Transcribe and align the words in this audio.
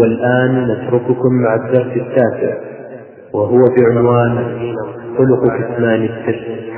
والآن 0.00 0.68
نترككم 0.68 1.32
مع 1.32 1.54
الدرس 1.54 1.96
التاسع 1.96 2.58
وهو 3.34 3.58
بعنوان 3.76 4.36
خلق 5.18 5.44
كتمان 5.44 6.04
السر. 6.04 6.68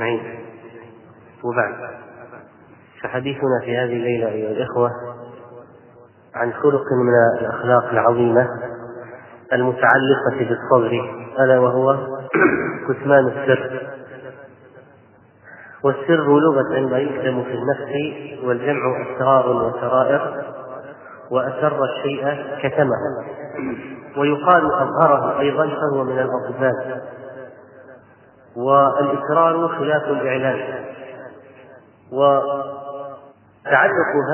وبعد. 1.43 1.73
فحديثنا 3.03 3.61
في 3.65 3.77
هذه 3.77 3.93
الليلة 3.93 4.27
أيها 4.27 4.51
الإخوة 4.51 4.91
عن 6.35 6.53
خلق 6.53 6.83
من 7.03 7.41
الأخلاق 7.41 7.91
العظيمة 7.91 8.47
المتعلقة 9.53 10.37
بالصبر 10.39 11.01
ألا 11.39 11.59
وهو 11.59 11.97
كتمان 12.89 13.27
السر. 13.27 13.81
والسر 15.83 16.39
لغة 16.39 16.89
ما 16.89 16.97
يكتم 16.97 17.43
في 17.43 17.53
النفس 17.53 17.91
والجمع 18.43 18.81
أسرار 19.01 19.49
وسرائر. 19.49 20.50
وأسر 21.31 21.83
الشيء 21.83 22.45
كتمه. 22.63 22.97
ويقال 24.17 24.73
أظهره 24.73 25.39
أيضا 25.39 25.67
فهو 25.67 26.03
من 26.03 26.19
الأضداد 26.19 27.01
والإسرار 28.55 29.67
خلاف 29.67 30.03
الإعلان 30.03 30.85
وتعلق 32.11 32.71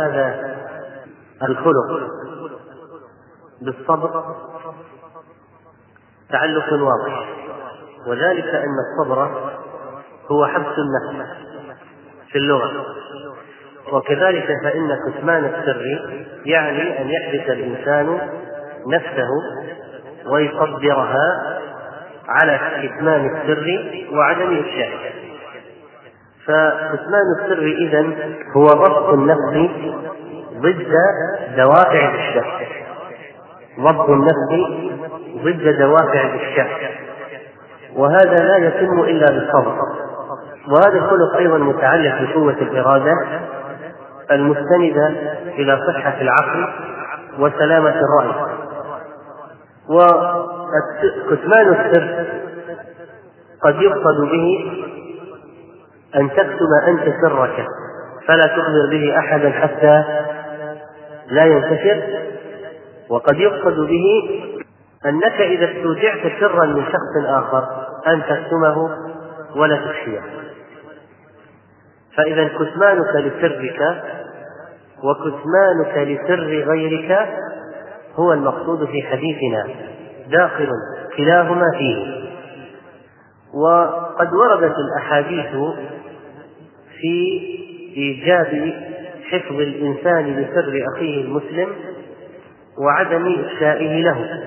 هذا 0.01 0.55
الخلق 1.43 2.09
بالصبر 3.61 4.35
تعلق 6.29 6.73
واضح. 6.73 7.29
وذلك 8.07 8.45
أن 8.45 8.75
الصبر 8.79 9.51
هو 10.31 10.45
حبس 10.45 10.75
النفس 10.77 11.27
في 12.31 12.37
اللغة. 12.37 12.85
وكذلك 13.93 14.47
فإن 14.63 14.97
كتمان 15.07 15.45
السر 15.45 15.83
يعني 16.45 17.01
أن 17.01 17.09
يحبس 17.09 17.49
الإنسان 17.49 18.19
نفسه 18.87 19.29
ويصبرها 20.31 21.59
على 22.27 22.59
كتمان 22.83 23.25
السر 23.25 23.81
وعدم 24.11 24.59
إفشائه 24.59 24.97
فكتمان 26.45 27.23
السر 27.39 27.63
إذا 27.63 28.05
هو 28.57 28.65
ضبط 28.65 29.09
النفس 29.13 29.71
ضد 30.57 30.93
دوافع 31.57 32.09
الإفشاء 32.09 32.67
ضبط 33.79 34.09
النفس 34.09 34.69
ضد 35.43 35.77
دوافع 35.79 36.21
الإفشاء 36.21 36.97
وهذا 37.95 38.43
لا 38.43 38.57
يتم 38.57 38.99
إلا 38.99 39.25
بالصبر. 39.25 39.77
وهذا 40.67 40.97
الخلق 40.97 41.35
أيضا 41.37 41.57
متعلق 41.57 42.21
بقوة 42.21 42.53
الإرادة 42.61 43.13
المستندة 44.31 45.07
إلى 45.47 45.79
صحة 45.87 46.21
العقل 46.21 46.67
وسلامة 47.39 47.95
الرأي. 48.01 48.57
وكتمان 49.89 51.73
السر 51.73 52.25
قد 53.63 53.81
يقصد 53.81 54.21
به 54.31 54.71
أن 56.15 56.29
تكتب 56.29 56.69
أنت 56.87 57.15
سرك 57.21 57.65
فلا 58.27 58.47
تخبر 58.47 58.89
به 58.91 59.19
أحدا 59.19 59.49
حتى 59.49 60.03
لا 61.27 61.43
ينتشر. 61.43 62.01
وقد 63.09 63.37
يقصد 63.37 63.79
به 63.79 64.05
أنك 65.05 65.41
إذا 65.41 65.71
استودعت 65.71 66.31
سرا 66.39 66.65
من 66.65 66.83
شخص 66.85 67.25
آخر 67.27 67.67
أن 68.07 68.21
تكتمه 68.23 68.89
ولا 69.55 69.75
تفشيه 69.75 70.21
فإذا 72.17 72.47
كتمانك 72.47 73.15
لسرك 73.15 73.81
وكتمانك 75.03 75.97
لسر 75.97 76.69
غيرك 76.71 77.27
هو 78.15 78.33
المقصود 78.33 78.85
في 78.85 79.01
حديثنا. 79.01 79.67
داخل 80.31 80.69
كلاهما 81.17 81.65
فيه. 81.77 82.27
وقد 83.53 84.33
وردت 84.33 84.75
الأحاديث 84.77 85.49
في 87.01 87.41
إيجاب 87.97 88.73
حفظ 89.31 89.55
الإنسان 89.55 90.25
لسر 90.25 90.83
أخيه 90.95 91.21
المسلم 91.21 91.69
وعدم 92.85 93.35
إفشائه 93.45 94.03
له. 94.03 94.43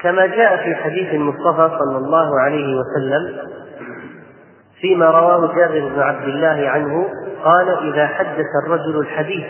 كما 0.00 0.26
جاء 0.26 0.56
في 0.56 0.74
حديث 0.74 1.14
المصطفى 1.14 1.70
صلى 1.78 1.98
الله 1.98 2.40
عليه 2.40 2.76
وسلم 2.76 3.36
فيما 4.86 5.06
رواه 5.10 5.54
جابر 5.54 5.88
بن 5.88 6.00
عبد 6.00 6.28
الله 6.28 6.68
عنه 6.68 7.08
قال 7.44 7.68
إذا 7.68 8.06
حدث 8.06 8.46
الرجل 8.64 8.98
الحديث 8.98 9.46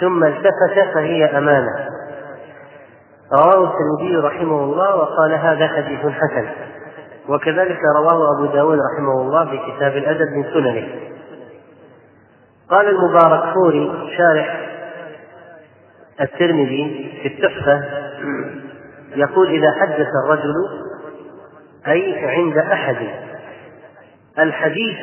ثم 0.00 0.24
التفت 0.24 0.94
فهي 0.94 1.24
أمانة. 1.24 1.88
رواه 3.32 3.64
الترمذي 3.64 4.16
رحمه 4.16 4.64
الله 4.64 4.96
وقال 4.96 5.32
هذا 5.32 5.68
حديث 5.68 6.00
حسن. 6.00 6.46
وكذلك 7.28 7.78
رواه 7.96 8.36
أبو 8.36 8.46
داود 8.46 8.78
رحمه 8.94 9.20
الله 9.20 9.44
في 9.50 9.58
كتاب 9.58 9.96
الأدب 9.96 10.32
من 10.32 10.44
سننه. 10.54 10.88
قال 12.70 12.88
المبارك 12.88 13.54
فوري 13.54 14.14
شارح 14.18 14.60
الترمذي 16.20 17.12
في 17.22 17.28
التحفة 17.28 17.84
يقول 19.16 19.48
إذا 19.48 19.70
حدث 19.80 20.08
الرجل 20.24 20.54
أي 21.86 22.26
عند 22.28 22.58
أحد 22.58 22.96
الحديث 24.38 24.98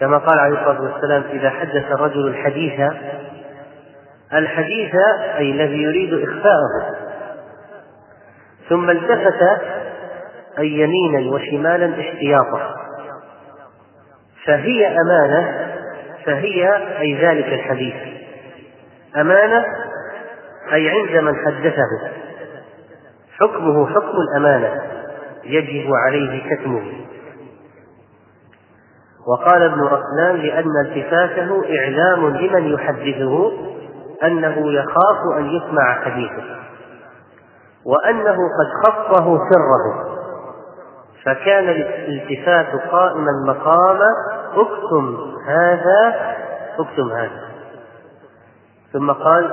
كما 0.00 0.18
قال 0.18 0.38
عليه 0.38 0.58
الصلاة 0.58 0.80
والسلام 0.80 1.24
إذا 1.32 1.50
حدث 1.50 1.92
الرجل 1.92 2.28
الحديث 2.28 2.80
الحديث 4.32 4.94
أي 5.38 5.50
الذي 5.50 5.82
يريد 5.82 6.14
إخفاءه 6.14 6.96
ثم 8.68 8.90
التفت 8.90 9.42
أي 10.58 10.68
يمينا 10.68 11.34
وشمالا 11.34 12.00
احتياطا 12.00 12.76
فهي 14.46 14.86
أمانة 14.86 15.66
فهي 16.26 16.76
أي 17.00 17.14
ذلك 17.14 17.46
الحديث. 17.46 17.94
أمانة 19.16 19.64
أي 20.72 20.90
عند 20.90 21.24
من 21.24 21.36
حدثه. 21.46 22.10
حكمه 23.40 23.86
حكم 23.86 24.16
الأمانة 24.28 24.82
يجب 25.44 25.90
عليه 26.06 26.54
كتمه. 26.54 26.82
وقال 29.26 29.62
ابن 29.62 29.80
رسلان 29.80 30.36
لأن 30.36 30.86
التفاته 30.86 31.62
إعلام 31.78 32.36
لمن 32.36 32.64
يحدثه 32.74 33.52
أنه 34.22 34.72
يخاف 34.72 35.38
أن 35.38 35.46
يسمع 35.46 36.00
حديثه 36.04 36.56
وأنه 37.86 38.36
قد 38.36 38.68
خصه 38.84 39.38
سره 39.38 40.16
فكان 41.24 41.68
الالتفات 41.68 42.80
قائما 42.90 43.32
مقام 43.46 43.98
اكتم 44.54 45.16
هذا 45.46 46.14
اكتم 46.78 47.12
هذا. 47.12 47.46
ثم 48.92 49.12
قال 49.12 49.50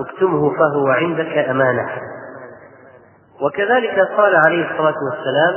اكتمه 0.00 0.50
فهو 0.50 0.88
عندك 0.88 1.38
أمانة. 1.38 1.88
وكذلك 3.42 3.98
قال 4.16 4.36
عليه 4.36 4.70
الصلاة 4.70 4.94
والسلام 5.10 5.54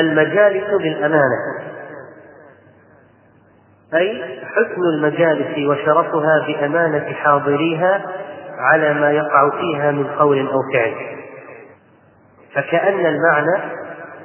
المجالس 0.00 0.70
بالأمانة. 0.82 1.66
أي 3.94 4.40
حسن 4.44 4.82
المجالس 4.94 5.58
وشرفها 5.68 6.46
بأمانة 6.46 7.12
حاضريها 7.12 8.02
على 8.58 8.94
ما 8.94 9.10
يقع 9.10 9.50
فيها 9.60 9.90
من 9.90 10.06
قول 10.06 10.48
أو 10.48 10.60
فعل. 10.72 10.94
فكأن 12.54 13.06
المعنى 13.06 13.72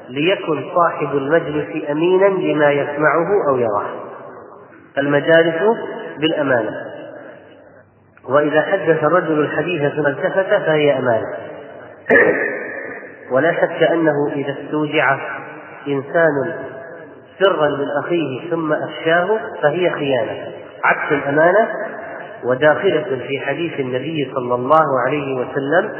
ليكن 0.09 0.63
صاحب 0.75 1.17
المجلس 1.17 1.89
أمينا 1.89 2.25
لما 2.25 2.71
يسمعه 2.71 3.27
أو 3.49 3.57
يراه. 3.57 3.89
المجالس 4.97 5.77
بالأمانة. 6.19 6.91
وإذا 8.29 8.61
حدث 8.61 9.03
الرجل 9.03 9.39
الحديث 9.39 9.93
ثم 9.93 10.07
التفت 10.07 10.49
فهي 10.65 10.97
أمانة. 10.97 11.27
ولا 13.31 13.51
شك 13.51 13.83
أنه 13.83 14.31
إذا 14.35 14.55
استودع 14.59 15.17
إنسان 15.87 16.53
سرا 17.39 17.69
من 17.69 17.87
أخيه 18.03 18.49
ثم 18.49 18.73
أفشاه 18.73 19.39
فهي 19.61 19.89
خيانة 19.89 20.53
عكس 20.83 21.11
الأمانة 21.11 21.69
وداخلة 22.43 23.25
في 23.27 23.39
حديث 23.39 23.79
النبي 23.79 24.31
صلى 24.35 24.55
الله 24.55 24.85
عليه 25.07 25.35
وسلم 25.35 25.91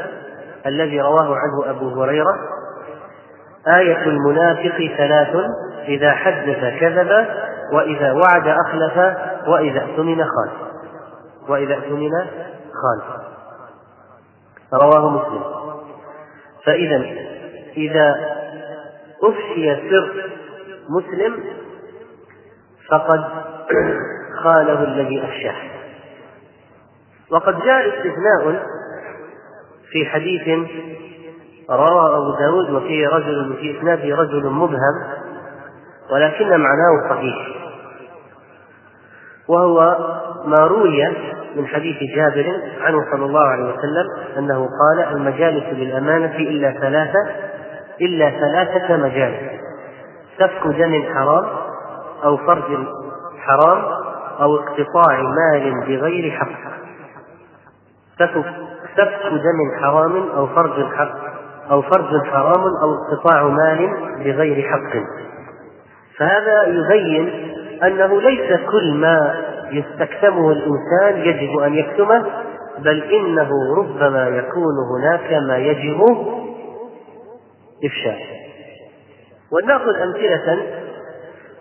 الذي 0.66 1.00
رواه 1.00 1.36
عنه 1.36 1.70
أبو 1.70 2.02
هريرة 2.02 2.34
آية 3.68 4.06
المنافق 4.06 4.90
ثلاث 4.96 5.36
إذا 5.88 6.12
حدث 6.12 6.80
كذب 6.80 7.26
وإذا 7.72 8.12
وعد 8.12 8.48
أخلف 8.48 9.16
وإذا 9.48 9.80
اؤتمن 9.82 10.24
خان 10.24 10.50
وإذا 11.48 11.74
اؤتمن 11.74 12.10
خان 12.72 13.00
رواه 14.72 15.10
مسلم. 15.10 15.42
فإذا 16.64 17.04
إذا 17.76 18.41
أفشي 19.22 19.90
سر 19.90 20.30
مسلم 20.88 21.44
فقد 22.90 23.24
خانه 24.42 24.82
الذي 24.82 25.24
أفشاه. 25.24 25.54
وقد 27.30 27.58
جاء 27.60 27.88
استثناء 27.88 28.62
في 29.90 30.06
حديث 30.06 30.48
روى 31.70 32.16
أبو 32.16 32.36
داود 32.38 32.70
وفيه 32.70 33.08
رجل 33.08 33.56
في 33.60 33.78
إسناده 33.78 34.16
رجل 34.16 34.46
مبهم 34.46 35.04
ولكن 36.10 36.48
معناه 36.48 37.10
صحيح. 37.10 37.62
وهو 39.48 39.96
ما 40.46 40.66
روي 40.66 41.08
من 41.56 41.66
حديث 41.66 41.96
جابر 42.16 42.60
عنه 42.80 42.98
صلى 43.12 43.24
الله 43.24 43.44
عليه 43.44 43.64
وسلم 43.64 44.38
أنه 44.38 44.68
قال 44.68 45.16
المجالس 45.16 45.64
بالأمانة 45.64 46.36
إلا 46.36 46.72
ثلاثة 46.72 47.52
إلا 48.02 48.30
ثلاثة 48.30 48.96
مجالس 48.96 49.62
سفك 50.38 50.66
دم 50.66 51.14
حرام 51.14 51.44
أو 52.24 52.36
فرج 52.36 52.78
حرام 53.38 53.82
أو 54.40 54.56
اقتطاع 54.56 55.22
مال 55.22 55.80
بغير 55.86 56.30
حق. 56.30 56.72
سفك 58.18 58.44
سفك 58.96 59.32
دم 59.32 59.82
حرام 59.82 60.28
أو 60.36 60.46
فرج 60.46 60.86
حق 60.94 61.14
أو 61.70 61.82
فرج 61.82 62.26
حرام 62.26 62.60
أو 62.82 62.94
اقتطاع 62.94 63.42
مال 63.42 63.90
بغير 64.24 64.68
حق. 64.68 65.02
فهذا 66.18 66.62
يبين 66.66 67.52
أنه 67.82 68.20
ليس 68.20 68.60
كل 68.70 68.94
ما 68.94 69.34
يستكتمه 69.70 70.52
الإنسان 70.52 71.16
يجب 71.16 71.58
أن 71.58 71.74
يكتمه 71.74 72.26
بل 72.78 73.02
إنه 73.02 73.50
ربما 73.78 74.28
يكون 74.28 74.74
هناك 74.92 75.42
ما 75.48 75.56
يجب 75.56 76.00
إفشاء. 77.84 78.18
ولنأخذ 79.52 79.96
أمثلة 79.96 80.66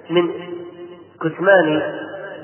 من 0.09 0.29
كتمان 1.21 1.81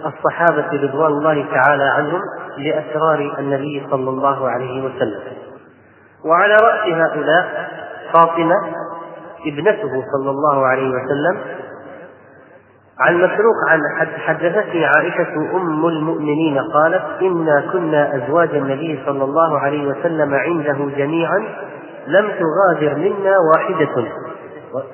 الصحابة 0.05 0.67
رضوان 0.83 1.11
الله 1.11 1.45
تعالى 1.53 1.83
عنهم 1.83 2.21
لأسرار 2.57 3.35
النبي 3.39 3.87
صلى 3.91 4.09
الله 4.09 4.49
عليه 4.49 4.81
وسلم. 4.81 5.21
وعلى 6.25 6.55
رأس 6.55 6.87
هؤلاء 6.87 7.69
فاطمة 8.13 8.55
ابنته 9.45 10.03
صلى 10.13 10.29
الله 10.29 10.65
عليه 10.67 10.89
وسلم. 10.89 11.41
عن 12.99 13.17
مسروق 13.17 13.69
عن 13.69 13.79
حدثتني 14.17 14.85
عائشة 14.85 15.35
أم 15.55 15.85
المؤمنين 15.85 16.59
قالت 16.73 17.21
إنا 17.21 17.69
كنا 17.73 18.15
أزواج 18.15 18.49
النبي 18.55 19.03
صلى 19.05 19.23
الله 19.23 19.59
عليه 19.59 19.87
وسلم 19.87 20.33
عنده 20.33 20.97
جميعا 20.97 21.43
لم 22.07 22.31
تغادر 22.31 22.95
منا 22.95 23.35
واحدة. 23.53 24.07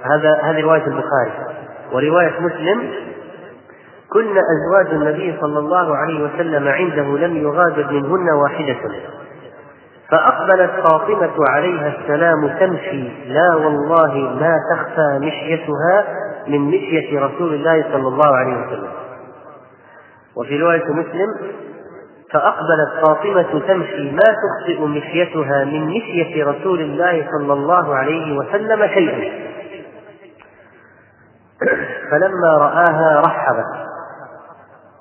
هذا 0.03 0.39
هذه 0.41 0.61
رواية 0.61 0.87
البخاري. 0.87 1.31
ورواية 1.93 2.39
مسلم. 2.39 2.91
كنا 4.13 4.41
أزواج 4.55 4.93
النبي 4.93 5.37
صلى 5.41 5.59
الله 5.59 5.97
عليه 5.97 6.23
وسلم 6.23 6.67
عنده 6.67 7.27
لم 7.27 7.37
يغادر 7.37 7.91
منهن 7.91 8.29
واحدة. 8.29 8.77
فأقبلت 10.11 10.71
فاطمة 10.71 11.49
عليها 11.49 11.93
السلام 11.97 12.47
تمشي. 12.47 13.09
لا 13.27 13.55
والله 13.55 14.13
ما 14.15 14.57
تخفى 14.71 15.19
مشيتها 15.19 16.05
من 16.47 16.59
مشية 16.59 17.19
رسول 17.19 17.53
الله 17.53 17.83
صلى 17.93 18.07
الله 18.07 18.35
عليه 18.35 18.65
وسلم. 18.65 18.91
وفي 20.35 20.61
رواية 20.61 20.85
مسلم 20.91 21.27
فأقبلت 22.33 22.89
فاطمة 23.01 23.59
تمشي 23.67 24.11
ما 24.11 24.35
تخطئ 24.43 24.81
مشيتها 24.81 25.63
من 25.65 25.87
مشية 25.87 26.45
رسول 26.45 26.79
الله 26.79 27.27
صلى 27.31 27.53
الله 27.53 27.95
عليه 27.95 28.37
وسلم 28.37 28.87
شيئا. 28.87 29.53
فلما 32.11 32.57
رآها 32.57 33.21
رحب 33.25 33.55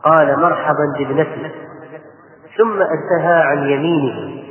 قال 0.04 0.40
مرحبا 0.40 0.84
بابنتي 0.98 1.50
ثم 2.58 2.82
أتها 2.82 3.42
عن 3.42 3.58
يمينه 3.58 4.42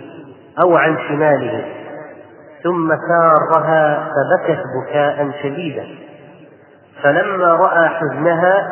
أو 0.63 0.77
عن 0.77 0.97
شماله 1.07 1.65
ثم 2.63 2.93
سارها 3.07 4.09
فبكت 4.09 4.63
بكاء 4.75 5.31
شديدا. 5.43 5.85
فلما 7.03 7.53
رأى 7.53 7.89
حزنها 7.89 8.71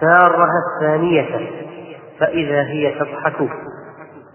سارها 0.00 0.54
الثانية. 0.66 1.62
فإذا 2.20 2.62
هي 2.62 2.98
تضحك. 2.98 3.48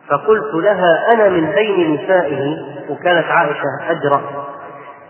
فقلت 0.09 0.53
لها 0.53 1.13
أنا 1.13 1.29
من 1.29 1.51
بين 1.51 1.93
نسائه؟ 1.93 2.57
وكانت 2.89 3.25
عائشة 3.25 3.63
أجرى 3.89 4.21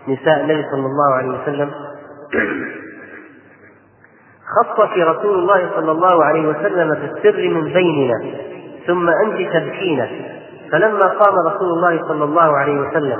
نساء 0.08 0.40
النبي 0.40 0.64
صلى 0.70 0.86
الله 0.86 1.14
عليه 1.14 1.28
وسلم. 1.28 1.70
خصك 4.56 4.98
رسول 4.98 5.38
الله 5.38 5.70
صلى 5.74 5.92
الله 5.92 6.24
عليه 6.24 6.48
وسلم 6.48 6.88
بالسر 6.94 7.48
من 7.48 7.72
بيننا 7.72 8.14
ثم 8.86 9.08
أنت 9.08 9.52
تبكين 9.52 10.06
فلما 10.72 11.06
قام 11.06 11.34
رسول 11.46 11.68
الله 11.68 12.08
صلى 12.08 12.24
الله 12.24 12.56
عليه 12.56 12.80
وسلم 12.80 13.18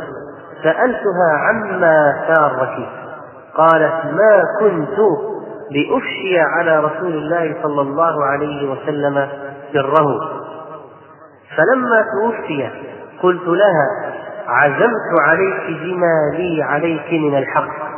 سألتها 0.63 1.33
عما 1.49 2.25
سارك؟ 2.29 2.89
قالت 3.55 4.05
ما 4.05 4.43
كنت 4.61 4.99
لأفشي 5.71 6.41
على 6.41 6.81
رسول 6.81 7.13
الله 7.13 7.57
صلى 7.63 7.81
الله 7.81 8.25
عليه 8.25 8.71
وسلم 8.71 9.29
سره. 9.73 10.07
فلما 11.57 12.05
توفي 12.21 12.71
قلت 13.23 13.49
لها 13.49 14.15
عزمت 14.47 15.21
عليك 15.21 15.81
بما 15.83 16.37
لي 16.37 16.63
عليك 16.63 17.13
من 17.13 17.39
الحق. 17.39 17.89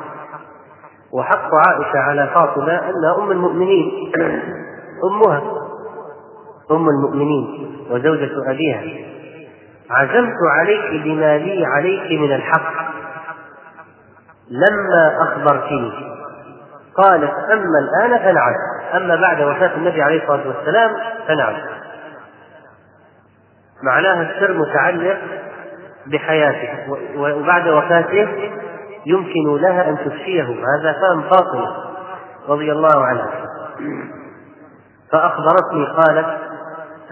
وحق 1.13 1.51
عائشة 1.55 1.99
على 1.99 2.31
فاطمة 2.35 2.73
أنها 2.73 3.19
أم 3.19 3.31
المؤمنين 3.31 4.13
أمها 5.11 5.43
أم 6.71 6.89
المؤمنين 6.89 7.77
وزوجة 7.91 8.51
أبيها. 8.51 8.83
عزمت 9.91 10.37
عليك 10.59 11.03
بما 11.05 11.39
لي 11.39 11.67
عليك 11.67 12.21
من 12.21 12.33
الحق. 12.33 12.91
لما 14.51 15.23
أخبرتني. 15.23 16.10
قالت 16.97 17.33
أما 17.53 17.79
الآن 17.79 18.19
فنعم. 18.19 18.55
أما 18.95 19.17
بعد 19.17 19.43
وفاة 19.43 19.77
النبي 19.77 20.03
عليه 20.03 20.23
الصلاة 20.23 20.49
والسلام 20.49 20.91
فنعم. 21.29 21.55
معناها 23.83 24.23
السر 24.23 24.53
متعلق 24.53 25.19
بحياته 26.07 26.69
وبعد 27.17 27.69
وفاته 27.69 28.29
يمكن 29.07 29.57
لها 29.63 29.89
أن 29.89 29.97
تفشيه. 29.99 30.45
هذا 30.45 30.93
فهم 30.93 31.23
فاطمة 31.23 31.77
رضي 32.49 32.73
الله 32.73 33.05
عنها. 33.05 33.31
فأخبرتني 35.13 35.87
قالت 35.97 36.39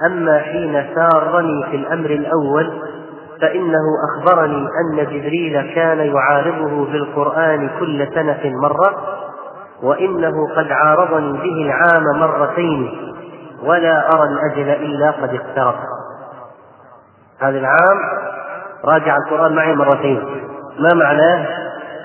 أما 0.07 0.39
حين 0.39 0.87
سارني 0.95 1.67
في 1.71 1.77
الأمر 1.77 2.11
الأول 2.11 2.83
فإنه 3.41 3.85
أخبرني 4.09 4.69
أن 4.81 4.97
جبريل 4.97 5.75
كان 5.75 5.99
يعارضه 5.99 6.85
في 6.85 6.97
القرآن 6.97 7.71
كل 7.81 8.09
سنة 8.15 8.41
مرة 8.45 9.18
وإنه 9.83 10.55
قد 10.57 10.73
عارضني 10.73 11.33
به 11.33 11.71
العام 11.71 12.21
مرتين 12.21 12.91
ولا 13.63 14.15
أرى 14.15 14.29
الأجل 14.29 14.71
إلا 14.71 15.11
قد 15.11 15.35
اقترب 15.35 15.75
هذا 17.41 17.59
العام 17.59 17.99
راجع 18.85 19.17
القرآن 19.17 19.55
معي 19.55 19.75
مرتين. 19.75 20.23
ما 20.79 20.95
معناه؟ 20.95 21.47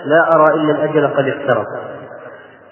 لا 0.05 0.35
أرى 0.35 0.53
إلا 0.53 0.71
الأجل 0.71 1.07
قد 1.07 1.27
اقترب 1.27 1.65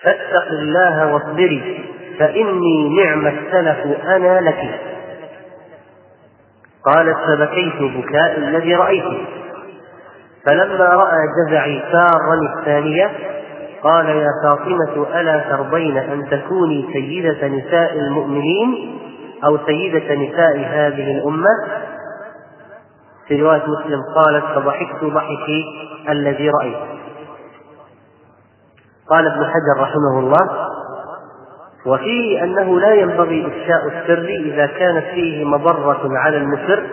فاتق 0.04 0.48
الله 0.52 1.14
واصبري 1.14 1.90
فإني 2.20 3.04
نعم 3.04 3.28
السلف 3.28 4.06
أنا 4.06 4.42
لك. 4.42 4.80
قالت 6.86 7.18
فبكيت 7.28 7.82
بكاء 7.82 8.38
الذي 8.38 8.76
رأيته. 8.76 9.26
فلما 10.46 10.86
رأى 10.86 11.18
جزعي 11.38 11.84
سارا 11.92 12.58
الثانية 12.58 13.12
قال 13.84 14.06
يا 14.10 14.30
فاطمة 14.44 15.20
ألا 15.20 15.40
ترضين 15.50 15.98
أن 15.98 16.30
تكوني 16.30 16.90
سيدة 16.94 17.48
نساء 17.48 17.94
المؤمنين 18.00 19.00
أو 19.46 19.58
سيدة 19.66 20.16
نساء 20.16 20.58
هذه 20.58 21.12
الأمة؟ 21.18 21.50
في 23.28 23.42
رواية 23.42 23.64
مسلم 23.68 24.00
قالت 24.16 24.46
فضحكت 24.46 25.04
ضحكي 25.04 25.64
الذي 26.10 26.50
رأيت. 26.50 26.78
قال 29.10 29.28
ابن 29.28 29.46
حجر 29.46 29.82
رحمه 29.82 30.20
الله 30.20 30.68
وفيه 31.86 32.44
أنه 32.44 32.80
لا 32.80 32.94
ينبغي 32.94 33.48
إفشاء 33.48 33.88
السر 33.88 34.26
إذا 34.26 34.66
كانت 34.66 35.06
فيه 35.06 35.46
مضرة 35.46 36.10
على 36.18 36.38
المسر 36.38 36.84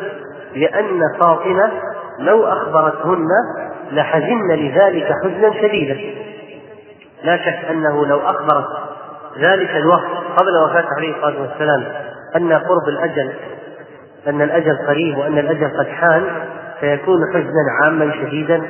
لأن 0.54 1.00
فاطمة 1.20 1.70
لو 2.18 2.46
أخبرتهن 2.46 3.28
لحزن 3.92 4.52
لذلك 4.52 5.12
حزنا 5.24 5.52
شديدا. 5.62 5.98
لا 7.22 7.36
شك 7.36 7.64
أنه 7.70 8.06
لو 8.06 8.18
أخبرت 8.18 8.66
ذلك 9.38 9.70
الوقت 9.70 10.10
قبل 10.36 10.56
وفاة 10.64 10.86
عليه 10.96 11.16
الصلاة 11.16 11.40
والسلام 11.40 11.84
أن 12.36 12.52
قرب 12.52 12.88
الأجل 12.88 13.32
أن 14.26 14.42
الأجل 14.42 14.78
قريب 14.86 15.18
وأن 15.18 15.38
الأجل 15.38 15.78
قد 15.78 15.86
حان 15.86 16.24
فيكون 16.80 17.18
حزنا 17.34 17.72
عاما 17.82 18.12
شديدا 18.12 18.62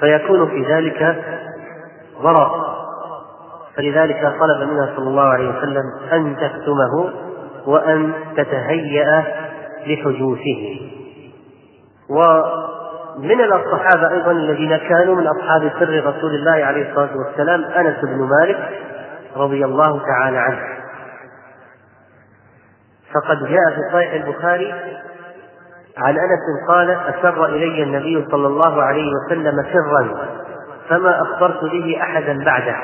فيكون 0.00 0.48
في 0.48 0.74
ذلك 0.74 1.24
ضرر. 2.22 2.78
فلذلك 3.76 4.20
طلب 4.20 4.68
منها 4.68 4.92
صلى 4.96 5.08
الله 5.08 5.22
عليه 5.22 5.48
وسلم 5.48 5.82
أن 6.12 6.36
تكتمه 6.36 7.10
وأن 7.66 8.12
تتهيأ 8.36 9.24
لحدوثه. 9.86 10.80
ومن 13.18 13.52
الصحابة 13.52 14.10
أيضا 14.10 14.30
الذين 14.30 14.76
كانوا 14.76 15.14
من 15.14 15.26
أصحاب 15.26 15.72
سر 15.78 16.06
رسول 16.06 16.34
الله 16.34 16.64
عليه 16.64 16.90
الصلاة 16.90 17.16
والسلام 17.16 17.64
أنس 17.64 17.96
بن 18.02 18.28
مالك 18.28 18.68
رضي 19.36 19.64
الله 19.64 20.00
تعالى 20.06 20.38
عنه. 20.38 20.78
فقد 23.14 23.38
جاء 23.38 23.70
في 23.70 23.80
صحيح 23.92 24.12
البخاري 24.12 24.72
عن 25.98 26.14
أنس 26.18 26.68
قال 26.68 26.90
أسر 26.90 27.44
إلي 27.44 27.82
النبي 27.82 28.26
صلى 28.30 28.46
الله 28.46 28.82
عليه 28.82 29.12
وسلم 29.12 29.64
سرا 29.72 30.28
فما 30.88 31.22
أخبرت 31.22 31.64
به 31.64 31.98
احدا 32.02 32.44
بعده 32.44 32.76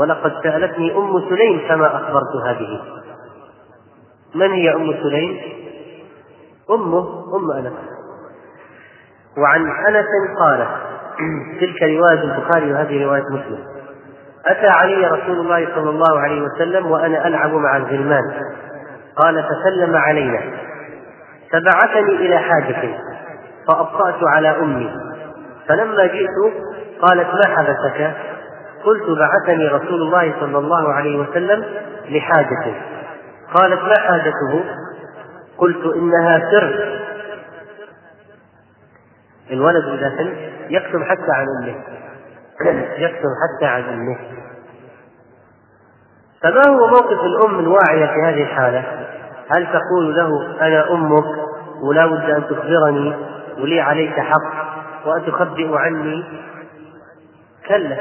ولقد 0.00 0.32
سألتني 0.42 0.96
أم 0.96 1.28
سليم 1.28 1.60
فما 1.68 1.86
اخبرتها 1.96 2.52
به 2.52 2.80
من 4.34 4.50
هي 4.50 4.74
أم 4.74 4.94
سليم؟ 5.02 5.40
أمه 6.70 7.24
أم 7.36 7.50
أنس. 7.50 7.91
وعن 9.38 9.60
أنس 9.88 10.06
قال 10.38 10.66
تلك 11.60 11.82
رواية 11.82 12.22
البخاري 12.22 12.72
وهذه 12.72 13.04
رواية 13.04 13.22
مسلم. 13.30 13.58
أتى 14.46 14.68
علي 14.82 15.06
رسول 15.06 15.38
الله 15.40 15.68
صلى 15.74 15.90
الله 15.90 16.20
عليه 16.20 16.42
وسلم 16.42 16.90
وأنا 16.90 17.26
ألعب 17.26 17.54
مع 17.54 17.76
الغلمان. 17.76 18.22
قال 19.16 19.44
فسلم 19.44 19.96
علينا. 19.96 20.40
فبعثني 21.52 22.16
إلى 22.16 22.38
حاجة 22.38 22.98
فأبطأت 23.68 24.24
على 24.34 24.48
أمي. 24.48 24.90
فلما 25.68 26.06
جئت 26.06 26.54
قالت 27.02 27.28
ما 27.34 27.56
حدثك 27.56 28.14
قلت 28.84 29.18
بعثني 29.18 29.68
رسول 29.68 30.02
الله 30.02 30.34
صلى 30.40 30.58
الله 30.58 30.92
عليه 30.92 31.18
وسلم 31.18 31.64
لحاجة. 32.08 32.74
قالت 33.54 33.82
ما 33.82 33.98
حاجته؟ 33.98 34.64
قلت 35.58 35.96
إنها 35.96 36.50
سر. 36.50 36.98
الولد 39.52 39.84
إذا 39.84 40.16
سن 40.18 40.36
يكتب 40.70 41.02
حتى 41.02 41.32
عن 41.32 41.46
أمه. 41.62 41.74
يكتب 42.98 43.28
حتى 43.42 43.66
عن 43.66 43.82
أمه. 43.82 44.16
فما 46.42 46.66
هو 46.68 46.86
موقف 46.86 47.20
الأم 47.20 47.58
الواعية 47.58 48.06
في 48.06 48.22
هذه 48.24 48.42
الحالة؟ 48.42 48.84
هل 49.50 49.66
تقول 49.66 50.16
له 50.16 50.56
أنا 50.66 50.92
أمك 50.92 51.24
ولا 51.82 52.06
بد 52.06 52.30
أن 52.30 52.42
تخبرني 52.50 53.16
ولي 53.60 53.80
عليك 53.80 54.20
حق 54.20 54.72
وأتخبئ 55.06 55.76
عني؟ 55.76 56.24
كلا. 57.68 57.96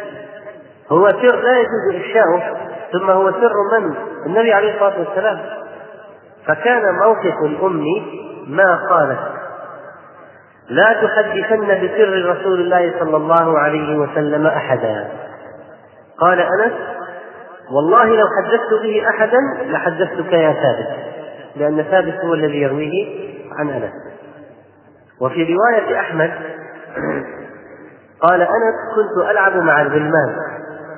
هو 0.91 1.09
سر 1.09 1.35
لا 1.35 1.59
يجوز 1.59 1.95
إفشاؤه 1.95 2.57
ثم 2.91 3.09
هو 3.09 3.31
سر 3.31 3.79
من؟ 3.79 3.95
النبي 4.25 4.53
عليه 4.53 4.73
الصلاة 4.73 4.99
والسلام. 4.99 5.39
فكان 6.45 6.95
موقف 6.95 7.35
الأم 7.45 7.85
ما 8.47 8.75
قالت. 8.89 9.40
لا 10.69 10.93
تحدثن 10.93 11.67
بسر 11.67 12.25
رسول 12.29 12.61
الله 12.61 12.99
صلى 12.99 13.17
الله 13.17 13.59
عليه 13.59 13.97
وسلم 13.97 14.47
أحدا. 14.47 15.11
قال 16.19 16.39
أنس 16.39 16.73
والله 17.71 18.05
لو 18.05 18.25
حدثت 18.37 18.83
به 18.83 19.09
أحدا 19.09 19.37
لحدثتك 19.65 20.33
يا 20.33 20.53
ثابت. 20.53 20.87
لأن 21.55 21.83
ثابت 21.83 22.15
هو 22.25 22.33
الذي 22.33 22.61
يرويه 22.61 23.29
عن 23.59 23.69
أنس. 23.69 23.91
وفي 25.21 25.55
رواية 25.55 25.99
أحمد 25.99 26.31
قال 28.21 28.41
أنس 28.41 28.75
كنت 28.95 29.29
ألعب 29.31 29.55
مع 29.55 29.81
الغلمان 29.81 30.35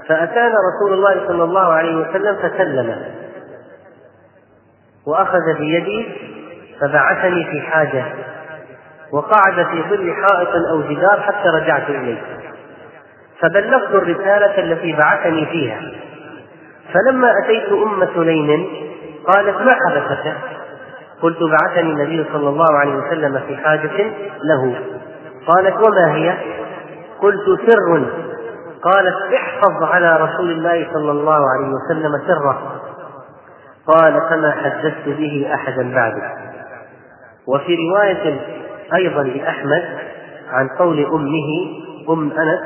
فأتانا 0.07 0.55
رسول 0.73 0.93
الله 0.93 1.27
صلى 1.27 1.43
الله 1.43 1.73
عليه 1.73 1.95
وسلم 1.95 2.35
فسلم. 2.35 3.03
وأخذ 5.07 5.53
بيدي 5.57 6.07
فبعثني 6.81 7.45
في 7.51 7.61
حاجة. 7.61 8.05
وقعد 9.13 9.53
في 9.53 9.83
ظل 9.89 10.13
حائط 10.13 10.49
أو 10.71 10.81
جدار 10.81 11.21
حتى 11.21 11.49
رجعت 11.49 11.89
إليه. 11.89 12.21
فبلغت 13.39 13.89
الرسالة 13.89 14.59
التي 14.59 14.93
بعثني 14.93 15.45
فيها. 15.45 15.81
فلما 16.93 17.33
أتيت 17.43 17.71
أم 17.71 18.07
سليم 18.15 18.67
قالت 19.27 19.61
ما 19.61 19.75
حدثك؟ 19.87 20.33
قلت 21.21 21.37
بعثني 21.43 21.91
النبي 21.91 22.25
صلى 22.33 22.49
الله 22.49 22.77
عليه 22.79 22.95
وسلم 22.95 23.39
في 23.47 23.57
حاجة 23.57 24.11
له. 24.43 24.75
قالت 25.47 25.75
وما 25.75 26.15
هي؟ 26.15 26.37
قلت 27.19 27.59
سر. 27.67 28.05
قالت 28.83 29.33
احفظ 29.33 29.83
على 29.83 30.17
رسول 30.17 30.51
الله 30.51 30.87
صلى 30.93 31.11
الله 31.11 31.39
عليه 31.49 31.69
وسلم 31.69 32.11
سره. 32.27 32.79
قال 33.87 34.21
فما 34.29 34.51
حدثت 34.51 35.05
به 35.05 35.51
أحدا 35.53 35.93
بعدك 35.95 36.31
وفي 37.47 37.75
رواية 37.75 38.39
أيضا 38.95 39.23
لأحمد 39.23 39.83
عن 40.49 40.67
قول 40.79 41.05
أمه 41.05 41.83
أم 42.09 42.31
أنس 42.31 42.59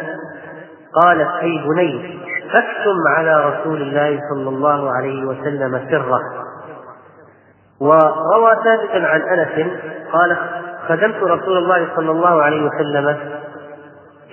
قالت 0.95 1.29
أي 1.41 1.63
بني 1.67 2.19
أكتم 2.53 2.97
على 3.07 3.45
رسول 3.45 3.81
الله 3.81 4.19
صلى 4.33 4.49
الله 4.49 4.91
عليه 4.91 5.25
وسلم 5.25 5.87
سره 5.89 6.19
وروى 7.79 8.51
ثابت 8.63 9.05
عن 9.05 9.21
أنس 9.21 9.67
قال 10.13 10.37
خدمت 10.87 11.23
رسول 11.23 11.57
الله 11.57 11.87
صلى 11.95 12.11
الله 12.11 12.41
عليه 12.41 12.65
وسلم 12.65 13.17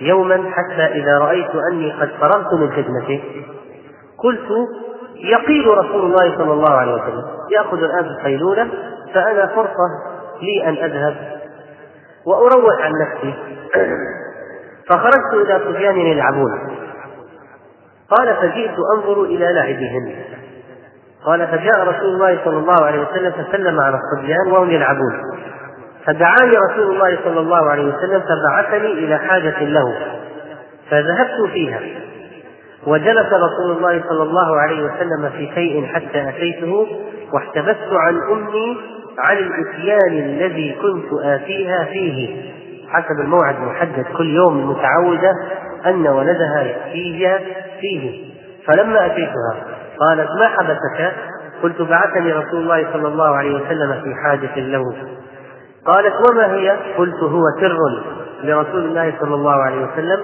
يوما 0.01 0.51
حتى 0.51 0.85
إذا 0.85 1.17
رأيت 1.17 1.49
أني 1.71 1.91
قد 1.91 2.09
فرغت 2.19 2.53
من 2.53 2.71
خدمته. 2.71 3.23
قلت 4.17 4.47
يقيل 5.15 5.67
رسول 5.67 6.05
الله 6.05 6.37
صلى 6.37 6.53
الله 6.53 6.69
عليه 6.71 6.93
وسلم 6.93 7.23
يأخذ 7.57 7.77
الآن 7.77 8.05
القيلوله 8.05 8.69
فأنا 9.13 9.47
فرصة 9.47 9.89
لي 10.41 10.69
أن 10.69 10.73
أذهب 10.73 11.34
وأروح 12.27 12.81
عن 12.81 12.91
نفسي. 13.01 13.33
فخرجت 14.89 15.33
إلى 15.33 15.59
صبيان 15.65 15.97
يلعبون. 15.97 16.77
قال 18.17 18.35
فجئت 18.35 18.75
أنظر 18.95 19.23
إلى 19.23 19.53
لعبهم 19.53 20.15
قال 21.25 21.47
فجاء 21.47 21.87
رسول 21.87 22.13
الله 22.13 22.39
صلى 22.45 22.57
الله 22.57 22.85
عليه 22.85 23.01
وسلم 23.01 23.31
فسلم 23.31 23.79
على 23.79 23.97
الصبيان 23.97 24.51
وهم 24.51 24.69
يلعبون. 24.69 25.21
فدعاني 26.05 26.53
رسول 26.71 26.95
الله 26.95 27.17
صلى 27.23 27.39
الله 27.39 27.69
عليه 27.71 27.95
وسلم 27.95 28.21
فبعثني 28.21 28.91
إلى 28.91 29.17
حاجة 29.17 29.63
له. 29.63 30.17
فذهبت 30.89 31.51
فيها. 31.53 31.79
وجلس 32.87 33.27
رسول 33.33 33.77
الله 33.77 34.03
صلى 34.09 34.23
الله 34.23 34.59
عليه 34.61 34.83
وسلم 34.83 35.29
في 35.29 35.51
شيء 35.55 35.85
حتى 35.85 36.29
أتيته 36.29 36.87
واحتبست 37.33 37.89
عن 37.91 38.19
أمي 38.31 38.77
عن 39.19 39.37
الاتيان 39.37 40.11
الذي 40.11 40.75
كنت 40.81 41.23
آتيها 41.23 41.83
فيه. 41.83 42.51
حسب 42.89 43.19
الموعد 43.19 43.55
المحدد 43.55 44.05
كل 44.17 44.35
يوم 44.35 44.69
متعوده 44.69 45.31
أن 45.85 46.07
ولدها 46.07 46.61
يأتيها 46.61 47.39
فيه. 47.81 48.33
فلما 48.67 49.05
أتيتها 49.05 49.55
قالت 49.99 50.29
ما 50.39 50.47
حبسك؟ 50.47 51.13
قلت 51.63 51.81
بعثني 51.81 52.33
رسول 52.33 52.59
الله 52.61 52.93
صلى 52.93 53.07
الله 53.07 53.35
عليه 53.35 53.55
وسلم 53.55 54.01
في 54.03 54.15
حاجة 54.23 54.59
له. 54.59 54.83
قالت 55.85 56.29
وما 56.29 56.53
هي؟ 56.53 56.77
قلت 56.97 57.23
هو 57.23 57.41
سر 57.61 57.77
لرسول 58.43 58.85
الله 58.85 59.13
صلى 59.19 59.35
الله 59.35 59.63
عليه 59.63 59.87
وسلم. 59.87 60.19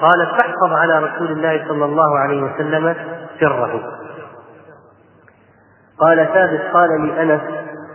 قالت 0.00 0.28
فاحفظ 0.28 0.72
على 0.72 0.98
رسول 0.98 1.32
الله 1.32 1.64
صلى 1.68 1.84
الله 1.84 2.18
عليه 2.18 2.42
وسلم 2.42 2.94
سره. 3.40 3.82
قال 6.00 6.28
ثابت 6.34 6.60
قال 6.72 6.88
لي 7.00 7.22
انس 7.22 7.40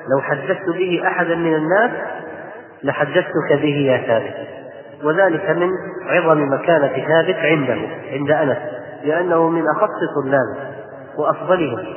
لو 0.10 0.22
حدثت 0.22 0.70
به 0.70 1.02
أحدا 1.08 1.36
من 1.36 1.56
الناس 1.56 1.92
لحدثتك 2.84 3.54
به 3.62 3.76
يا 3.92 4.08
ثابت. 4.08 4.34
وذلك 5.04 5.50
من 5.50 5.70
عظم 6.06 6.54
مكانة 6.54 7.08
ثابت 7.08 7.36
عنده 7.36 7.78
عند 8.12 8.32
أنس 8.32 8.58
لأنه 9.04 9.50
من 9.50 9.64
أخص 9.76 10.24
طلابه 10.24 10.74
وأفضلهم. 11.18 11.86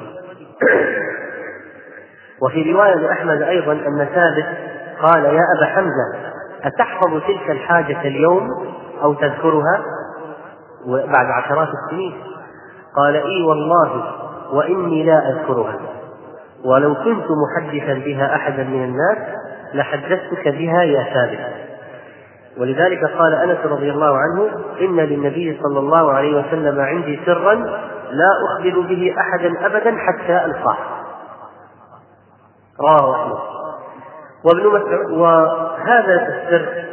وفي 2.43 2.73
رواية 2.73 2.95
لأحمد 2.95 3.43
أيضا 3.43 3.73
أن 3.73 4.09
ثابت 4.15 4.47
قال 5.03 5.25
يا 5.25 5.45
أبا 5.59 5.67
حمزة 5.67 6.31
أتحفظ 6.65 7.21
تلك 7.27 7.51
الحاجة 7.51 8.01
اليوم 8.01 8.49
أو 9.03 9.15
تذكرها؟ 9.15 9.85
بعد 10.87 11.27
عشرات 11.27 11.69
السنين 11.69 12.15
قال 12.97 13.17
إي 13.17 13.43
والله 13.49 14.13
وإني 14.53 15.05
لا 15.05 15.31
أذكرها. 15.31 16.00
ولو 16.65 16.95
كنت 16.95 17.27
محدثا 17.31 17.95
بها 17.95 18.35
أحدا 18.35 18.65
من 18.65 18.85
الناس 18.85 19.19
لحدثتك 19.75 20.49
بها 20.49 20.83
يا 20.83 21.05
ثابت. 21.15 21.71
ولذلك 22.59 23.05
قال 23.05 23.35
أنس 23.35 23.59
رضي 23.67 23.91
الله 23.91 24.19
عنه 24.19 24.51
إن 24.81 24.97
للنبي 24.97 25.61
صلى 25.63 25.79
الله 25.79 26.13
عليه 26.13 26.39
وسلم 26.39 26.81
عندي 26.81 27.21
سرا 27.27 27.55
لا 28.11 28.31
أخبر 28.49 28.81
به 28.81 29.15
احدا 29.19 29.67
ابدا 29.67 29.97
حتى 29.97 30.45
ألقاه. 30.45 30.77
رواه 32.81 33.15
احمد 33.15 33.39
وابن 34.45 34.67
مسعود 34.67 35.11
وهذا 35.11 36.29
السر 36.29 36.85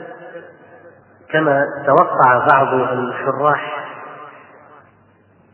كما 1.31 1.65
توقع 1.85 2.47
بعض 2.47 2.73
الشراح. 2.73 3.87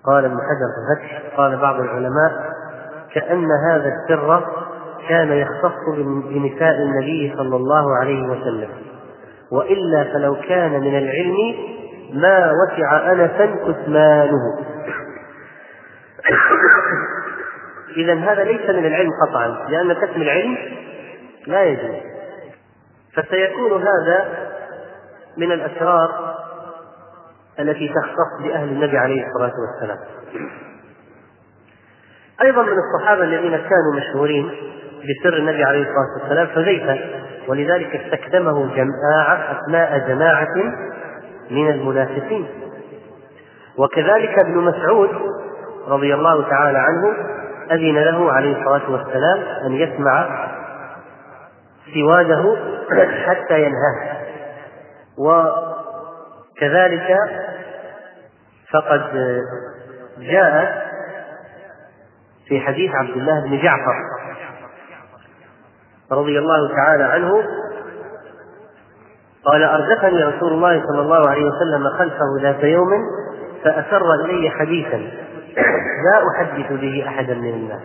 قال 0.05 0.25
ابن 0.25 0.35
حجر 0.35 0.69
الفتح 0.81 1.37
قال 1.37 1.57
بعض 1.57 1.75
العلماء 1.75 2.52
كأن 3.13 3.47
هذا 3.69 3.89
السر 3.93 4.43
كان 5.09 5.31
يختص 5.31 5.95
بنساء 6.05 6.75
النبي 6.81 7.33
صلى 7.37 7.55
الله 7.55 7.97
عليه 7.97 8.23
وسلم. 8.23 8.69
وإلا 9.51 10.03
فلو 10.13 10.35
كان 10.35 10.71
من 10.71 10.97
العلم 10.97 11.55
ما 12.13 12.51
وسع 12.51 13.11
أنسا 13.11 13.55
كتمانه 13.67 14.59
إذا 17.97 18.13
هذا 18.13 18.43
ليس 18.43 18.69
من 18.69 18.85
العلم 18.85 19.09
قطعا 19.27 19.47
لأن 19.69 19.93
كتم 19.93 20.21
العلم 20.21 20.57
لا 21.47 21.63
يجوز. 21.63 21.95
فسيكون 23.13 23.81
هذا 23.81 24.27
من 25.37 25.51
الأسرار 25.51 26.35
التي 27.59 27.87
تختص 27.87 28.43
بأهل 28.43 28.67
النبي 28.69 28.97
عليه 28.97 29.25
الصلاة 29.27 29.53
والسلام. 29.59 29.97
أيضا 32.41 32.61
من 32.61 32.73
الصحابة 32.77 33.23
الذين 33.23 33.57
كانوا 33.57 33.95
مشهورين 33.95 34.49
بسر 35.03 35.37
النبي 35.37 35.63
عليه 35.63 35.81
الصلاة 35.81 36.21
والسلام 36.21 36.47
حذيفة 36.47 36.99
ولذلك 37.47 37.95
استخدمه 37.95 38.75
جماعة 38.75 39.51
أثناء 39.51 40.07
جماعة 40.07 40.55
من 41.51 41.69
المنافقين. 41.69 42.47
وكذلك 43.77 44.39
ابن 44.39 44.57
مسعود 44.57 45.09
رضي 45.87 46.13
الله 46.13 46.49
تعالى 46.49 46.77
عنه 46.77 47.13
أذن 47.71 47.95
له 47.95 48.31
عليه 48.31 48.57
الصلاة 48.57 48.91
والسلام 48.91 49.39
أن 49.65 49.73
يسمع 49.73 50.47
سواده 51.93 52.55
حتى 53.25 53.59
ينهاه. 53.59 54.17
وكذلك 55.17 57.17
فقد 58.73 59.01
جاء 60.19 60.83
في 62.47 62.59
حديث 62.59 62.91
عبد 62.95 63.17
الله 63.17 63.43
بن 63.43 63.61
جعفر 63.61 63.95
رضي 66.11 66.39
الله 66.39 66.75
تعالى 66.75 67.03
عنه 67.03 67.43
قال 69.45 69.63
أردفني 69.63 70.23
رسول 70.23 70.53
الله 70.53 70.83
صلى 70.87 71.01
الله 71.01 71.29
عليه 71.29 71.45
وسلم 71.45 71.89
خلفه 71.97 72.41
ذات 72.41 72.63
يوم 72.63 72.89
فأسر 73.63 74.13
إلي 74.13 74.49
حديثا 74.49 74.97
لا 76.03 76.27
أحدث 76.35 76.71
به 76.71 77.03
أحدا 77.07 77.33
من 77.33 77.53
الناس. 77.53 77.81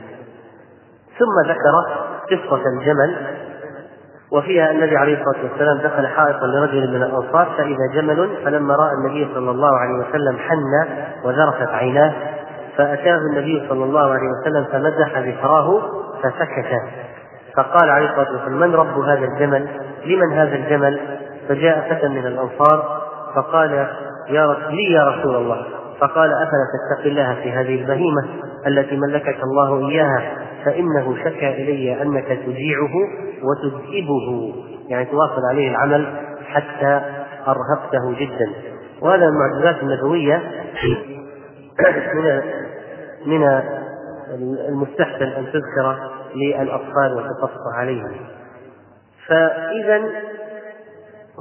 ثم 1.19 1.51
ذكر 1.51 2.05
قصة 2.31 2.63
الجمل 2.77 3.17
وفيها 4.33 4.71
النبي 4.71 4.97
عليه 4.97 5.19
الصلاة 5.21 5.51
والسلام 5.51 5.79
دخل 5.79 6.07
حائطا 6.07 6.47
لرجل 6.47 6.91
من 6.91 7.03
الأنصار 7.03 7.55
فإذا 7.59 7.87
جمل 7.95 8.37
فلما 8.45 8.75
رأى 8.75 8.93
النبي 8.93 9.35
صلى 9.35 9.51
الله 9.51 9.79
عليه 9.79 9.95
وسلم 9.95 10.39
حن 10.39 10.89
وذرفت 11.25 11.69
عيناه 11.69 12.13
فأتاه 12.79 13.19
النبي 13.31 13.69
صلى 13.69 13.85
الله 13.85 14.01
عليه 14.01 14.29
وسلم 14.29 14.65
فمزح 14.65 15.19
ذكراه 15.19 15.81
فسكت. 16.23 16.83
فقال 17.57 17.91
عليه 17.91 18.11
الصلاة 18.11 18.33
والسلام 18.33 18.61
من 18.61 18.75
رب 18.75 19.01
هذا 19.01 19.25
الجمل؟ 19.25 19.69
لمن 20.05 20.33
هذا 20.33 20.55
الجمل؟ 20.55 21.01
فجاء 21.49 21.91
فتى 21.91 22.09
من 22.09 22.27
الأنصار 22.27 23.01
فقال 23.35 23.73
يا 24.29 24.57
لي 24.71 24.93
يا 24.93 25.09
رسول 25.09 25.37
الله. 25.37 25.67
فقال 26.01 26.33
أفلا 26.33 26.65
تتقي 26.75 27.11
الله 27.11 27.35
في 27.43 27.53
هذه 27.53 27.81
البهيمة 27.81 28.29
التي 28.67 28.97
ملكك 28.97 29.39
الله 29.43 29.89
إياها؟ 29.89 30.33
فإنه 30.65 31.17
شكى 31.25 31.49
إلي 31.63 32.03
أنك 32.03 32.27
تجيعه 32.27 32.95
وتذئبه. 33.43 34.55
يعني 34.89 35.05
تواصل 35.05 35.43
عليه 35.51 35.71
العمل 35.71 36.07
حتى 36.47 37.01
أرهقته 37.49 38.15
جدا. 38.21 38.53
وهذا 39.01 39.25
المعجزات 39.25 39.83
النبوية. 39.83 40.43
من 42.15 42.43
من 43.27 43.63
المستحسن 44.69 45.27
أن 45.27 45.47
تذكر 45.47 46.11
للأطفال 46.35 47.15
وتقص 47.15 47.75
عليهم. 47.75 48.17
فإذا 49.29 50.03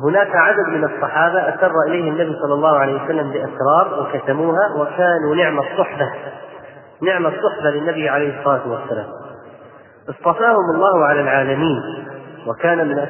هناك 0.04 0.36
عدد 0.36 0.68
من 0.68 0.84
الصحابة 0.84 1.40
أسر 1.40 1.72
إليه 1.88 2.10
النبي 2.12 2.36
صلى 2.42 2.54
الله 2.54 2.78
عليه 2.78 3.04
وسلم 3.04 3.32
بأسرار 3.32 4.00
وكتموها 4.02 4.74
وكانوا 4.76 5.36
نعم 5.36 5.60
الصحبة 5.60 6.12
نعم 7.02 7.26
الصحبة 7.26 7.70
للنبي 7.72 8.10
عليه 8.10 8.40
الصلاة 8.40 8.72
والسلام. 8.72 9.08
اصطفاهم 10.10 10.76
الله 10.76 11.06
على 11.06 11.22
العالمين 11.22 11.82
وكان 12.48 12.88
من 12.88 13.06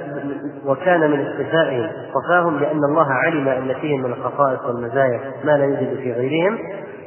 وكان 0.65 1.11
من 1.11 1.27
اصطفائهم. 1.27 1.89
اصطفاهم 2.07 2.59
لأن 2.59 2.83
الله 2.83 3.07
علم 3.13 3.47
أن 3.47 3.73
فيهم 3.73 4.03
من 4.03 4.11
الخصائص 4.13 4.65
والمزايا 4.65 5.21
ما 5.43 5.57
لا 5.57 5.65
يوجد 5.65 5.97
في 5.97 6.13
غيرهم. 6.13 6.59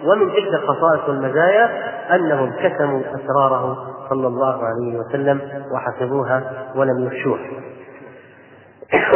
ومن 0.05 0.33
تلك 0.33 0.55
الخصائص 0.55 1.09
والمزايا 1.09 1.71
أنهم 2.17 2.53
كتموا 2.53 3.01
أسراره 3.01 3.87
صلى 4.11 4.27
الله 4.27 4.65
عليه 4.65 4.99
وسلم 4.99 5.41
وحفظوها 5.75 6.67
ولم 6.75 7.07
يفشوها 7.07 7.51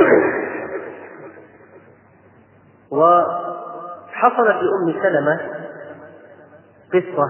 وحصلت 2.98 4.56
لأم 4.62 5.02
سلمة 5.02 5.40
قصة 6.92 7.28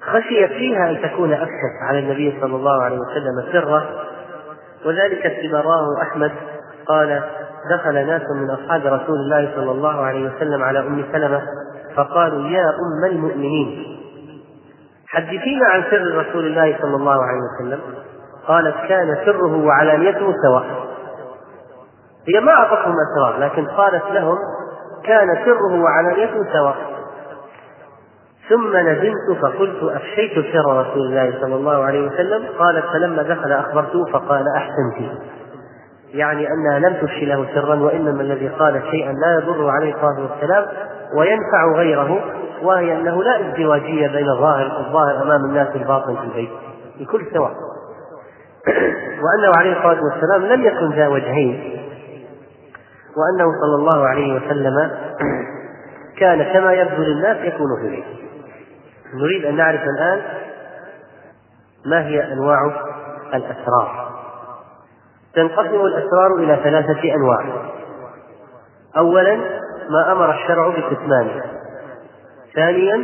خشيت 0.00 0.50
فيها 0.50 0.90
أن 0.90 1.02
تكون 1.02 1.32
أفشت 1.32 1.82
على 1.82 1.98
النبي 1.98 2.38
صلى 2.40 2.56
الله 2.56 2.82
عليه 2.82 2.98
وسلم 2.98 3.52
سرة 3.52 3.88
وذلك 4.86 5.40
فيما 5.40 5.60
رواه 5.60 6.02
أحمد. 6.02 6.32
قال 6.86 7.22
دخل 7.70 8.06
ناس 8.06 8.22
من 8.30 8.50
أصحاب 8.50 8.86
رسول 8.86 9.16
الله 9.16 9.52
صلى 9.56 9.70
الله 9.70 10.02
عليه 10.02 10.30
وسلم 10.30 10.62
على 10.62 10.78
أم 10.78 11.04
سلمة 11.12 11.42
فقالوا 11.98 12.48
يا 12.48 12.64
أم 12.64 13.10
المؤمنين. 13.12 13.98
حدثينا 15.08 15.66
عن 15.70 15.82
سر 15.90 16.14
رسول 16.14 16.46
الله 16.46 16.78
صلى 16.82 16.96
الله 16.96 17.24
عليه 17.24 17.40
وسلم. 17.60 17.80
قالت 18.46 18.76
كان 18.88 19.16
سره 19.24 19.64
وعلانيته 19.64 20.34
سواء. 20.42 20.64
هي 22.28 22.40
ما 22.40 22.52
أعطتهم 22.52 22.94
أسرار 23.08 23.38
لكن 23.40 23.66
قالت 23.66 24.04
لهم 24.10 24.36
كان 25.04 25.44
سره 25.44 25.80
وعلانيته 25.82 26.52
سواء. 26.52 26.76
ثم 28.48 28.76
ندمت 28.76 29.38
فقلت 29.42 29.82
أفشيت 29.82 30.52
سر 30.52 30.80
رسول 30.80 31.02
الله 31.02 31.40
صلى 31.40 31.54
الله 31.54 31.84
عليه 31.84 32.06
وسلم؟ 32.06 32.46
قالت 32.58 32.84
فلما 32.92 33.22
دخل 33.22 33.52
أخبرته 33.52 34.04
فقال 34.12 34.44
أحسنت. 34.56 35.18
يعني 36.14 36.48
أنها 36.48 36.78
لم 36.78 36.94
تفشي 36.94 37.24
له 37.24 37.46
سرا 37.54 37.74
وإنما 37.74 38.22
الذي 38.22 38.48
قال 38.48 38.82
شيئا 38.90 39.12
لا 39.12 39.34
يضر 39.34 39.68
عليه 39.68 39.94
الصلاة 39.94 40.30
والسلام. 40.30 40.66
وينفع 41.14 41.72
غيره 41.76 42.20
وهي 42.62 42.96
أنه 42.96 43.22
لا 43.22 43.40
ازدواجية 43.40 44.08
بين 44.08 44.28
الظاهر 44.28 44.66
الظاهر 44.66 45.22
أمام 45.22 45.44
الناس 45.44 45.76
الباطن 45.76 46.16
في 46.16 46.22
البيت 46.22 46.50
الكل 47.00 47.26
سواء. 47.32 47.50
وأنه 49.22 49.56
عليه 49.56 49.72
الصلاة 49.72 50.00
والسلام 50.02 50.42
لم 50.42 50.64
يكن 50.64 50.90
ذا 50.90 51.08
وجهين. 51.08 51.78
وأنه 53.16 53.52
صلى 53.60 53.74
الله 53.74 54.06
عليه 54.06 54.34
وسلم 54.34 54.90
كان 56.20 56.52
كما 56.52 56.72
يبدو 56.72 57.02
للناس 57.02 57.36
يكون 57.36 57.80
في 57.80 57.86
البيت. 57.86 58.04
نريد 59.14 59.44
أن 59.44 59.56
نعرف 59.56 59.80
الآن 59.82 60.22
ما 61.86 62.06
هي 62.06 62.32
أنواع 62.32 62.58
الأسرار. 63.34 64.08
تنقسم 65.34 65.80
الأسرار 65.80 66.34
إلى 66.38 66.56
ثلاثة 66.64 67.14
أنواع. 67.14 67.44
أولا 68.96 69.38
ما 69.90 70.12
أمر 70.12 70.30
الشرع 70.30 70.68
بكتمانه. 70.68 71.42
ثانيا 72.54 72.96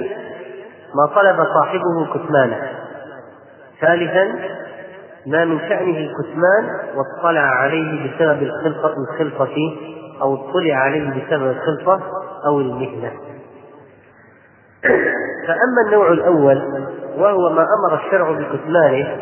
ما 0.94 1.14
طلب 1.14 1.36
صاحبه 1.54 2.14
كتمانه. 2.14 2.70
ثالثا 3.80 4.24
ما 5.26 5.44
من 5.44 5.58
شأنه 5.58 5.98
الكتمان 5.98 6.68
واطلع 6.94 7.40
عليه 7.40 8.10
بسبب 8.10 8.42
الخلقة 8.42 8.94
الخلقة 8.96 9.76
أو 10.22 10.34
اطلع 10.34 10.74
عليه 10.74 11.10
بسبب 11.10 11.50
الخلقة 11.50 12.00
أو 12.46 12.60
المهنة. 12.60 13.12
فأما 15.46 15.86
النوع 15.86 16.08
الأول 16.08 16.62
وهو 17.16 17.50
ما 17.50 17.66
أمر 17.78 18.04
الشرع 18.06 18.30
بكتمانه 18.30 19.18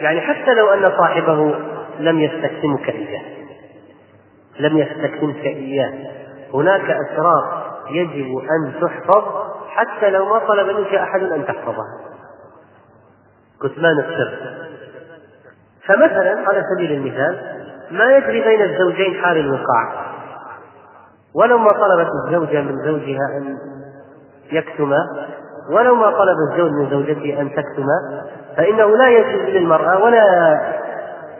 يعني 0.00 0.20
حتى 0.20 0.54
لو 0.54 0.68
أن 0.68 0.90
صاحبه 0.98 1.54
لم 1.98 2.20
يستكتمك 2.20 2.88
إياه 2.88 3.22
لم 4.60 4.78
يستكتمك 4.78 5.44
إياه 5.44 5.92
هناك 6.54 6.90
أسرار 6.90 7.62
يجب 7.90 8.38
أن 8.38 8.72
تحفظ 8.80 9.24
حتى 9.68 10.10
لو 10.10 10.24
ما 10.24 10.38
طلب 10.38 10.76
منك 10.76 10.94
أحد 10.94 11.22
أن 11.22 11.46
تحفظها. 11.46 12.00
كتمان 13.62 13.98
السر 13.98 14.38
فمثلا 15.86 16.48
على 16.48 16.64
سبيل 16.74 16.92
المثال 16.92 17.62
ما 17.90 18.16
يجري 18.16 18.40
بين 18.40 18.62
الزوجين 18.62 19.22
حال 19.22 19.36
الوقاع. 19.36 20.12
ولو 21.34 21.58
ما 21.58 21.72
طلبت 21.72 22.10
الزوجة 22.24 22.60
من 22.60 22.76
زوجها 22.84 23.36
أن 23.36 23.58
يكتم 24.52 24.92
ولو 25.70 25.94
ما 25.94 26.10
طلب 26.10 26.36
الزوج 26.50 26.70
من 26.70 26.90
زوجته 26.90 27.40
أن 27.40 27.50
تكتم 27.50 27.86
فإنه 28.56 28.96
لا 28.96 29.08
يجوز 29.08 29.42
للمرأة 29.42 30.04
ولا 30.04 30.24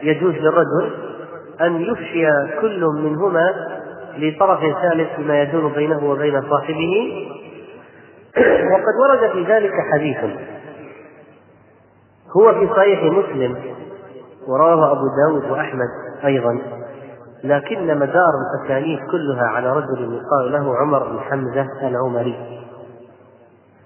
يجوز 0.03 0.35
للرجل 0.35 0.93
أن 1.61 1.81
يفشي 1.81 2.27
كل 2.61 2.85
منهما 2.85 3.72
لطرف 4.17 4.61
ثالث 4.61 5.17
فيما 5.17 5.43
يدور 5.43 5.73
بينه 5.73 6.11
وبين 6.11 6.43
صاحبه. 6.51 7.29
وقد 8.73 8.95
ورد 9.03 9.33
في 9.33 9.53
ذلك 9.53 9.73
حديث. 9.93 10.19
هو 12.37 12.55
في 12.55 12.69
صحيح 12.77 13.03
مسلم 13.03 13.57
ورواه 14.49 14.93
أبو 14.93 15.03
داود 15.27 15.51
وأحمد 15.51 15.89
أيضا. 16.25 16.59
لكن 17.45 17.99
مدار 17.99 18.33
الأسانيد 18.43 18.99
كلها 18.99 19.47
على 19.47 19.73
رجل 19.73 20.21
يقال 20.21 20.53
له 20.53 20.77
عمر 20.77 21.09
بن 21.09 21.21
حمزة 21.21 21.89
العمري. 21.89 22.63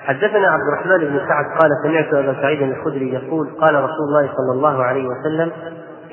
حدثنا 0.06 0.48
عبد 0.48 0.62
الرحمن 0.68 0.98
بن 0.98 1.18
سعد 1.28 1.58
قال 1.58 1.70
سمعت 1.82 2.14
أبا 2.14 2.42
سعيد 2.42 2.62
الخدري 2.62 3.12
يقول 3.12 3.48
قال 3.60 3.74
رسول 3.74 4.08
الله 4.08 4.30
صلى 4.36 4.52
الله 4.52 4.84
عليه 4.84 5.08
وسلم 5.08 5.52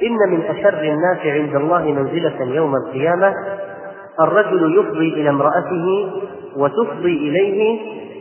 إن 0.01 0.31
من 0.31 0.41
أشر 0.41 0.81
الناس 0.81 1.17
عند 1.25 1.55
الله 1.55 1.81
منزلة 1.81 2.43
يوم 2.43 2.75
القيامة 2.75 3.35
الرجل 4.21 4.79
يفضي 4.79 5.13
إلى 5.13 5.29
امرأته 5.29 6.11
وتفضي 6.57 7.29
إليه 7.29 7.79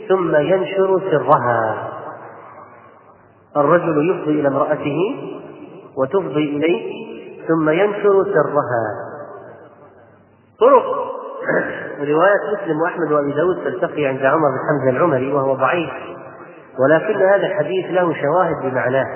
ثم 0.08 0.36
ينشر 0.36 1.00
سرها. 1.10 1.88
الرجل 3.56 4.10
يفضي 4.10 4.40
إلى 4.40 4.48
امرأته 4.48 4.98
وتفضي 5.96 6.56
إليه 6.56 7.06
ثم 7.48 7.70
ينشر 7.70 8.24
سرها. 8.24 8.84
طرق. 10.60 11.12
رواية 12.12 12.40
مسلم 12.56 12.80
وأحمد 12.80 13.12
وأبي 13.12 13.32
داود 13.32 13.56
تلتقي 13.64 14.06
عند 14.06 14.20
عمر 14.20 14.48
بن 14.48 14.58
حمزة 14.68 14.96
العمري 14.96 15.32
وهو 15.32 15.54
ضعيف 15.54 15.90
ولكن 16.78 17.16
هذا 17.16 17.46
الحديث 17.46 17.86
له 17.90 18.14
شواهد 18.22 18.56
بمعناه. 18.62 19.06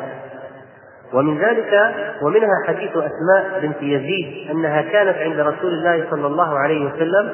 ومن 1.17 1.39
ذلك 1.39 1.95
ومنها 2.23 2.63
حديث 2.67 2.91
أسماء 2.91 3.61
بنت 3.63 3.83
يزيد 3.83 4.51
أنها 4.51 4.83
كانت 4.83 5.17
عند 5.17 5.41
رسول 5.41 5.73
الله 5.73 6.07
صلى 6.11 6.27
الله 6.27 6.59
عليه 6.59 6.87
وسلم 6.87 7.33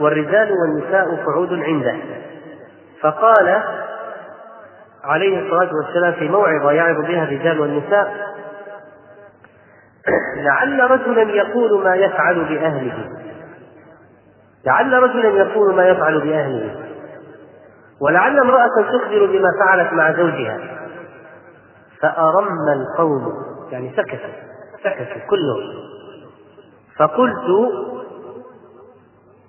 والرجال 0.00 0.52
والنساء 0.52 1.24
قعود 1.26 1.52
عنده. 1.52 1.96
فقال 3.00 3.62
عليه 5.04 5.38
الصلاة 5.38 5.70
والسلام 5.74 6.12
في 6.12 6.28
موعظة 6.28 6.72
يعظ 6.72 6.96
بها 6.96 7.24
الرجال 7.24 7.60
والنساء 7.60 8.14
لعل 10.36 10.90
رجلا 10.90 11.22
يقول 11.22 11.84
ما 11.84 11.94
يفعل 11.94 12.44
بأهله. 12.44 13.08
لعل 14.66 14.92
رجلا 14.92 15.28
يقول 15.28 15.74
ما 15.74 15.88
يفعل 15.88 16.20
بأهله. 16.20 16.74
ولعل 18.00 18.38
امرأة 18.40 18.82
تخبر 18.92 19.26
بما 19.26 19.48
فعلت 19.60 19.92
مع 19.92 20.12
زوجها. 20.12 20.58
فأرم 22.04 22.68
القوم 22.68 23.32
يعني 23.70 23.92
سكت 23.96 24.20
سكت 24.84 25.08
كلهم. 25.30 25.60
فقلت 26.98 27.72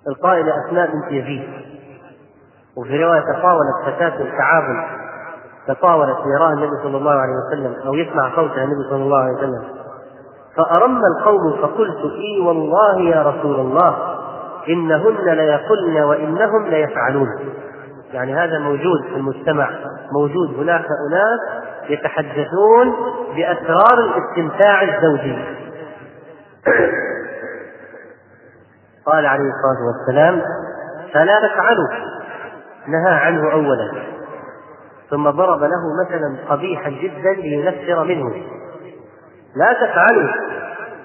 القائلة 0.07 0.53
أسماء 0.65 0.91
بنت 0.91 1.11
يزيد 1.11 1.49
وفي 2.77 3.03
رواية 3.03 3.21
تطاولت 3.21 3.85
فتاة 3.85 4.37
تعاون 4.37 4.83
تطاولت 5.67 6.17
يراها 6.35 6.53
النبي 6.53 6.75
صلى 6.83 6.97
الله 6.97 7.11
عليه 7.11 7.33
وسلم 7.47 7.75
أو 7.87 7.93
يسمع 7.93 8.35
صوتها 8.35 8.63
النبي 8.63 8.89
صلى 8.89 9.03
الله 9.03 9.17
عليه 9.17 9.37
وسلم. 9.37 9.63
فأرم 10.57 11.01
القوم 11.17 11.53
فقلت 11.61 11.97
إي 11.97 12.39
والله 12.39 12.99
يا 13.01 13.23
رسول 13.23 13.59
الله 13.59 14.17
إنهن 14.69 15.29
ليقلن 15.29 16.03
وإنهم 16.03 16.67
ليفعلون. 16.67 17.29
يعني 18.13 18.35
هذا 18.35 18.59
موجود 18.59 19.01
في 19.09 19.15
المجتمع 19.15 19.69
موجود 20.11 20.53
هناك 20.59 20.85
أناس 21.09 21.64
يتحدثون 21.89 22.95
بأسرار 23.35 23.99
الاستمتاع 23.99 24.81
الزوجي. 24.81 25.37
قال 29.05 29.25
عليه 29.25 29.49
الصلاة 29.49 29.85
والسلام 29.87 30.41
فلا 31.13 31.47
تفعلوا 31.47 31.87
نهى 32.87 33.13
عنه 33.13 33.51
أولا. 33.51 33.91
ثم 35.09 35.29
ضرب 35.29 35.59
له 35.59 36.05
مثلا 36.05 36.37
قبيحا 36.49 36.89
جدا 36.89 37.33
لينفر 37.33 38.03
منه. 38.03 38.33
لا 39.55 39.73
تفعلوا 39.73 40.29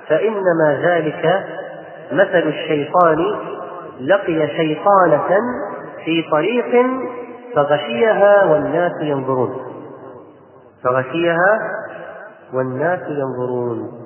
فإنما 0.09 0.81
ذلك 0.83 1.45
مثل 2.13 2.49
الشيطان 2.49 3.19
لقي 4.01 4.49
شيطانة 4.49 5.29
في 6.05 6.25
طريق 6.31 6.87
فغشيها 7.55 8.45
والناس 8.45 8.93
ينظرون. 9.01 9.70
فغشيها 10.85 11.59
والناس 12.53 13.01
ينظرون. 13.09 14.01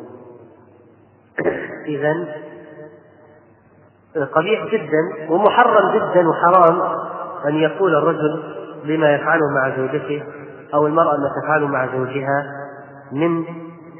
إذا 1.86 2.26
قبيح 4.32 4.64
جدا 4.66 5.32
ومحرم 5.32 5.92
جدا 5.94 6.28
وحرام 6.28 6.82
أن 7.46 7.54
يقول 7.54 7.94
الرجل 7.96 8.42
بما 8.84 9.14
يفعله 9.14 9.50
مع 9.50 9.76
زوجته 9.76 10.22
أو 10.74 10.86
المرأة 10.86 11.16
ما 11.16 11.30
تفعله 11.42 11.66
مع 11.66 11.86
زوجها 11.86 12.46
من 13.12 13.44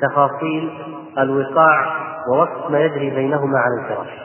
تفاصيل 0.03 0.79
الوقاع 1.19 2.05
ووصف 2.29 2.71
ما 2.71 2.81
يجري 2.81 3.11
بينهما 3.11 3.59
على 3.59 3.81
الفراش. 3.81 4.25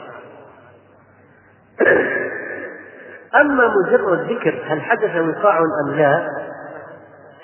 أما 3.40 3.68
مجرد 3.68 4.30
ذكر 4.30 4.62
هل 4.66 4.80
حدث 4.80 5.16
وقاع 5.16 5.58
أم 5.58 5.94
لا 5.94 6.26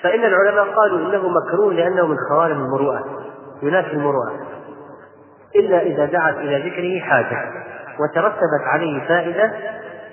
فإن 0.03 0.23
العلماء 0.23 0.65
قالوا 0.75 0.99
إنه 0.99 1.29
مكروه 1.29 1.73
لأنه 1.73 2.07
من 2.07 2.17
خوارم 2.29 2.57
المروءة 2.57 3.05
ينافي 3.63 3.93
المروءة. 3.93 4.31
إلا 5.55 5.81
إذا 5.81 6.05
دعت 6.05 6.35
إلى 6.35 6.69
ذكره 6.69 6.99
حاجة 6.99 7.51
وترتبت 7.99 8.63
عليه 8.65 9.07
فائدة 9.07 9.51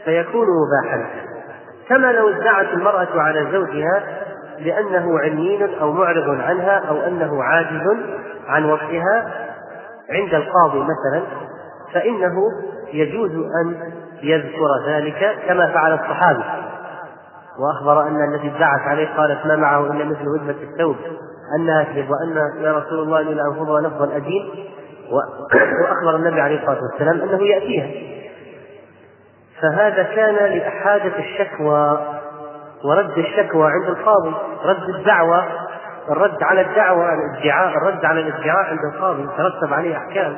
فيكون 0.04 0.46
مباحا. 0.46 1.06
كما 1.88 2.12
لو 2.12 2.28
ادعت 2.28 2.66
المرأة 2.72 3.20
على 3.20 3.46
زوجها 3.52 4.02
بأنه 4.58 5.18
عنين 5.18 5.74
أو 5.80 5.92
معرض 5.92 6.40
عنها 6.40 6.82
أو 6.88 7.00
أنه 7.00 7.42
عاجز 7.42 7.96
عن 8.46 8.64
وقتها 8.64 9.30
عند 10.10 10.34
القاضي 10.34 10.78
مثلا 10.78 11.22
فإنه 11.92 12.34
يجوز 12.92 13.30
أن 13.30 13.92
يذكر 14.22 14.66
ذلك 14.86 15.38
كما 15.48 15.66
فعل 15.66 15.92
الصحابي. 15.92 16.44
وأخبر 17.58 18.08
أن 18.08 18.34
التي 18.34 18.56
ادعت 18.56 18.80
عليه 18.80 19.08
قالت 19.16 19.46
ما 19.46 19.56
معه 19.56 19.92
إلا 19.92 20.04
مثل 20.04 20.28
هدمه 20.28 20.56
الثوب 20.62 20.96
أنها 21.58 21.82
اكذب 21.82 22.10
وأن 22.10 22.64
يا 22.64 22.72
رسول 22.72 22.98
الله 22.98 23.20
اني 23.20 23.34
لانفضها 23.34 23.80
نفض 23.80 24.02
الادين 24.02 24.50
وأخبر 25.82 26.16
النبي 26.16 26.40
عليه 26.40 26.60
الصلاة 26.60 26.78
والسلام 26.82 27.20
أنه 27.20 27.42
يأتيها. 27.46 27.88
فهذا 29.62 30.02
كان 30.02 30.34
لإحادة 30.34 31.18
الشكوى 31.18 31.98
ورد 32.84 33.18
الشكوى 33.18 33.70
عند 33.70 33.88
القاضي 33.88 34.34
رد 34.64 34.88
الدعوة 34.88 35.44
الرد 36.10 36.42
على 36.42 36.60
الدعوة 36.60 37.14
الادعاء 37.14 37.76
الرد 37.76 38.04
على 38.04 38.20
الادعاء 38.20 38.70
عند 38.70 38.94
القاضي 38.94 39.28
ترتب 39.36 39.72
عليه 39.72 39.96
أحكام 39.96 40.36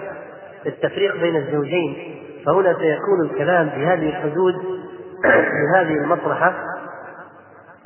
التفريق 0.67 1.17
بين 1.21 1.37
الزوجين 1.37 2.17
فهنا 2.47 2.73
سيكون 2.73 3.31
الكلام 3.31 3.67
بهذه 3.67 4.09
الحدود 4.09 4.55
بهذه 5.73 5.93
المصلحة 5.93 6.55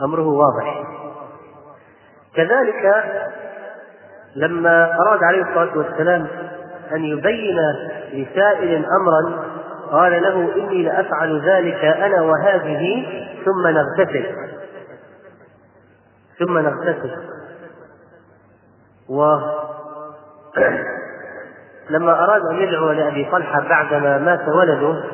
أمره 0.04 0.26
واضح. 0.26 0.84
كذلك 2.34 3.04
لما 4.36 4.94
أراد 5.00 5.24
عليه 5.24 5.42
الصلاة 5.42 5.78
والسلام 5.78 6.26
أن 6.92 7.04
يبين 7.04 7.58
لسائل 8.12 8.84
أمرا 8.84 9.44
قال 9.90 10.22
له 10.22 10.54
إني 10.54 10.82
لأفعل 10.82 11.40
ذلك 11.40 11.84
أنا 11.84 12.22
وهذه 12.22 13.06
ثم 13.44 13.66
نغتسل. 13.66 14.26
ثم 16.38 16.58
نغتسل. 16.58 17.16
و 19.08 19.36
لما 21.90 22.24
أراد 22.24 22.42
أن 22.46 22.56
يدعو 22.56 22.90
لأبي 22.92 23.28
طلحة 23.32 23.60
بعدما 23.60 24.18
مات 24.18 24.48
ولده 24.48 25.04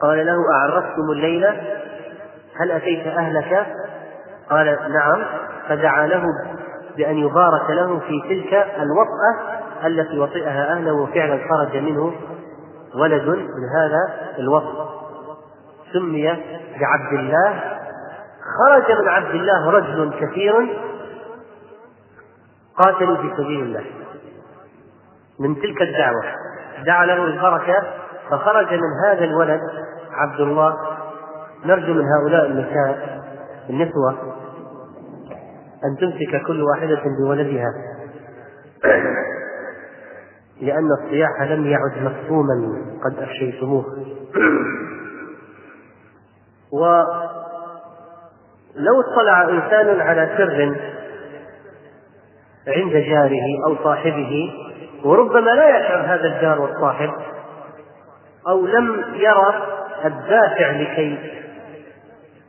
قال 0.00 0.26
له 0.26 0.36
أعرفتم 0.52 1.10
الليلة؟ 1.12 1.60
هل 2.62 2.70
أتيت 2.70 3.06
أهلك؟ 3.06 3.66
قال 4.50 4.66
نعم. 4.66 5.24
فدعا 5.68 6.06
له 6.06 6.22
بأن 6.96 7.18
يبارك 7.18 7.70
له 7.70 7.98
في 7.98 8.22
تلك 8.28 8.54
الوطأة 8.54 9.60
التي 9.86 10.18
وطئها 10.18 10.72
أهله 10.72 10.92
وفعلا 10.92 11.38
خرج 11.48 11.76
منه 11.76 12.12
ولد 12.94 13.28
من 13.28 13.68
هذا 13.78 14.14
الوطء 14.38 14.88
سمي 15.92 16.24
بعبد 16.80 17.12
الله. 17.12 17.60
خرج 18.58 18.98
من 19.02 19.08
عبد 19.08 19.34
الله 19.34 19.70
رجل 19.70 20.12
كثير 20.20 20.80
قاتلوا 22.78 23.16
في 23.16 23.30
سبيل 23.36 23.60
الله. 23.60 23.84
من 25.40 25.54
تلك 25.54 25.82
الدعوة 25.82 26.22
دعا 26.86 27.06
له 27.06 27.24
البركة 27.24 27.82
فخرج 28.30 28.74
من 28.74 29.06
هذا 29.06 29.24
الولد 29.24 29.60
عبد 30.12 30.40
الله 30.40 30.76
نرجو 31.66 31.94
من 31.94 32.04
هؤلاء 32.04 32.46
النساء 32.46 33.22
النسوة 33.70 34.10
أن 35.84 35.96
تمسك 36.00 36.46
كل 36.46 36.62
واحدة 36.62 37.02
بولدها. 37.18 37.68
لأن 40.60 40.88
الصياح 41.02 41.42
لم 41.42 41.66
يعد 41.66 42.02
مفهوما 42.02 42.84
قد 43.04 43.18
أفشيتموه. 43.18 43.84
ولو 46.72 47.00
اطلع 49.00 49.42
إنسان 49.42 50.00
على 50.00 50.28
سر 50.36 50.76
عند 52.68 52.92
جاره 52.92 53.66
أو 53.66 53.76
صاحبه 53.84 54.52
وربما 55.04 55.50
لا 55.50 55.78
يشعر 55.78 56.00
هذا 56.00 56.36
الجار 56.36 56.60
والصاحب 56.60 57.10
أو 58.48 58.66
لم 58.66 59.04
يرى 59.14 59.66
الدافع 60.04 60.70
لكي 60.70 61.18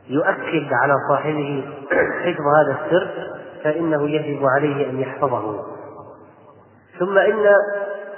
يؤكد 0.10 0.74
على 0.74 0.94
صاحبه 1.10 1.66
حفظ 2.24 2.42
هذا 2.58 2.78
السر 2.86 3.08
فإنه 3.63 4.10
يجب 4.10 4.46
عليه 4.58 4.89
أن 4.89 5.00
يحفظه. 5.00 5.66
ثم 7.00 7.18
إن 7.18 7.46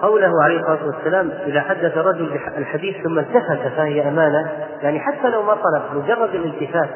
قوله 0.02 0.44
عليه 0.44 0.60
الصلاة 0.60 0.86
والسلام 0.86 1.32
إذا 1.46 1.62
حدث 1.62 1.98
رجل 1.98 2.40
الحديث 2.58 3.04
ثم 3.04 3.20
التفت 3.20 3.68
فهي 3.76 4.08
أمانة. 4.08 4.68
يعني 4.82 5.00
حتى 5.00 5.30
لو 5.30 5.44
ما 5.44 5.54
طلب 5.54 6.04
مجرد 6.04 6.36
الالتفات 6.36 6.90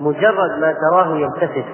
مجرد 0.00 0.58
ما 0.60 0.72
تراه 0.72 1.16
يلتفت 1.16 1.64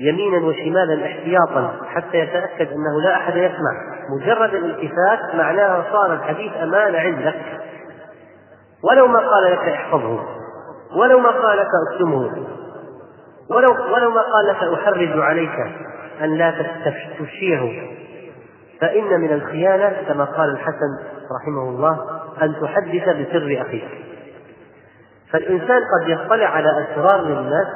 يمينا 0.00 0.46
وشمالا 0.46 1.06
احتياطا 1.06 1.72
حتى 1.86 2.18
يتأكد 2.18 2.68
أنه 2.72 3.00
لا 3.04 3.16
أحد 3.16 3.36
يسمع. 3.36 3.72
مجرد 4.16 4.54
الالتفات 4.54 5.34
معناها 5.34 5.84
صار 5.92 6.12
الحديث 6.12 6.52
أمانة 6.62 6.98
عندك. 6.98 7.34
ولو 8.90 9.06
ما 9.06 9.18
قال 9.18 9.52
لك 9.52 9.58
احفظه. 9.58 10.39
ولو 10.96 11.18
ما 11.18 11.30
قال 11.30 11.58
لك 11.58 11.68
أكتمه. 11.90 12.46
ولو 13.50 13.70
ولو 13.94 14.10
ما 14.10 14.20
قال 14.20 14.46
لك 14.46 14.78
أحرج 14.78 15.20
عليك 15.20 15.66
أن 16.20 16.34
لا 16.34 16.54
تفشيه 17.18 17.90
فإن 18.80 19.20
من 19.20 19.32
الخيانة 19.32 19.96
كما 20.08 20.24
قال 20.24 20.50
الحسن 20.50 20.98
رحمه 21.40 21.62
الله 21.62 22.20
أن 22.42 22.54
تحدث 22.62 23.08
بسر 23.08 23.60
أخيك. 23.60 23.88
فالإنسان 25.32 25.82
قد 25.82 26.08
يطلع 26.08 26.46
على 26.46 26.86
أسرار 26.86 27.20
الناس 27.20 27.66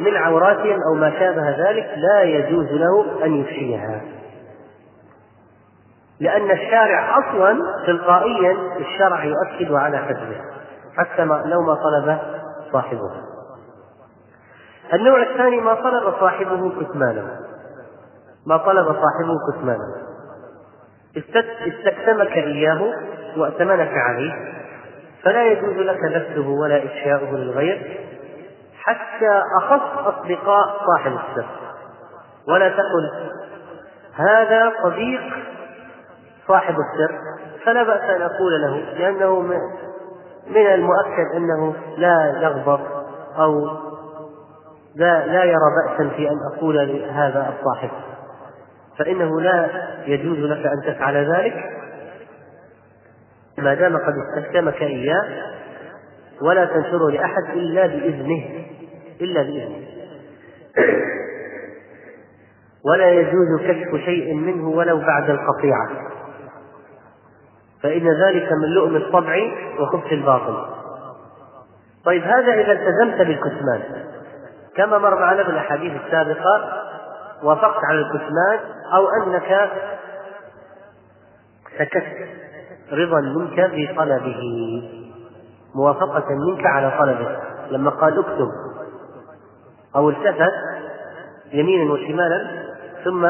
من 0.00 0.16
عوراتهم 0.16 0.78
أو 0.88 0.94
ما 0.94 1.10
شابه 1.18 1.50
ذلك 1.50 1.90
لا 1.96 2.22
يجوز 2.22 2.66
له 2.72 3.24
أن 3.24 3.34
يفشيها. 3.34 4.00
لأن 6.20 6.50
الشارع 6.50 7.18
أصلا 7.18 7.58
تلقائيا 7.86 8.56
الشرع 8.80 9.24
يؤكد 9.24 9.72
على 9.72 9.98
حفظه 9.98 10.40
حتى 10.96 11.24
ما 11.24 11.34
لو 11.34 11.62
ما 11.62 11.74
طلب 11.74 12.18
صاحبه. 12.72 13.10
النوع 14.92 15.22
الثاني 15.22 15.60
ما 15.60 15.74
طلب 15.74 16.14
صاحبه 16.20 16.84
كتمانه 16.84 17.30
ما 18.46 18.56
طلب 18.56 18.86
صاحبه 18.86 19.34
كتمانه 19.52 20.04
استكتمك 21.66 22.32
إياه 22.32 22.92
وأتمنك 23.36 23.92
عليه 23.92 24.54
فلا 25.22 25.46
يجوز 25.46 25.76
لك 25.76 26.00
بثه 26.04 26.48
ولا 26.48 26.84
إفشاؤه 26.84 27.30
للغير 27.30 28.00
حتى 28.82 29.42
أخص 29.62 29.98
أصدقاء 29.98 30.80
صاحب 30.86 31.12
السر 31.12 31.46
ولا 32.48 32.68
تقل 32.68 33.30
هذا 34.14 34.72
صديق 34.82 35.20
صاحب 36.48 36.74
السر 36.74 37.18
فلا 37.64 37.82
بأس 37.82 38.00
أن 38.00 38.22
أقول 38.22 38.62
له 38.62 38.76
لأنه 38.98 39.40
من 40.50 40.66
المؤكد 40.66 41.36
أنه 41.36 41.74
لا 41.96 42.40
يغضب 42.42 42.80
أو 43.38 43.68
لا 44.94 45.26
لا 45.26 45.44
يرى 45.44 45.70
بأسا 45.76 46.08
في 46.16 46.28
أن 46.28 46.36
أقول 46.54 46.76
لهذا 46.76 47.54
الصاحب. 47.58 47.90
فإنه 48.98 49.40
لا 49.40 49.70
يجوز 50.06 50.38
لك 50.38 50.66
أن 50.66 50.94
تفعل 50.94 51.34
ذلك. 51.34 51.54
ما 53.58 53.74
دام 53.74 53.96
قد 53.96 54.14
استخدمك 54.28 54.82
إياه 54.82 55.24
ولا 56.42 56.64
تنشره 56.64 57.10
لأحد 57.10 57.44
إلا 57.52 57.86
بإذنه 57.86 58.44
إلا 59.20 59.42
بإذنه. 59.42 59.86
ولا 62.84 63.10
يجوز 63.10 63.60
كشف 63.60 64.04
شيء 64.04 64.34
منه 64.34 64.68
ولو 64.68 64.98
بعد 64.98 65.30
القطيعة. 65.30 66.13
فإن 67.84 68.08
ذلك 68.22 68.52
من 68.52 68.68
لؤم 68.68 68.96
الطبع 68.96 69.36
وخبث 69.80 70.12
الباطل 70.12 70.66
طيب 72.04 72.22
هذا 72.22 72.52
إذا 72.54 72.72
التزمت 72.72 73.18
بالكتمان. 73.18 73.82
كما 74.76 74.98
مر 74.98 75.20
معنا 75.20 75.44
في 75.44 75.50
الأحاديث 75.50 75.92
السابقة 76.06 76.82
وافقت 77.42 77.84
على 77.84 77.98
الكتمان 77.98 78.58
أو 78.94 79.08
أنك 79.08 79.70
سكت 81.78 82.06
رضا 82.92 83.20
منك 83.20 83.70
في 83.70 83.94
طلبه 83.96 84.40
موافقة 85.74 86.24
منك 86.48 86.66
على 86.66 86.92
طلبه. 86.98 87.36
لما 87.70 87.90
قال 87.90 88.18
اكتب 88.18 88.48
أو 89.96 90.10
التفت 90.10 90.54
يمينا 91.52 91.92
وشمالا 91.92 92.64
ثم 93.04 93.26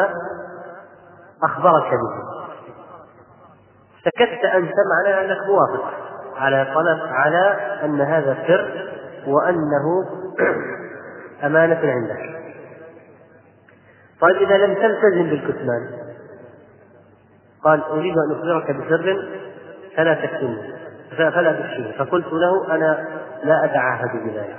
أخبرك 1.44 1.90
به. 1.90 2.43
سكت 4.04 4.44
أنت 4.44 4.72
معناها 4.96 5.24
أنك 5.24 5.38
موافق 5.46 5.84
على 6.36 6.66
طلب 6.74 7.00
على 7.12 7.56
أن 7.84 8.00
هذا 8.00 8.38
سر 8.46 8.90
وأنه 9.26 10.04
أمانة 11.46 11.80
عندك. 11.90 12.34
طيب 14.20 14.36
إذا 14.36 14.66
لم 14.66 14.74
تلتزم 14.74 15.30
بالكتمان 15.30 15.90
قال 17.64 17.82
أريد 17.84 18.14
أن 18.18 18.32
أخبرك 18.32 18.70
بسر 18.70 19.28
فلا 19.96 20.14
تكتمه 20.14 20.62
فلا 21.16 21.52
تفشيه 21.52 21.98
فقلت 21.98 22.32
له 22.32 22.74
أنا 22.74 23.04
لا 23.44 23.64
أتعاهد 23.64 24.10
بذلك. 24.24 24.56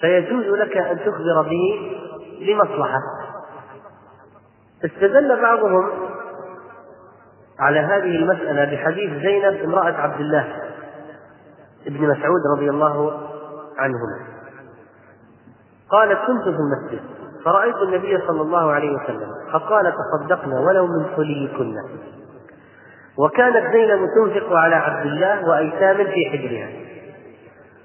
فيجوز 0.00 0.44
لك 0.44 0.76
أن 0.76 0.98
تخبر 0.98 1.42
به 1.42 1.96
لمصلحة. 2.40 3.00
استدل 4.84 5.42
بعضهم 5.42 6.09
على 7.60 7.80
هذه 7.80 8.16
المسألة 8.16 8.64
بحديث 8.64 9.22
زينب 9.22 9.64
امرأة 9.64 9.92
عبد 9.92 10.20
الله 10.20 10.46
ابن 11.86 12.08
مسعود 12.08 12.40
رضي 12.56 12.70
الله 12.70 13.12
عنهما. 13.78 14.18
قالت 15.90 16.18
كنت 16.26 16.42
في 16.42 16.60
المسجد 16.60 17.00
فرأيت 17.44 17.76
النبي 17.76 18.18
صلى 18.26 18.42
الله 18.42 18.72
عليه 18.72 18.90
وسلم 18.90 19.28
فقال 19.52 19.92
تصدقنا 19.92 20.60
ولو 20.60 20.86
من 20.86 21.06
حليكن 21.16 21.74
وكانت 23.18 23.72
زينب 23.72 24.00
تنفق 24.16 24.52
على 24.52 24.74
عبد 24.74 25.06
الله 25.06 25.48
وأيتام 25.48 25.96
في 25.96 26.30
حجرها. 26.32 26.68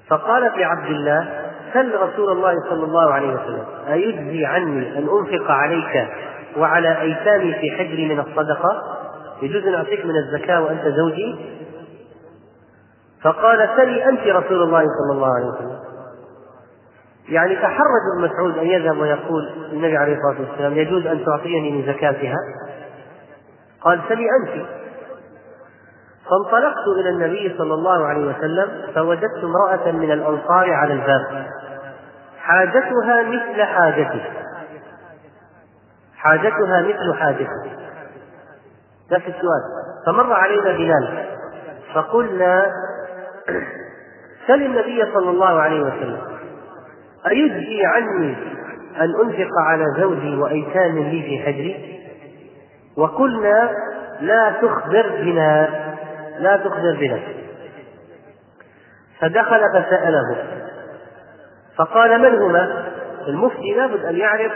فقالت 0.09 0.57
لعبد 0.57 0.85
الله 0.85 1.45
سل 1.73 1.95
رسول 1.99 2.31
الله 2.31 2.53
صلى 2.69 2.83
الله 2.83 3.13
عليه 3.13 3.33
وسلم 3.33 3.65
أيجزي 3.87 4.45
عني 4.45 4.97
أن 4.97 5.07
أنفق 5.09 5.51
عليك 5.51 6.07
وعلى 6.57 7.01
أيتامي 7.01 7.53
في 7.53 7.71
حجري 7.71 8.15
من 8.15 8.19
الصدقة؟ 8.19 8.81
يجوز 9.41 9.67
أن 9.67 9.73
أعطيك 9.73 10.05
من 10.05 10.15
الزكاة 10.15 10.61
وأنت 10.61 10.87
زوجي؟ 10.87 11.35
فقال 13.23 13.69
سلي 13.77 14.05
أنت 14.09 14.21
رسول 14.21 14.63
الله 14.63 14.83
صلى 14.83 15.15
الله 15.15 15.35
عليه 15.35 15.45
وسلم. 15.45 15.79
يعني 17.29 17.55
تحرج 17.55 18.01
ابن 18.15 18.25
مسعود 18.25 18.57
أن 18.57 18.65
يذهب 18.65 18.97
ويقول 18.97 19.49
النبي 19.71 19.97
عليه 19.97 20.17
الصلاة 20.17 20.49
والسلام 20.49 20.77
يجوز 20.77 21.07
أن 21.07 21.25
تعطيني 21.25 21.71
من 21.71 21.93
زكاتها؟ 21.93 22.37
قال 23.81 24.01
سلي 24.09 24.25
أنت. 24.41 24.65
فانطلقت 26.29 26.87
إلى 26.99 27.09
النبي 27.09 27.55
صلى 27.57 27.73
الله 27.73 28.05
عليه 28.05 28.27
وسلم 28.27 28.93
فوجدت 28.95 29.43
امرأة 29.43 29.91
من 29.91 30.11
الأنصار 30.11 30.73
على 30.73 30.93
الباب. 30.93 31.47
حاجتها 32.39 33.23
مثل 33.23 33.63
حاجتي. 33.63 34.21
حاجتها 36.15 36.81
مثل 36.81 37.13
حاجتي. 37.13 37.84
نفس 39.11 39.25
السؤال. 39.27 39.61
فمر 40.05 40.33
علينا 40.33 40.71
بلال. 40.71 41.25
فقلنا 41.93 42.71
سل 44.47 44.61
النبي 44.61 45.05
صلى 45.13 45.29
الله 45.29 45.59
عليه 45.59 45.81
وسلم 45.81 46.21
أيجزي 47.27 47.85
عني 47.85 48.35
أن 49.01 49.13
أنفق 49.25 49.49
على 49.67 49.85
زوجي 49.97 50.35
وأيتام 50.35 50.99
لي 50.99 51.21
في 51.21 51.39
حجري؟ 51.39 51.99
وقلنا 52.97 53.71
لا 54.21 54.51
تخبر 54.61 55.09
بنا 55.21 55.69
لا 56.39 56.57
تخبر 56.57 56.97
بنا. 56.99 57.19
فدخل 59.19 59.59
فسأله. 59.73 60.43
فقال 61.75 62.21
من 62.21 62.41
هما؟ 62.41 62.85
المفتي 63.27 63.73
لابد 63.77 64.05
أن 64.05 64.15
يعرف 64.15 64.51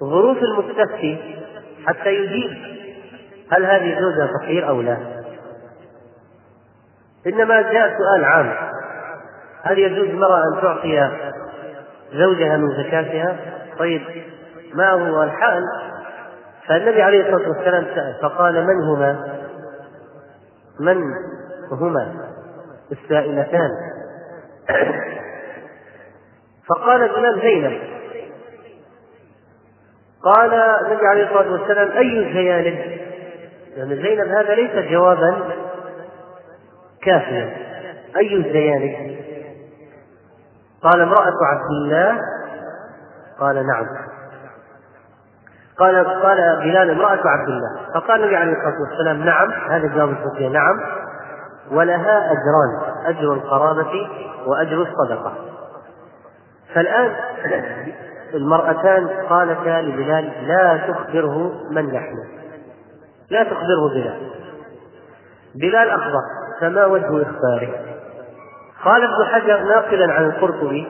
ظروف 0.00 0.38
المستفتي 0.38 1.38
حتى 1.86 2.14
يجيب. 2.14 2.79
هل 3.50 3.66
هذه 3.66 4.00
زوجة 4.00 4.30
فقير 4.38 4.68
أو 4.68 4.80
لا؟ 4.80 4.96
إنما 7.26 7.62
جاء 7.62 7.98
سؤال 7.98 8.24
عام 8.24 8.54
هل 9.62 9.78
يجوز 9.78 10.08
المرأة 10.08 10.42
أن 10.54 10.62
تعطي 10.62 11.10
زوجها 12.12 12.56
من 12.56 12.84
زكاتها؟ 12.84 13.36
طيب 13.78 14.02
ما 14.74 14.90
هو 14.90 15.22
الحال؟ 15.22 15.62
فالنبي 16.68 17.02
عليه 17.02 17.20
الصلاة 17.20 17.48
والسلام 17.48 17.84
سأل 17.94 18.16
فقال 18.22 18.66
من 18.66 18.82
هما؟ 18.84 19.38
من 20.80 21.02
هما 21.72 22.14
السائلتان؟ 22.92 23.70
فقال 26.68 27.08
بلال 27.08 27.40
زينب 27.40 27.80
قال 30.24 30.54
النبي 30.54 31.06
عليه 31.06 31.24
الصلاة 31.24 31.52
والسلام 31.52 31.90
أي 31.90 32.28
الزيانب؟ 32.28 33.09
لأن 33.76 33.88
زينب 33.88 34.28
هذا 34.28 34.54
ليس 34.54 34.90
جوابا 34.90 35.36
كافيا. 37.02 37.56
أي 38.16 38.36
الزيانب؟ 38.36 39.20
قال 40.82 41.00
امرأة 41.00 41.34
عبد 41.46 41.70
الله. 41.70 42.20
قال 43.40 43.66
نعم. 43.66 43.86
قال 45.78 46.04
قال 46.04 46.60
بلال 46.60 46.90
امرأة 46.90 47.28
عبد 47.28 47.48
الله. 47.48 47.94
فقال 47.94 48.20
النبي 48.20 48.36
عليه 48.36 48.52
الصلاة 48.52 48.80
والسلام 48.80 49.24
نعم. 49.24 49.50
هذا 49.70 49.86
جواب 49.94 50.08
الفتية 50.08 50.48
نعم. 50.48 50.80
ولها 51.70 52.32
أجران. 52.32 53.06
أجر 53.06 53.32
القرابة 53.32 54.08
وأجر 54.46 54.82
الصدقة. 54.82 55.34
فالآن 56.74 57.12
المرأتان 58.34 59.08
قالتا 59.08 59.80
لبلال 59.80 60.32
لا 60.48 60.76
تخبره 60.76 61.52
من 61.70 61.92
نحن 61.92 62.39
لا 63.30 63.42
تخبره 63.44 63.88
بلال. 63.94 64.30
بلال 65.54 65.90
أخبر 65.90 66.22
فما 66.60 66.84
وجه 66.84 67.22
إخباره؟ 67.22 67.68
قال 68.84 69.02
ابن 69.02 69.24
حجر 69.32 69.62
ناقلا 69.64 70.12
عن 70.12 70.24
القرطبي 70.24 70.86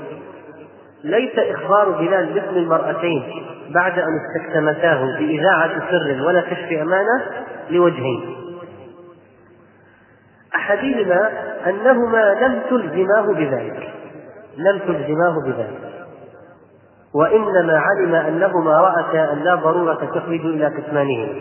ليس 1.04 1.38
إخبار 1.38 1.90
بلال 1.90 2.32
باسم 2.32 2.56
المرأتين 2.56 3.22
بعد 3.74 3.98
أن 3.98 4.20
استكتمتاه 4.20 5.04
بإذاعة 5.18 5.90
سر 5.90 6.26
ولا 6.26 6.40
كشف 6.40 6.72
أمانة 6.82 7.22
لوجهين. 7.70 8.36
أحدهما 10.54 11.30
أنهما 11.66 12.34
لم 12.34 12.60
تلزماه 12.70 13.32
بذلك. 13.32 13.88
لم 14.56 14.78
تلزماه 14.78 15.34
بذلك. 15.46 15.90
وإنما 17.14 17.78
علم 17.78 18.14
أنهما 18.14 18.80
رأتا 18.80 19.32
أن 19.32 19.38
لا 19.38 19.54
ضرورة 19.54 20.10
تخرج 20.14 20.40
إلى 20.40 20.70
كتمانهما 20.70 21.40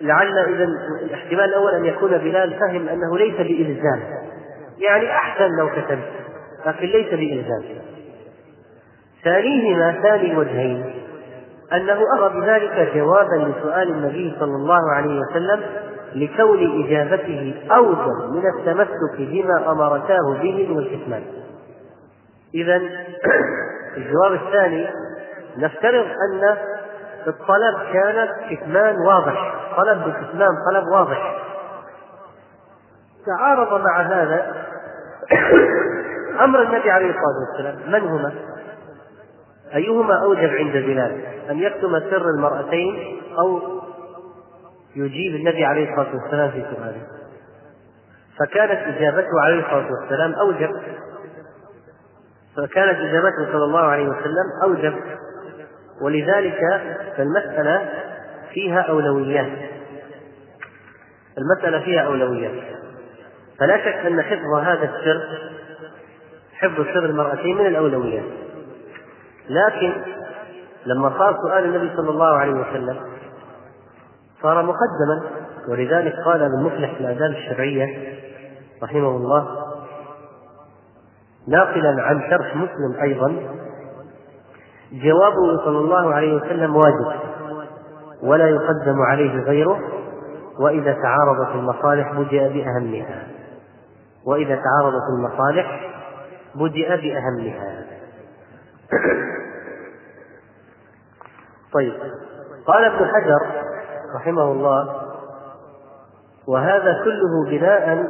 لعل 0.00 0.38
إذا 0.38 0.64
الاحتمال 1.02 1.44
الأول 1.44 1.74
أن 1.74 1.84
يكون 1.84 2.18
بلال 2.18 2.54
فهم 2.60 2.88
أنه 2.88 3.18
ليس 3.18 3.36
بإلزام. 3.36 4.02
يعني 4.78 5.10
أحسن 5.10 5.48
لو 5.58 5.68
كتبت 5.68 6.10
لكن 6.66 6.86
ليس 6.86 7.08
بإلزام. 7.14 7.62
ثانيهما 9.24 9.92
ثاني 10.02 10.32
الوجهين 10.32 10.94
أنه 11.72 11.98
أرى 12.18 12.40
بذلك 12.40 12.92
جوابا 12.94 13.34
لسؤال 13.34 13.90
النبي 13.90 14.36
صلى 14.40 14.56
الله 14.56 14.92
عليه 14.92 15.20
وسلم 15.20 15.60
لكون 16.14 16.84
إجابته 16.84 17.54
أوجب 17.70 18.32
من 18.32 18.42
التمسك 18.58 19.18
بما 19.18 19.72
أمرتاه 19.72 20.38
به 20.42 20.68
من 20.68 20.78
الكتمان 20.78 21.22
إذا 22.54 22.76
الجواب 23.96 24.32
الثاني 24.32 24.86
نفترض 25.58 26.06
أن 26.06 26.56
الطلب 27.26 27.92
كان 27.92 28.28
كتمان 28.50 28.96
واضح. 28.96 29.54
طلب 29.76 30.04
بالكتمان 30.04 30.50
طلب 30.70 30.84
واضح. 30.88 31.36
تعارض 33.26 33.80
مع 33.80 34.00
هذا 34.00 34.66
أمر 36.40 36.62
النبي 36.62 36.90
عليه 36.90 37.10
الصلاة 37.10 37.36
والسلام. 37.50 37.92
من 37.92 38.08
هما؟ 38.08 38.34
أيهما 39.74 40.22
أوجب 40.22 40.50
عند 40.50 40.72
بلال؟ 40.72 41.20
أن 41.50 41.58
يكتم 41.58 42.00
سر 42.00 42.28
المرأتين 42.36 43.20
أو 43.38 43.60
يجيب 44.96 45.34
النبي 45.34 45.64
عليه 45.64 45.90
الصلاة 45.90 46.14
والسلام 46.22 46.50
في 46.50 46.64
سؤاله 46.76 47.02
فكانت 48.38 48.96
إجابته 48.96 49.40
عليه 49.40 49.60
الصلاة 49.60 49.88
والسلام 50.00 50.34
أوجب. 50.34 50.70
فكانت 52.56 52.98
إجابته 52.98 53.52
صلى 53.52 53.64
الله 53.64 53.80
عليه 53.80 54.08
وسلم 54.08 54.62
أوجب. 54.62 54.94
ولذلك 56.02 56.60
فالمسألة 57.16 57.88
فيها 58.52 58.80
أولويات. 58.80 59.58
المسألة 61.38 61.84
فيها 61.84 62.00
أولويات. 62.00 62.64
فلا 63.58 63.78
شك 63.78 64.06
أن 64.06 64.22
حفظ 64.22 64.54
هذا 64.62 64.84
السر 64.84 65.22
حفظ 66.52 66.84
سر 66.94 67.04
المرأتين 67.04 67.56
من 67.58 67.66
الأولويات. 67.66 68.24
لكن 69.50 69.92
لما 70.86 71.18
صار 71.18 71.36
سؤال 71.42 71.64
النبي 71.64 71.96
صلى 71.96 72.10
الله 72.10 72.36
عليه 72.36 72.52
وسلم 72.52 72.96
صار 74.42 74.62
مقدما 74.62 75.30
ولذلك 75.68 76.14
قال 76.24 76.42
ابن 76.42 76.62
مفلح 76.62 76.94
في 76.94 77.00
الآداب 77.00 77.30
الشرعية 77.30 78.12
رحمه 78.82 79.08
الله 79.08 79.48
ناقلا 81.48 82.02
عن 82.02 82.30
شرح 82.30 82.56
مسلم 82.56 83.02
أيضا 83.02 83.36
جوابه 84.92 85.64
صلى 85.64 85.78
الله 85.78 86.14
عليه 86.14 86.34
وسلم 86.34 86.76
واجب 86.76 87.20
ولا 88.22 88.48
يقدم 88.48 89.02
عليه 89.10 89.40
غيره 89.40 89.80
وإذا 90.60 90.92
تعارضت 90.92 91.54
المصالح 91.54 92.12
بدأ 92.12 92.48
بأهمها. 92.48 93.28
وإذا 94.26 94.54
تعارضت 94.54 95.02
المصالح 95.18 95.80
بدأ 96.54 96.96
بأهمها. 96.96 97.86
طيب 101.72 101.92
قال 102.66 102.84
ابن 102.84 103.06
حجر 103.06 103.40
رحمه 104.14 104.52
الله 104.52 105.02
وهذا 106.48 107.04
كله 107.04 107.50
بناء 107.50 108.04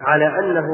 على 0.00 0.38
أنه 0.38 0.66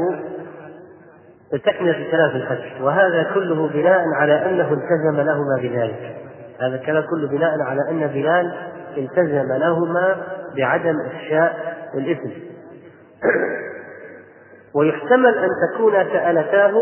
تكملة 1.58 2.06
الكلام 2.06 2.30
في 2.30 2.36
الفتح. 2.36 2.80
وهذا 2.80 3.30
كله 3.34 3.68
بناء 3.68 4.04
على 4.14 4.46
أنه 4.46 4.72
التزم 4.72 5.20
لهما 5.20 5.56
بذلك. 5.62 6.16
هذا 6.60 6.74
الكلام 6.74 7.04
كله 7.10 7.28
بناء 7.28 7.60
على 7.60 7.80
أن 7.90 8.06
بلال 8.06 8.54
التزم 8.96 9.52
لهما 9.52 10.16
بعدم 10.56 11.00
إفشاء 11.00 11.76
الإثم. 11.94 12.30
ويحتمل 14.76 15.38
أن 15.38 15.48
تكون 15.68 15.92
سألتاه 15.92 16.72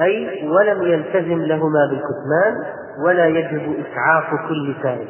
أي 0.00 0.48
ولم 0.48 0.82
يلتزم 0.82 1.42
لهما 1.42 1.90
بالكتمان 1.90 2.64
ولا 3.04 3.26
يجب 3.26 3.84
إسعاف 3.86 4.48
كل 4.48 4.74
سائل. 4.82 5.08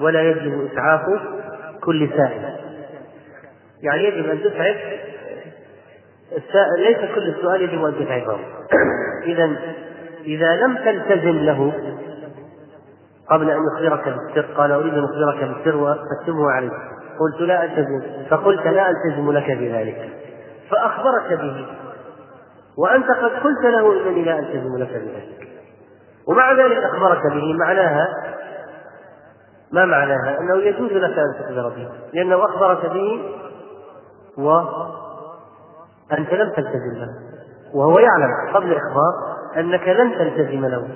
ولا 0.00 0.22
يجب 0.22 0.68
إسعاف 0.72 1.00
كل 1.84 2.10
سائل. 2.16 2.42
يعني 3.82 4.04
يجب 4.04 4.30
أن 4.30 4.40
تسعف 4.40 4.76
ليس 6.78 6.98
كل 7.14 7.28
السؤال 7.28 7.62
يجب 7.62 7.84
أن 7.84 7.94
تسعفه 7.94 8.38
إذا 9.24 9.56
إذا 10.24 10.56
لم 10.56 10.76
تلتزم 10.76 11.38
له 11.38 11.72
قبل 13.30 13.50
أن 13.50 13.58
يخبرك 13.66 14.04
بالسر 14.04 14.52
قال 14.56 14.72
أريد 14.72 14.94
أن 14.94 15.04
أخبرك 15.04 15.44
بالسر 15.44 15.76
وأكتبه 15.76 16.50
عليك. 16.50 16.72
قلت 17.20 17.40
لا 17.40 17.64
ألتزم. 17.64 18.02
فقلت 18.30 18.66
لا 18.66 18.90
ألتزم 18.90 19.32
لك 19.32 19.50
بذلك. 19.50 20.10
فأخبرك 20.70 21.32
به. 21.40 21.66
وأنت 22.78 23.06
قد 23.10 23.30
قلت 23.30 23.64
له 23.64 23.92
إنني 23.92 24.24
لا 24.24 24.38
ألتزم 24.38 24.78
لك 24.78 24.88
بذلك. 24.88 25.48
ومع 26.28 26.52
ذلك 26.52 26.76
أخبرك 26.76 27.26
به. 27.26 27.54
معناها 27.58 28.08
ما 29.72 29.84
معناها؟ 29.84 30.38
أنه 30.40 30.56
يجوز 30.56 30.92
لك 30.92 31.18
أن 31.18 31.34
تخبر 31.40 31.68
به. 31.68 31.88
لأنه 32.12 32.44
أخبرك 32.44 32.86
به 32.86 33.22
وأنت 36.12 36.32
لم 36.32 36.50
تلتزم 36.50 36.94
له 36.94 37.08
وهو 37.74 37.98
يعلم 37.98 38.54
قبل 38.54 38.72
الإخبار 38.72 39.36
أنك 39.56 39.88
لن 39.88 40.18
تلتزم 40.18 40.66
له 40.66 40.88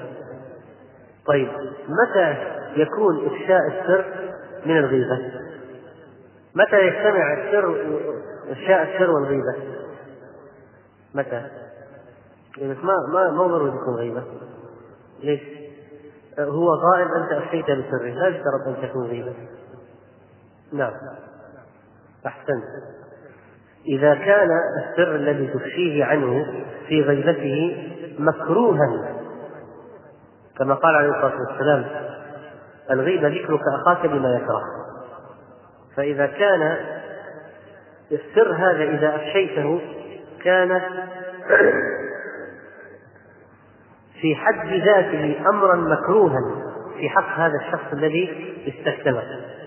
طيب 1.27 1.49
متى 1.89 2.37
يكون 2.77 3.27
إفشاء 3.27 3.61
السر 3.67 4.05
من 4.67 4.79
الغيبة؟ 4.79 5.31
متى 6.55 6.87
يجتمع 6.87 7.33
السر 7.33 7.77
إفشاء 8.51 8.83
السر 8.83 9.11
والغيبة؟ 9.11 9.55
متى؟ 11.15 11.47
بس 12.59 12.77
ما 12.83 12.95
ما 13.13 13.31
ما 13.31 13.47
ضروري 13.47 13.71
تكون 13.71 13.95
غيبة 13.95 14.23
ليش؟ 15.23 15.41
هو 16.39 16.69
غائب 16.75 17.09
أنت 17.13 17.33
أفشيت 17.33 17.65
بسره 17.65 18.09
لا 18.09 18.29
يشترط 18.29 18.67
أن 18.67 18.89
تكون 18.89 19.07
غيبة 19.07 19.35
نعم 20.73 20.93
أحسنت 22.27 22.65
إذا 23.89 24.15
كان 24.15 24.49
السر 24.83 25.15
الذي 25.15 25.47
تفشيه 25.47 26.05
عنه 26.05 26.47
في 26.89 27.03
غيبته 27.03 27.87
مكروها. 28.19 29.17
كما 30.59 30.75
قال 30.75 30.95
عليه 30.95 31.09
الصلاة 31.09 31.41
والسلام 31.41 31.85
الغيبة 32.91 33.29
ذكرك 33.29 33.61
أخاك 33.81 34.07
بما 34.07 34.35
يكره. 34.35 34.63
فإذا 35.97 36.27
كان 36.27 36.77
السر 38.13 38.53
هذا 38.53 38.83
إذا 38.83 39.17
أفشيته 39.17 39.81
كان 40.45 40.81
في 44.21 44.37
حد 44.37 44.69
ذاته 44.69 45.49
أمرا 45.49 45.77
مكروها 45.77 46.67
في 46.99 47.09
حق 47.09 47.39
هذا 47.39 47.55
الشخص 47.67 47.93
الذي 47.93 48.55
استكتمه 48.69 49.23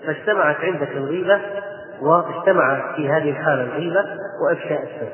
فاجتمعت 0.06 0.56
عندك 0.56 0.92
الغيبة 0.92 1.42
واجتمع 2.02 2.96
في 2.96 3.10
هذه 3.10 3.30
الحالة 3.30 3.64
الغيبة 3.64 4.06
وإفشاء 4.46 4.84
السر 4.84 5.12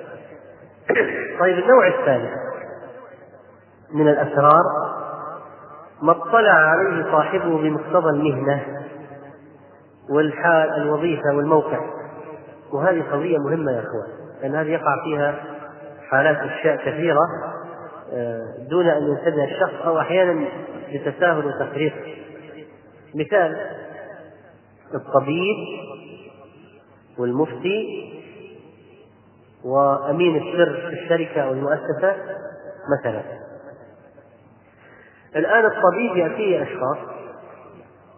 طيب 1.40 1.58
النوع 1.58 1.88
الثالث 1.88 2.32
من 3.94 4.08
الأسرار 4.08 4.64
ما 6.02 6.12
اطلع 6.12 6.52
عليه 6.52 7.12
صاحبه 7.12 7.58
بمقتضى 7.58 8.10
المهنة 8.10 8.66
والحال 10.10 10.70
الوظيفة 10.82 11.36
والموقع. 11.36 11.80
وهذه 12.74 13.04
قضية 13.12 13.38
مهمة 13.38 13.72
يا 13.72 13.80
إخوان 13.80 14.08
لأن 14.42 14.56
هذه 14.56 14.68
يقع 14.68 15.04
فيها 15.04 15.36
حالات 16.10 16.38
أشياء 16.38 16.76
كثيرة 16.76 17.28
آه، 18.14 18.42
دون 18.70 18.88
أن 18.88 19.04
ينتبه 19.04 19.44
الشخص 19.44 19.86
أو 19.86 20.00
أحيانا 20.00 20.48
بتساهل 20.94 21.46
وتفريط. 21.46 21.94
مثال 23.16 23.58
الطبيب 24.96 25.56
والمفتي 27.18 28.12
وأمين 29.64 30.36
السر 30.36 30.90
في 30.90 31.04
الشركة 31.04 31.42
أو 31.42 31.52
المؤسسة 31.52 32.16
مثلا. 33.00 33.22
الآن 35.36 35.66
الطبيب 35.66 36.18
يأتيه 36.18 36.64
أشخاص 36.64 36.98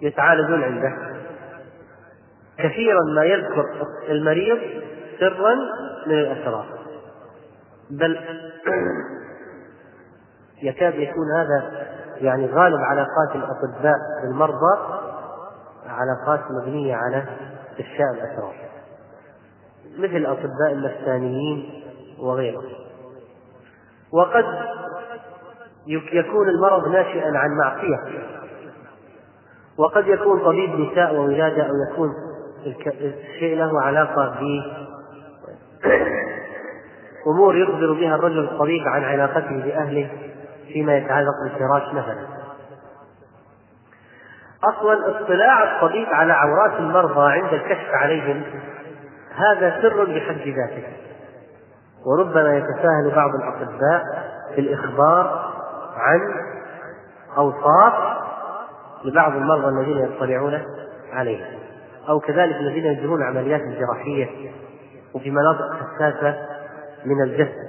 يتعالجون 0.01 0.63
عنده. 0.63 0.93
كثيرا 2.57 2.99
ما 3.15 3.23
يذكر 3.23 3.65
المريض 4.09 4.57
سرا 5.19 5.55
من 6.07 6.19
الأسرار. 6.19 6.65
بل 7.89 8.19
يكاد 10.63 10.95
يكون 10.95 11.31
هذا 11.37 11.87
يعني 12.21 12.45
غالب 12.45 12.79
علاقات 12.81 13.35
الأطباء 13.35 13.95
بالمرضى 14.23 14.77
علاقات 15.87 16.39
مبنية 16.51 16.95
على 16.95 17.25
إفشاء 17.79 18.11
الأسرار. 18.13 18.66
مثل 19.97 20.15
الأطباء 20.15 20.71
النفسانيين 20.71 21.83
وغيرهم 22.19 22.77
وقد 24.11 24.45
يكون 26.13 26.49
المرض 26.49 26.87
ناشئا 26.87 27.37
عن 27.37 27.57
معصية. 27.57 27.99
وقد 29.77 30.07
يكون 30.07 30.39
طبيب 30.39 30.79
نساء 30.79 31.15
وولادة 31.15 31.63
أو 31.63 31.73
يكون 31.91 32.09
الشيء 33.01 33.57
له 33.57 33.81
علاقة 33.81 34.35
ب 34.39 34.43
أمور 37.27 37.55
يخبر 37.55 37.93
بها 37.93 38.15
الرجل 38.15 38.39
الطبيب 38.39 38.87
عن 38.87 39.03
علاقته 39.03 39.63
بأهله 39.63 40.09
فيما 40.73 40.97
يتعلق 40.97 41.33
بالفراش 41.43 41.93
مثلا. 41.93 42.27
أصلا 44.63 45.09
اطلاع 45.09 45.75
الطبيب 45.75 46.07
على 46.07 46.33
عورات 46.33 46.79
المرضى 46.79 47.31
عند 47.31 47.53
الكشف 47.53 47.89
عليهم 47.89 48.43
هذا 49.38 49.81
سر 49.81 50.03
بحد 50.03 50.47
ذاته. 50.47 50.88
وربما 52.05 52.57
يتساهل 52.57 53.11
بعض 53.15 53.29
الأطباء 53.35 54.03
في 54.55 54.61
الإخبار 54.61 55.53
عن 55.95 56.19
أوصاف 57.38 57.93
لبعض 59.05 59.35
المرضى 59.35 59.67
الذين 59.67 59.97
يطلعون 59.97 60.61
عليها 61.13 61.47
أو 62.09 62.19
كذلك 62.19 62.55
الذين 62.55 62.85
يجرون 62.85 63.23
عمليات 63.23 63.61
جراحية 63.61 64.51
وفي 65.13 65.31
مناطق 65.31 65.73
حساسة 65.73 66.35
من 67.05 67.23
الجسد. 67.23 67.67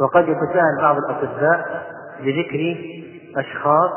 وقد 0.00 0.28
يتساهل 0.28 0.78
بعض 0.80 0.96
الأطباء 0.96 1.86
بذكر 2.20 2.76
أشخاص 3.36 3.90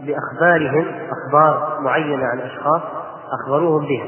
بأخبارهم 0.00 1.08
أخبار 1.10 1.80
معينة 1.80 2.26
عن 2.26 2.40
أشخاص 2.40 2.82
أخبروهم 3.32 3.86
بها. 3.86 4.06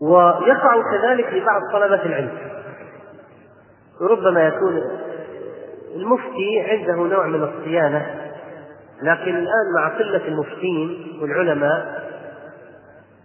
ويقع 0.00 0.82
كذلك 0.90 1.32
لبعض 1.32 1.60
طلبة 1.72 2.02
العلم. 2.06 2.38
ربما 4.00 4.46
يكون 4.46 4.82
المفتي 5.94 6.60
عنده 6.60 6.94
نوع 6.94 7.26
من 7.26 7.42
الصيانة 7.42 8.06
لكن 9.02 9.36
الآن 9.36 9.72
مع 9.76 9.88
قلة 9.88 10.28
المفتين 10.28 11.18
والعلماء 11.22 12.04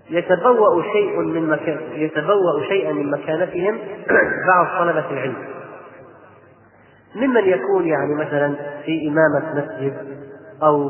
يتبوأ 0.09 0.83
شيء 0.83 1.19
من 1.19 1.49
مكان 1.49 1.79
يتبوأ 1.93 2.63
شيئا 2.67 2.93
من 2.93 3.11
مكانتهم 3.11 3.79
بعض 4.47 4.79
طلبة 4.79 5.11
العلم. 5.11 5.35
ممن 7.15 7.43
يكون 7.43 7.87
يعني 7.87 8.15
مثلا 8.15 8.55
في 8.85 9.07
إمامة 9.07 9.53
مسجد 9.55 9.93
أو 10.63 10.89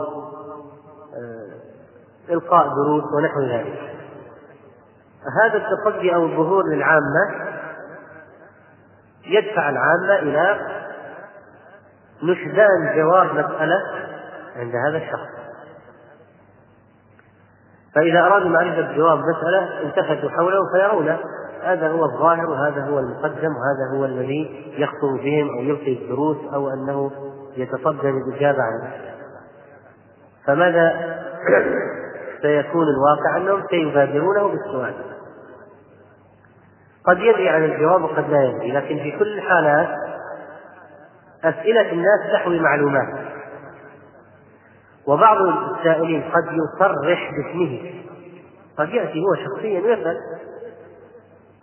إلقاء 2.30 2.68
دروس 2.68 3.04
ونحو 3.14 3.42
ذلك. 3.42 3.80
هذا 5.44 5.58
التصدي 5.58 6.16
أو 6.16 6.26
الظهور 6.26 6.64
للعامة 6.68 7.50
يدفع 9.26 9.70
العامة 9.70 10.20
إلى 10.20 10.60
نشدان 12.24 12.96
جواب 12.96 13.26
مسألة 13.26 13.82
عند 14.56 14.76
هذا 14.76 14.98
الشخص. 14.98 15.30
فإذا 17.96 18.20
أرادوا 18.20 18.50
معرفة 18.50 18.96
جواب 18.96 19.20
مسألة 19.20 19.82
التفتوا 19.82 20.30
حوله 20.30 20.60
فيرون 20.74 21.18
هذا 21.64 21.90
هو 21.90 22.06
الظاهر 22.06 22.50
وهذا 22.50 22.86
هو 22.86 23.00
المقدم 23.00 23.52
وهذا 23.56 23.98
هو 23.98 24.06
الذي 24.06 24.74
يخطر 24.78 25.24
بهم 25.24 25.50
أو 25.50 25.64
يلقي 25.64 25.94
الدروس 25.94 26.38
أو 26.54 26.70
أنه 26.70 27.12
يتصدى 27.58 28.08
للإجابة 28.08 28.64
عنه. 28.64 28.92
فماذا 30.46 31.20
سيكون 32.42 32.86
الواقع 32.88 33.38
أنهم 33.38 33.64
سيبادرونه 33.70 34.48
بالسؤال. 34.48 34.94
قد 37.06 37.20
يدري 37.20 37.50
عن 37.50 37.64
الجواب 37.64 38.04
وقد 38.04 38.30
لا 38.30 38.44
يدري 38.44 38.72
لكن 38.72 38.98
في 38.98 39.12
كل 39.20 39.38
الحالات 39.38 39.90
أسئلة 41.44 41.92
الناس 41.92 42.32
تحوي 42.34 42.60
معلومات. 42.60 43.08
وبعض 45.08 45.38
السائلين 45.42 46.22
قد 46.22 46.46
يصرح 46.46 47.02
باسمه. 47.02 47.92
قد 48.78 48.90
يأتي 48.90 49.20
هو 49.20 49.36
شخصيا 49.36 49.82
ويسأل 49.82 50.18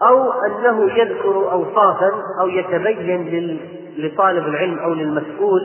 أو 0.02 0.32
أنه 0.32 0.90
يذكر 0.92 1.52
أوصافا 1.52 2.10
أو 2.40 2.48
يتبين 2.48 3.60
لطالب 3.98 4.46
العلم 4.46 4.78
أو 4.78 4.94
للمسؤول 4.94 5.60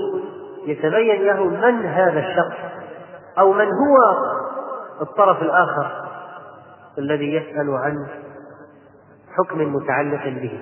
يتبين 0.65 1.25
له 1.25 1.43
من 1.43 1.85
هذا 1.85 2.19
الشخص 2.19 2.57
أو 3.39 3.53
من 3.53 3.65
هو 3.65 3.97
الطرف 5.01 5.41
الآخر 5.41 6.07
الذي 6.97 7.33
يسأل 7.33 7.69
عن 7.69 8.07
حكم 9.37 9.75
متعلق 9.75 10.23
به. 10.23 10.61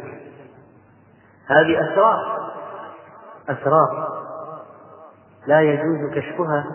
هذه 1.48 1.92
أسرار. 1.92 2.52
أسرار. 3.50 4.08
لا 5.48 5.62
يجوز 5.62 6.14
كشفها 6.14 6.66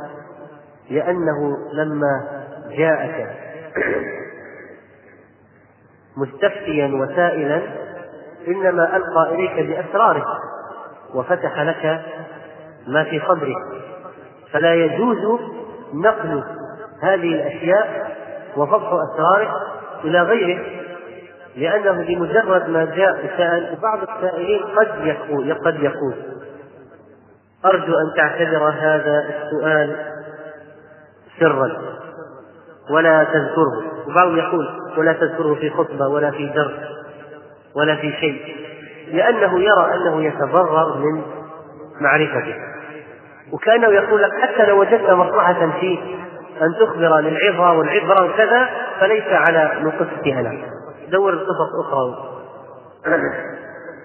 لأنه 0.91 1.57
لما 1.73 2.45
جاءك 2.71 3.45
مستفتيا 6.17 6.87
وسائلا 6.87 7.63
إنما 8.49 8.97
ألقى 8.97 9.35
إليك 9.35 9.67
بأسراره 9.67 10.25
وفتح 11.15 11.61
لك 11.61 12.05
ما 12.87 13.05
في 13.05 13.21
صدرك 13.29 13.57
فلا 14.53 14.75
يجوز 14.75 15.41
نقل 15.95 16.45
هذه 17.05 17.35
الأشياء 17.35 18.15
وفضح 18.57 18.87
أسراره 18.87 19.51
إلى 20.05 20.23
غيره 20.23 20.65
لأنه 21.57 22.05
بمجرد 22.07 22.69
ما 22.69 22.85
جاء 22.85 23.37
سأل 23.37 23.79
بعض 23.83 23.99
السائلين 24.03 24.63
قد 24.63 25.07
يقول 25.07 25.55
قد 25.55 25.83
يقول. 25.83 26.15
أرجو 27.65 27.95
أن 27.95 28.17
تعتبر 28.17 28.69
هذا 28.69 29.25
السؤال 29.29 29.97
سرا 31.41 31.73
ولا 32.91 33.25
تذكره. 33.25 34.07
وبعضهم 34.09 34.37
يقول 34.37 34.69
ولا 34.97 35.13
تذكره 35.13 35.55
في 35.55 35.71
خطبة 35.71 36.09
ولا 36.09 36.31
في 36.31 36.47
درس 36.47 36.81
ولا 37.77 37.97
في 37.97 38.13
شيء 38.13 38.57
لأنه 39.13 39.61
يرى 39.61 39.95
أنه 39.95 40.25
يتضرر 40.25 40.99
من 40.99 41.23
معرفته. 42.01 42.55
وكأنه 43.53 43.89
يقول 43.89 44.23
لك 44.23 44.31
حتى 44.43 44.67
لو 44.67 44.81
وجدت 44.81 45.11
مصلحة 45.11 45.71
في 45.81 45.99
أن 46.63 46.75
تخبر 46.81 47.21
للعظة 47.21 47.73
والعبرة 47.73 48.25
وكذا 48.25 48.69
فليس 49.01 49.25
على 49.25 49.71
نقصتها 49.83 50.43
لك 50.43 50.65
دور 51.11 51.33
القصص 51.33 51.87
أخرى. 51.87 52.31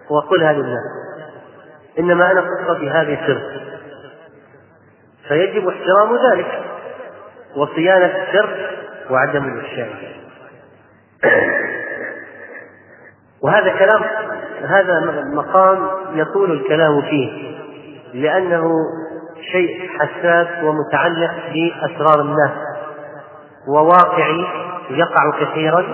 وقلها 0.10 0.54
للناس 0.54 0.84
إنما 2.00 2.32
أنا 2.32 2.42
قصتي 2.42 2.90
هذه 2.90 3.20
سر 3.28 3.42
فيجب 5.28 5.68
احترام 5.68 6.16
ذلك 6.32 6.62
وصيانة 7.56 8.06
السر 8.06 8.70
وعدم 9.10 9.44
الإفشاء. 9.44 9.90
وهذا 13.44 13.80
كلام 13.80 14.02
هذا 14.64 15.24
مقام 15.34 15.90
يطول 16.14 16.52
الكلام 16.52 17.02
فيه 17.02 17.56
لأنه 18.14 18.72
شيء 19.52 19.90
حساس 20.00 20.48
ومتعلق 20.64 21.32
بأسرار 21.54 22.22
الناس 22.22 22.52
وواقعي 23.68 24.46
يقع 24.90 25.32
كثيرا 25.40 25.86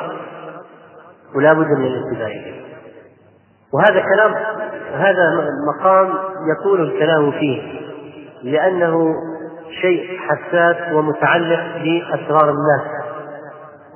ولا 1.36 1.54
بد 1.54 1.68
من 1.68 1.86
الانتباه 1.86 2.28
إليه. 2.28 2.66
وهذا 3.74 4.04
كلام 4.16 4.34
هذا 4.94 5.50
مقام 5.68 6.14
يطول 6.52 6.82
الكلام 6.82 7.32
فيه 7.32 7.62
لأنه 8.44 9.14
شيء 9.82 10.20
حساس 10.20 10.94
ومتعلق 10.94 11.78
بأسرار 11.78 12.50
الناس 12.50 13.06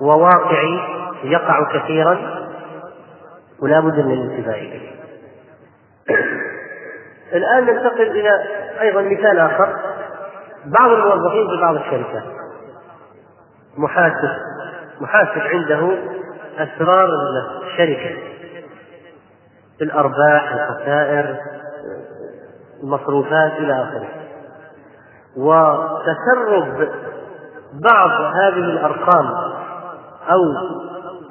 وواقعي 0.02 0.80
يقع 1.24 1.74
كثيرا 1.74 2.18
ولا 3.62 3.80
بد 3.80 4.00
من 4.00 4.14
الانتباه 4.14 4.56
إليه. 4.56 4.99
الآن 7.34 7.65
ننتقل 7.65 8.07
إلى 8.11 8.30
أيضا 8.82 9.01
مثال 9.01 9.39
آخر. 9.39 9.75
بعض 10.65 10.91
الموظفين 10.91 11.47
في 11.49 11.61
بعض 11.61 11.75
الشركات. 11.75 12.23
محاسب. 13.77 14.30
محاسب 15.01 15.41
عنده 15.41 15.97
أسرار 16.57 17.09
الشركة. 17.63 18.17
الأرباح 19.82 20.53
الخسائر 20.53 21.38
المصروفات 22.84 23.51
إلى 23.51 23.73
آخره. 23.73 24.07
وتسرب 25.38 26.89
بعض 27.73 28.11
هذه 28.21 28.59
الأرقام 28.59 29.27
أو 30.30 30.39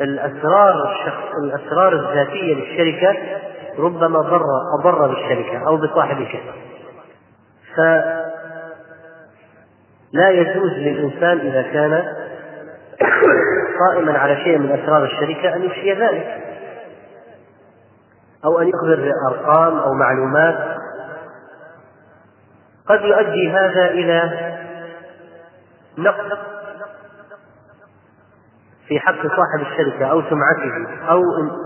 الأسرار 0.01 0.93
الشخص 0.93 1.35
الأسرار 1.45 1.93
الذاتية 1.93 2.55
للشركة 2.55 3.17
ربما 3.79 4.21
ضر 4.21 4.45
أضر 4.81 5.07
بالشركة 5.07 5.67
أو 5.67 5.77
بصاحب 5.77 6.21
الشركة. 6.21 6.53
فلا 7.77 8.29
يجوز 10.31 10.73
للإنسان 10.73 11.39
إذا 11.39 11.63
كان 11.63 12.05
قائما 13.81 14.19
على 14.19 14.37
شيء 14.37 14.59
من 14.59 14.71
أسرار 14.71 15.05
الشركة 15.05 15.57
أن 15.57 15.63
يفشي 15.63 15.93
ذلك. 15.93 16.45
أو 18.45 18.61
أن 18.61 18.69
يخبر 18.69 18.97
بارقام 18.97 19.79
أو 19.79 19.95
معلومات. 19.95 20.79
قد 22.87 23.01
يؤدي 23.01 23.51
هذا 23.51 23.91
إلى 23.91 24.49
نقص 25.99 26.39
في 28.89 29.01
حق 29.01 29.23
صاحب 29.23 29.61
الشركة 29.61 30.07
أو 30.07 30.23
سمعته 30.23 31.09
أو 31.11 31.23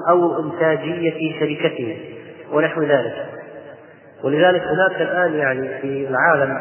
أو 0.08 0.44
إنتاجية 0.44 1.40
شركته 1.40 1.98
ونحو 2.52 2.82
ذلك. 2.82 3.26
ولذلك 4.24 4.62
هناك 4.62 5.00
الآن 5.00 5.34
يعني 5.34 5.80
في 5.80 6.08
العالم 6.08 6.58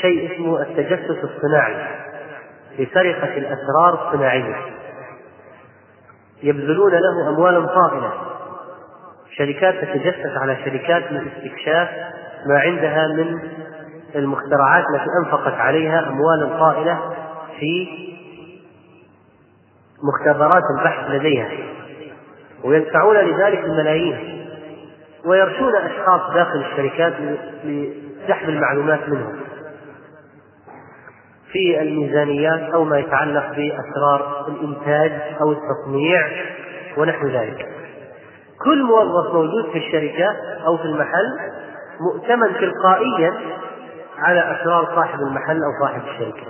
شيء 0.00 0.34
اسمه 0.34 0.62
التجسس 0.62 1.24
الصناعي 1.24 1.86
لسرقة 2.78 3.36
الأسرار 3.38 4.08
الصناعية. 4.08 4.56
يبذلون 6.42 6.92
له 6.92 7.28
أموالا 7.28 7.66
طائلة. 7.66 8.12
شركات 9.38 9.74
تتجسس 9.74 10.36
على 10.36 10.56
شركات 10.64 11.12
لاستكشاف 11.12 11.88
ما 12.46 12.58
عندها 12.60 13.06
من 13.08 13.38
المخترعات 14.16 14.84
التي 14.94 15.06
أنفقت 15.24 15.54
عليها 15.54 16.08
أموالا 16.08 16.58
طائلة 16.58 17.00
في 17.58 17.88
مختبرات 20.02 20.62
البحث 20.78 21.10
لديها 21.10 21.48
ويدفعون 22.64 23.16
لذلك 23.16 23.58
الملايين 23.58 24.46
ويرشون 25.26 25.76
أشخاص 25.76 26.34
داخل 26.34 26.60
الشركات 26.60 27.12
لسحب 27.64 28.48
المعلومات 28.48 29.08
منهم. 29.08 29.36
في 31.52 31.82
الميزانيات 31.82 32.60
أو 32.60 32.84
ما 32.84 32.98
يتعلق 32.98 33.46
بأسرار 33.56 34.46
الإنتاج 34.48 35.12
أو 35.40 35.52
التصنيع 35.52 36.28
ونحو 36.96 37.26
ذلك. 37.26 37.66
كل 38.64 38.82
موظف 38.82 39.34
موجود 39.34 39.70
في 39.72 39.78
الشركة 39.78 40.36
أو 40.66 40.76
في 40.76 40.84
المحل 40.84 41.38
مؤتمن 42.00 42.54
تلقائيا 42.60 43.32
على 44.18 44.40
أسرار 44.40 44.84
صاحب 44.94 45.18
المحل 45.20 45.56
أو 45.56 45.86
صاحب 45.86 46.02
الشركة. 46.08 46.46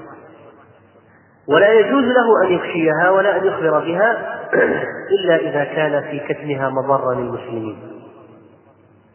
ولا 1.48 1.72
يجوز 1.72 2.04
له 2.04 2.46
أن 2.46 2.52
يخشيها 2.52 3.10
ولا 3.10 3.36
أن 3.36 3.46
يخبر 3.46 3.78
بها 3.78 4.38
إلا 5.18 5.36
إذا 5.36 5.64
كان 5.64 6.02
في 6.02 6.18
كتمها 6.18 6.68
مضرة 6.68 7.14
للمسلمين. 7.14 7.78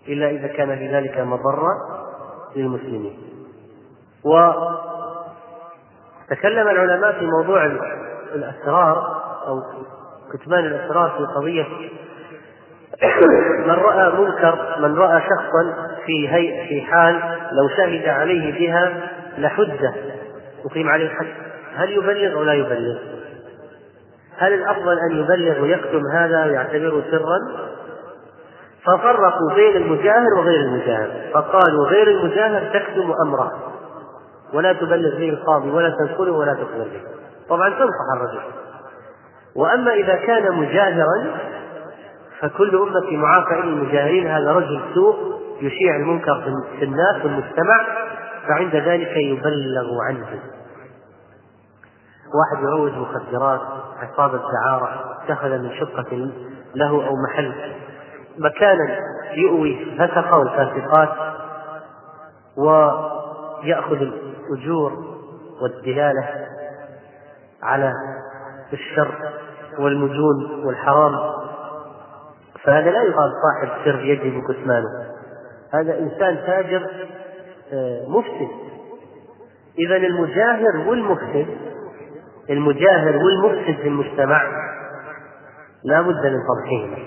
إلا 0.07 0.29
إذا 0.29 0.47
كان 0.47 0.77
في 0.77 0.87
ذلك 0.87 1.17
مضرة 1.17 1.71
للمسلمين. 2.55 3.17
وتكلم 4.23 4.77
العلماء 6.67 7.19
في 7.19 7.25
موضوع 7.25 7.65
الأسرار 8.35 8.97
أو 9.47 9.61
كتمان 10.33 10.65
الأسرار 10.65 11.09
في 11.09 11.25
قضية 11.35 11.65
من 13.67 13.73
رأى 13.73 14.11
منكر 14.11 14.75
من 14.79 14.97
رأى 14.97 15.21
شخصا 15.21 15.87
في 16.05 16.29
هيئة 16.29 16.67
في 16.67 16.81
حال 16.81 17.15
لو 17.51 17.67
شهد 17.77 18.09
عليه 18.09 18.59
بها 18.59 18.93
لحده 19.37 19.93
أقيم 20.65 20.89
عليه 20.89 21.05
الحد 21.05 21.46
هل 21.77 21.91
يبلغ 21.91 22.33
أو 22.33 22.43
لا 22.43 22.53
يبلغ؟ 22.53 22.97
هل 24.37 24.53
الأفضل 24.53 24.99
أن 24.99 25.17
يبلغ 25.19 25.61
ويكتم 25.61 26.01
هذا 26.13 26.45
ويعتبره 26.45 27.03
سرا؟ 27.11 27.67
ففرقوا 28.85 29.53
بين 29.55 29.75
المجاهر 29.75 30.33
وغير 30.37 30.59
المجاهر 30.59 31.09
فقالوا 31.33 31.87
غير 31.87 32.07
المجاهر 32.07 32.73
تكتم 32.73 33.13
أمره 33.25 33.51
ولا 34.53 34.73
تبلغ 34.73 35.17
به 35.17 35.29
القاضي 35.29 35.69
ولا 35.69 35.89
تنقله 35.89 36.31
ولا 36.31 36.53
تخبر 36.53 36.83
به 36.83 37.01
طبعا 37.49 37.69
تنصح 37.69 38.15
الرجل 38.15 38.39
وأما 39.55 39.93
إذا 39.93 40.15
كان 40.15 40.55
مجاهرا 40.55 41.25
فكل 42.39 42.75
أمة 42.75 43.17
معافى 43.17 43.53
إلى 43.53 43.69
المجاهرين 43.69 44.27
هذا 44.27 44.51
رجل 44.51 44.81
سوء 44.93 45.15
يشيع 45.61 45.95
المنكر 45.95 46.53
في 46.79 46.85
الناس 46.85 47.15
والمجتمع 47.23 47.85
فعند 48.47 48.75
ذلك 48.75 49.17
يبلغ 49.17 50.01
عنه 50.07 50.27
واحد 52.33 52.63
يروج 52.63 52.91
مخدرات 52.91 53.61
عصابة 53.99 54.41
دعارة 54.51 55.17
اتخذ 55.23 55.49
من 55.49 55.71
شقة 55.79 56.31
له 56.75 57.07
أو 57.07 57.13
محل. 57.15 57.53
مكانا 58.37 58.99
يؤوي 59.33 59.83
الفسقة 59.83 60.37
والفاسقات 60.37 61.09
ويأخذ 62.57 63.97
الأجور 64.01 65.17
والدلالة 65.61 66.47
على 67.63 67.93
الشر 68.73 69.13
والمجون 69.79 70.65
والحرام. 70.65 71.13
فهذا 72.63 72.91
لا 72.91 73.03
يقال 73.03 73.31
صاحب 73.43 73.85
سر 73.85 73.99
يجب 73.99 74.43
كتمانه 74.43 75.07
هذا 75.73 75.99
إنسان 75.99 76.37
تاجر 76.45 76.87
آه، 77.73 78.05
مفسد. 78.07 78.49
إذا 79.79 79.95
المجاهر 79.95 80.77
والمفسد 80.87 81.47
المجاهر 82.49 83.15
والمفسد 83.17 83.81
في 83.81 83.87
المجتمع 83.87 84.41
لا 85.83 86.01
بد 86.01 86.25
من 86.25 86.39
فضحهما 86.47 86.97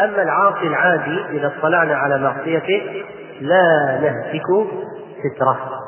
أما 0.00 0.22
العاصي 0.22 0.66
العادي 0.66 1.24
إذا 1.30 1.46
اطلعنا 1.46 1.94
على 1.94 2.18
معصيته 2.18 3.04
لا 3.40 3.98
نهتك 4.00 4.46
سترة. 5.24 5.80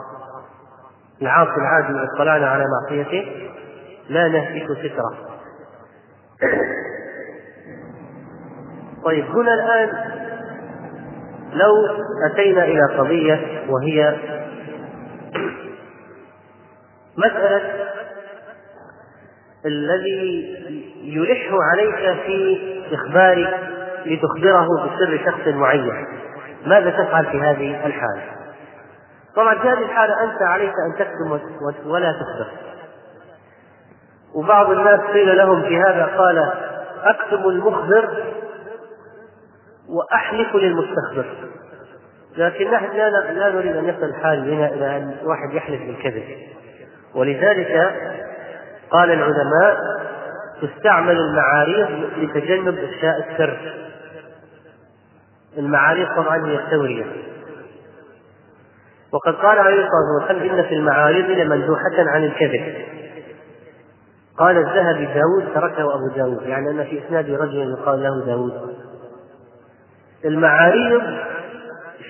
العاصي 1.22 1.56
العادي 1.56 1.88
إذا 1.88 2.08
اطلعنا 2.14 2.50
على 2.50 2.64
معصيته 2.80 3.26
لا 4.08 4.28
نهتك 4.28 4.66
سترة. 4.72 5.14
طيب 9.04 9.24
هنا 9.24 9.54
الآن 9.54 9.88
لو 11.52 11.72
أتينا 12.26 12.64
إلى 12.64 12.98
قضية 12.98 13.64
وهي 13.68 14.16
مسألة 17.16 17.62
الذي 19.66 20.56
يلح 21.02 21.48
عليك 21.72 22.20
في 22.26 22.58
إخبارك 22.92 23.60
لتخبره 24.06 24.66
بسر 24.86 25.20
شخص 25.26 25.48
معين. 25.48 26.06
ماذا 26.66 26.90
تفعل 26.90 27.26
في 27.26 27.40
هذه 27.40 27.86
الحالة؟ 27.86 28.22
طبعا 29.36 29.54
في 29.54 29.68
هذه 29.68 29.82
الحالة 29.82 30.24
أنت 30.24 30.42
عليك 30.42 30.72
أن 30.86 30.98
تكتم 30.98 31.40
ولا 31.90 32.12
تخبر. 32.12 32.50
وبعض 34.34 34.70
الناس 34.70 35.00
قيل 35.00 35.36
لهم 35.36 35.62
في 35.62 35.76
هذا 35.76 36.06
قال 36.18 36.52
أكتم 37.04 37.48
المخبر 37.48 38.08
وأحلف 39.88 40.54
للمستخبر. 40.56 41.26
لكن 42.36 42.70
نحن 42.70 42.96
لا, 42.96 43.10
لا 43.32 43.52
نريد 43.52 43.76
أن 43.76 43.84
يصل 43.84 44.04
الحال 44.04 44.40
بنا 44.42 44.68
إلى 44.68 44.96
أن 44.96 45.16
واحد 45.24 45.54
يحلف 45.54 45.82
بالكذب. 45.82 46.24
ولذلك 47.14 47.92
قال 48.90 49.10
العلماء 49.10 49.78
تستعمل 50.62 51.16
المعاريض 51.20 51.88
لتجنب 52.18 52.78
إفشاء 52.78 53.30
السر. 53.30 53.74
المعاريض 55.58 56.08
طبعا 56.16 56.46
هي 56.46 56.54
التورية. 56.54 57.06
وقد 59.12 59.34
قال 59.34 59.58
عليه 59.58 59.86
الصلاة 59.86 60.20
والسلام 60.20 60.58
إن 60.58 60.64
في 60.64 60.74
المعارض 60.74 61.30
لمندوحة 61.30 61.98
عن 61.98 62.24
الكذب. 62.24 62.74
قال 64.38 64.56
الذهبي 64.56 65.06
داود 65.06 65.54
تركه 65.54 65.94
أبو 65.94 66.08
داود 66.16 66.42
يعني 66.46 66.70
أن 66.70 66.84
في 66.84 67.06
إسناد 67.06 67.30
رجل 67.30 67.76
يقال 67.78 68.02
له 68.02 68.26
داود. 68.26 68.74
المعاريض 70.24 71.02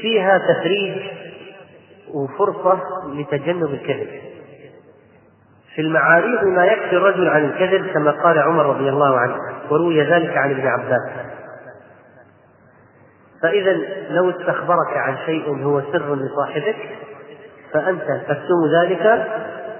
فيها 0.00 0.38
تفريج 0.38 1.02
وفرصة 2.14 2.80
لتجنب 3.14 3.74
الكذب. 3.74 4.08
في 5.78 5.82
المعاريض 5.82 6.44
ما 6.44 6.64
يكفي 6.64 6.96
الرجل 6.96 7.28
عن 7.28 7.44
الكذب 7.44 7.86
كما 7.86 8.10
قال 8.10 8.38
عمر 8.38 8.66
رضي 8.66 8.88
الله 8.88 9.18
عنه 9.18 9.36
وروي 9.70 10.02
ذلك 10.02 10.36
عن 10.36 10.50
ابن 10.50 10.66
عباس. 10.66 11.10
فإذا 13.42 13.72
لو 14.10 14.30
استخبرك 14.30 14.96
عن 14.96 15.16
شيء 15.26 15.64
هو 15.64 15.82
سر 15.92 16.14
لصاحبك 16.14 16.76
فأنت 17.72 18.20
تكتم 18.28 18.66
ذلك 18.82 19.26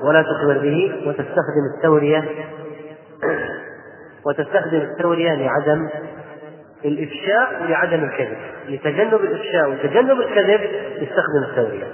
ولا 0.00 0.22
تخبر 0.22 0.58
به 0.58 1.02
وتستخدم 1.06 1.64
التورية 1.76 2.24
وتستخدم 4.26 4.80
التورية 4.80 5.34
لعدم 5.34 5.88
الإفشاء 6.84 7.62
ولعدم 7.62 8.04
الكذب. 8.04 8.38
لتجنب 8.68 9.14
الإفشاء 9.14 9.70
وتجنب 9.70 10.20
الكذب 10.20 10.60
تستخدم 10.94 11.42
التورية. 11.50 11.86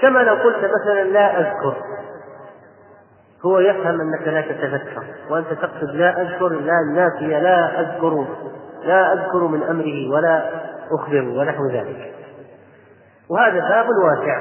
كما 0.00 0.18
لو 0.18 0.34
قلت 0.34 0.56
مثلا 0.58 1.04
لا 1.04 1.40
أذكر. 1.40 1.76
هو 3.46 3.58
يفهم 3.58 4.00
أنك 4.00 4.28
لا 4.28 4.40
تتذكر 4.40 5.02
وأنت 5.30 5.46
تقصد 5.46 5.90
لا 5.90 6.22
أذكر 6.22 6.48
لا 6.48 6.80
النافية 6.88 7.38
لا 7.38 7.80
أذكر 7.80 8.26
لا 8.84 9.12
أذكر 9.12 9.38
من 9.38 9.62
أمره 9.62 10.10
ولا 10.14 10.50
أخبر 10.92 11.22
ونحو 11.22 11.66
ذلك. 11.70 12.14
وهذا 13.30 13.60
باب 13.68 13.86
واسع. 14.04 14.40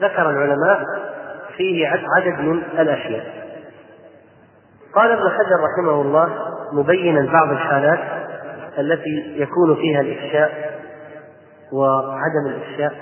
ذكر 0.00 0.30
العلماء 0.30 0.84
فيه 1.56 1.88
عدد 1.88 2.40
من 2.40 2.62
الأشياء. 2.78 3.24
قال 4.94 5.10
ابن 5.10 5.30
حجر 5.30 5.60
رحمه 5.60 6.02
الله 6.02 6.28
مبينا 6.72 7.32
بعض 7.32 7.50
الحالات 7.50 7.98
التي 8.78 9.34
يكون 9.36 9.74
فيها 9.74 10.00
الإفشاء 10.00 10.80
وعدم 11.72 12.46
الإفشاء. 12.46 12.94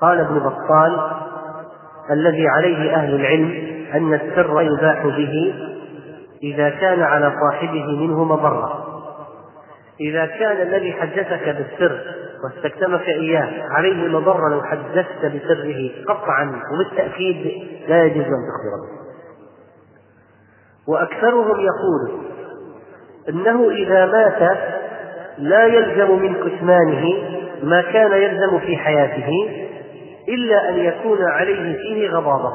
قال 0.00 0.20
ابن 0.20 0.38
بطال 0.38 1.26
الذي 2.10 2.48
عليه 2.48 2.94
أهل 2.94 3.14
العلم 3.14 3.76
أن 3.94 4.14
السر 4.14 4.62
يباح 4.62 5.06
به 5.06 5.54
إذا 6.42 6.70
كان 6.70 7.02
على 7.02 7.32
صاحبه 7.40 7.86
منه 7.86 8.24
مضرة. 8.24 8.86
إذا 10.00 10.26
كان 10.26 10.68
الذي 10.68 10.92
حدثك 10.92 11.48
بالسر 11.48 12.00
واستكتمك 12.44 13.08
إياه 13.08 13.68
عليه 13.70 14.08
مضرة 14.08 14.48
لو 14.50 14.62
حدثت 14.62 15.24
بسره 15.24 15.90
قطعا 16.08 16.60
وبالتأكيد 16.74 17.68
لا 17.88 18.04
يجوز 18.04 18.24
أن 18.24 18.42
تخبر 18.48 18.82
به. 18.82 18.96
وأكثرهم 20.88 21.60
يقول 21.60 22.26
إنه 23.28 23.70
إذا 23.70 24.06
مات 24.06 24.58
لا 25.38 25.66
يلزم 25.66 26.22
من 26.22 26.34
كتمانه 26.34 27.04
ما 27.62 27.82
كان 27.82 28.12
يلزم 28.12 28.58
في 28.58 28.76
حياته 28.76 29.30
إلا 30.28 30.68
أن 30.68 30.78
يكون 30.78 31.22
عليه 31.22 31.76
فيه 31.76 32.10
غضاضة 32.10 32.52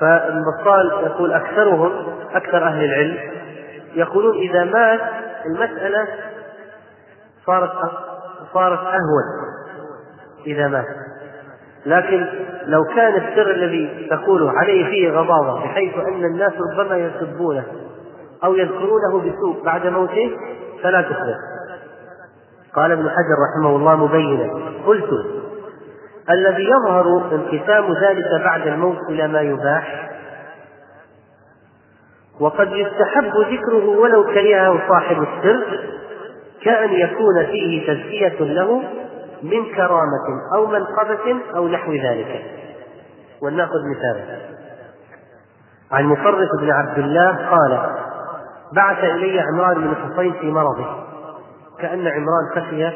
فالبطال 0.00 0.90
يقول 1.06 1.32
أكثرهم 1.32 1.92
أكثر 2.34 2.64
أهل 2.64 2.84
العلم 2.84 3.18
يقولون 3.94 4.36
إذا 4.38 4.64
مات 4.64 5.00
المسألة 5.46 6.08
صارت 7.46 7.72
صارت 8.54 8.78
أهون 8.78 9.24
إذا 10.46 10.68
مات. 10.68 10.86
لكن 11.86 12.26
لو 12.66 12.84
كان 12.84 13.14
السر 13.14 13.50
الذي 13.50 14.08
تقوله 14.10 14.50
عليه 14.50 14.84
فيه 14.84 15.10
غضاضة 15.10 15.64
بحيث 15.64 15.94
أن 15.94 16.24
الناس 16.24 16.52
ربما 16.72 16.96
يسبونه 16.96 17.64
أو 18.44 18.54
يذكرونه 18.54 19.18
بسوء 19.18 19.64
بعد 19.64 19.86
موته 19.86 20.36
فلا 20.82 21.02
تخبر 21.02 21.36
قال 22.76 22.92
ابن 22.92 23.10
حجر 23.10 23.36
رحمه 23.48 23.76
الله 23.76 23.96
مبينا. 23.96 24.52
قلت 24.86 25.10
الذي 26.30 26.64
يظهر 26.64 27.32
انقسام 27.32 27.92
ذلك 27.92 28.42
بعد 28.44 28.66
الموت 28.66 28.98
إلى 29.10 29.28
ما 29.28 29.40
يباح. 29.40 30.10
وقد 32.40 32.72
يستحب 32.72 33.32
ذكره 33.36 33.88
ولو 33.88 34.24
كرهه 34.24 34.88
صاحب 34.88 35.22
السر 35.22 35.80
كأن 36.62 36.92
يكون 36.92 37.46
فيه 37.46 37.92
تزكية 37.92 38.44
له 38.44 38.82
من 39.42 39.74
كرامة 39.74 40.26
أو 40.54 40.66
منقبة 40.66 41.36
أو 41.56 41.68
نحو 41.68 41.92
ذلك. 41.92 42.44
ولنأخذ 43.42 43.78
مثالا. 43.96 44.38
عن 45.92 46.04
مصرف 46.04 46.48
بن 46.60 46.70
عبد 46.70 46.98
الله 46.98 47.48
قال 47.50 47.90
بعث 48.72 49.04
إلي 49.04 49.40
عمران 49.40 49.74
بن 49.74 49.94
حصين 49.94 50.32
في 50.32 50.50
مرضه. 50.50 51.15
كأن 51.80 52.06
عمران 52.08 52.44
خشي 52.54 52.86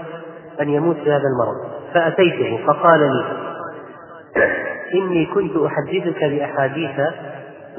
أن 0.60 0.68
يموت 0.68 0.96
في 0.96 1.12
هذا 1.12 1.24
المرض. 1.32 1.56
فأتيته 1.94 2.66
فقال 2.66 3.00
لي 3.00 3.24
إني 4.94 5.26
كنت 5.26 5.56
أحدثك 5.56 6.24
بأحاديث 6.24 7.00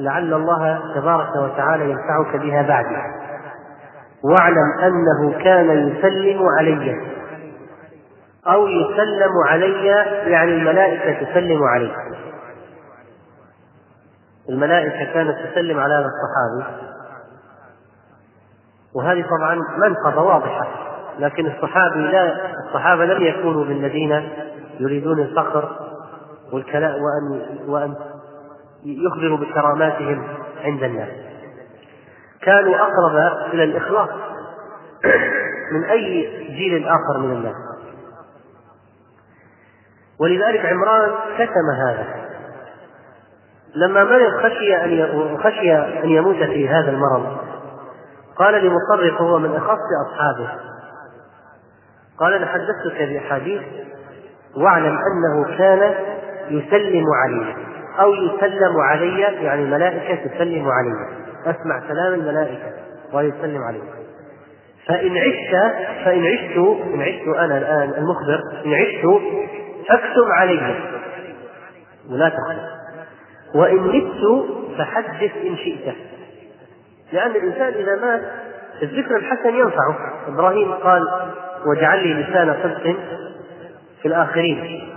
لعل 0.00 0.34
الله 0.34 0.80
تبارك 0.94 1.36
وتعالى 1.36 1.90
ينفعك 1.90 2.36
بها 2.36 2.62
بعدي. 2.62 2.96
واعلم 4.24 4.78
أنه 4.82 5.44
كان 5.44 5.88
يسلم 5.88 6.42
علي 6.58 6.96
أو 8.46 8.66
يسلم 8.66 9.32
علي 9.48 9.86
يعني 10.30 10.50
الملائكة 10.54 11.24
تسلم 11.24 11.62
علي. 11.62 11.92
الملائكة 14.48 15.12
كانت 15.12 15.36
تسلم 15.52 15.80
على 15.80 15.94
هذا 15.94 16.06
الصحابي. 16.06 16.92
وهذه 18.94 19.24
طبعا 19.38 19.58
منقبة 19.78 20.22
واضحة. 20.22 20.91
لكن 21.18 21.46
الصحابي 21.46 22.00
لا 22.00 22.36
الصحابة 22.66 23.04
لم 23.04 23.22
يكونوا 23.22 23.64
من 23.64 23.84
الذين 23.84 24.28
يريدون 24.80 25.20
الفخر 25.20 25.68
والكلام 26.52 26.94
وأن 26.94 27.46
وأن 27.66 27.94
يخبروا 28.84 29.38
بكراماتهم 29.38 30.24
عند 30.64 30.82
الناس. 30.82 31.08
كانوا 32.42 32.74
أقرب 32.74 33.46
إلى 33.54 33.64
الإخلاص 33.64 34.08
من 35.72 35.84
أي 35.84 36.28
جيل 36.56 36.88
آخر 36.88 37.18
من 37.18 37.36
الناس. 37.36 37.56
ولذلك 40.20 40.66
عمران 40.66 41.10
كتم 41.38 41.70
هذا. 41.86 42.06
لما 43.74 44.04
مرض 44.04 44.42
خشي 44.42 44.76
أن 44.76 45.38
خشي 45.38 45.74
أن 45.74 46.08
يموت 46.10 46.36
في 46.36 46.68
هذا 46.68 46.90
المرض 46.90 47.36
قال 48.36 48.54
لمصرف 48.64 49.20
هو 49.20 49.38
من 49.38 49.56
أخص 49.56 49.78
أصحابه 50.06 50.71
قال 52.22 52.34
أنا 52.34 52.46
حدثتك 52.46 53.02
بأحاديث 53.02 53.62
واعلم 54.56 54.98
أنه 54.98 55.58
كان 55.58 55.94
يسلم 56.50 57.04
علي 57.24 57.54
أو 58.00 58.14
يسلم 58.14 58.80
علي 58.80 59.20
يعني 59.20 59.62
الملائكة 59.62 60.14
تسلم 60.14 60.68
علي. 60.68 61.22
أسمع 61.46 61.88
كلام 61.88 62.14
الملائكة 62.14 62.72
ويسلم 63.12 63.62
علي. 63.62 63.82
فإن 64.86 65.16
عشت 65.16 65.74
فإن 66.04 66.26
عشت 66.26 66.56
إن 66.94 67.02
عشت 67.02 67.38
أنا 67.38 67.58
الآن 67.58 67.94
المخبر 67.98 68.40
إن 68.66 68.74
عشت 68.74 69.22
فاكتب 69.88 70.30
علي. 70.32 70.80
ولا 72.10 72.28
تخلف 72.28 72.72
وإن 73.54 73.76
مت 73.76 74.46
فحدث 74.78 75.32
إن 75.46 75.56
شئت. 75.56 75.94
لأن 77.12 77.30
الإنسان 77.30 77.72
إذا 77.72 77.96
مات 77.96 78.22
الذكر 78.82 79.16
الحسن 79.16 79.54
ينفعه 79.54 79.96
إبراهيم 80.28 80.72
قال 80.72 81.02
واجعل 81.66 82.02
لي 82.06 82.14
لسان 82.22 82.56
صدق 82.62 82.96
في 84.02 84.08
الآخرين 84.08 84.88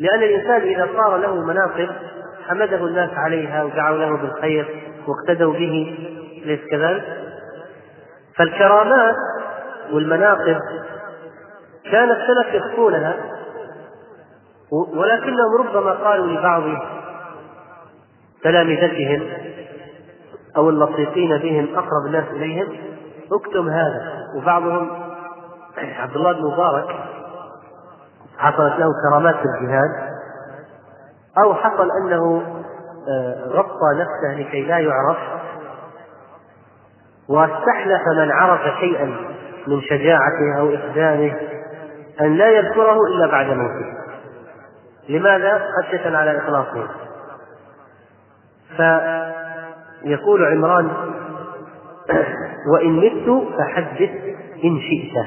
لأن 0.00 0.22
الإنسان 0.22 0.60
إذا 0.60 0.88
صار 0.96 1.16
له 1.16 1.34
مناقب 1.34 1.88
حمده 2.48 2.86
الناس 2.86 3.10
عليها 3.16 3.62
ودعوا 3.62 3.98
له 3.98 4.16
بالخير 4.16 4.82
واقتدوا 5.06 5.52
به 5.52 5.98
ليس 6.44 6.60
كذلك؟ 6.70 7.04
فالكرامات 8.36 9.14
والمناقب 9.92 10.58
كان 11.92 12.10
السلف 12.10 12.54
يخفونها 12.54 13.16
ولكنهم 14.72 15.56
ربما 15.58 15.92
قالوا 15.92 16.26
لبعض 16.26 16.62
تلامذتهم 18.42 19.22
أو 20.56 20.70
اللصيقين 20.70 21.38
بهم 21.38 21.68
أقرب 21.74 22.06
الناس 22.06 22.24
إليهم 22.32 22.91
اكتم 23.32 23.68
هذا. 23.68 24.12
وبعضهم 24.36 24.90
عبد 25.76 26.16
الله 26.16 26.32
بن 26.32 26.52
مبارك 26.52 26.96
حصلت 28.38 28.78
له 28.78 28.88
كرامات 29.02 29.34
في 29.34 29.44
الجهاد 29.44 30.12
أو 31.44 31.54
حصل 31.54 31.88
أنه 31.90 32.42
آه، 33.08 33.48
غطى 33.48 33.88
نفسه 33.96 34.40
لكي 34.40 34.62
لا 34.62 34.78
يعرف 34.78 35.16
واستحلف 37.28 38.02
من 38.16 38.32
عرف 38.32 38.60
شيئا 38.80 39.04
من 39.66 39.80
شجاعته 39.80 40.58
أو 40.58 40.68
إقدامه 40.68 41.36
أن 42.20 42.36
لا 42.36 42.50
يذكره 42.50 42.96
إلا 43.06 43.26
بعد 43.26 43.46
موته. 43.46 43.92
لماذا؟ 45.08 45.68
خشية 45.78 46.16
على 46.16 46.38
إخلاصه. 46.38 46.88
فيقول 50.02 50.44
عمران 50.44 50.90
وإن 52.72 52.92
مت 52.92 53.48
فحدث 53.58 54.10
إن 54.64 54.80
شئت. 54.80 55.26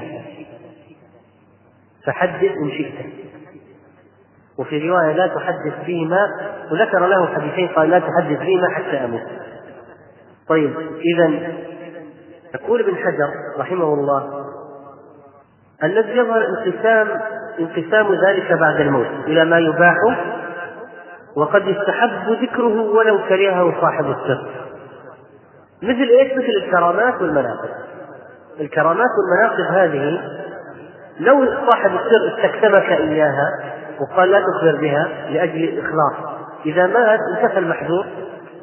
فحدث 2.05 2.51
إن 2.63 2.71
شئت. 2.71 3.25
وفي 4.57 4.89
رواية 4.89 5.11
لا 5.11 5.27
تحدث 5.27 5.85
بهما 5.87 6.27
وذكر 6.71 7.07
له 7.07 7.25
حديثين 7.25 7.67
قال 7.67 7.89
لا 7.89 7.99
تحدث 7.99 8.39
بهما 8.39 8.69
حتى 8.75 8.97
أموت 9.05 9.21
طيب 10.49 10.73
إذا 11.15 11.53
يقول 12.55 12.81
ابن 12.81 12.95
حجر 12.95 13.29
رحمه 13.59 13.93
الله 13.93 14.45
الذي 15.83 16.11
يظهر 16.11 16.45
انقسام 16.47 17.07
انقسام 17.59 18.07
ذلك 18.27 18.53
بعد 18.53 18.79
الموت 18.79 19.07
إلى 19.27 19.45
ما 19.45 19.59
يباح 19.59 19.95
وقد 21.35 21.67
يستحب 21.67 22.29
ذكره 22.41 22.81
ولو 22.81 23.19
كرهه 23.29 23.81
صاحب 23.81 24.05
السر 24.05 24.64
مثل 25.83 26.09
إيش؟ 26.19 26.31
مثل 26.33 26.65
الكرامات 26.65 27.21
والمناقب. 27.21 27.69
الكرامات 28.59 29.09
والمناقب 29.17 29.73
هذه 29.73 30.21
لو 31.19 31.45
صاحب 31.69 31.91
السر 31.91 32.35
استكتبك 32.35 32.91
إياها 32.91 33.49
وقال 33.99 34.31
لا 34.31 34.39
تخبر 34.39 34.81
بها 34.81 35.07
لأجل 35.29 35.63
الإخلاص 35.63 36.13
إذا 36.65 36.87
مات 36.87 37.19
انتفى 37.35 37.59
المحذور 37.59 38.05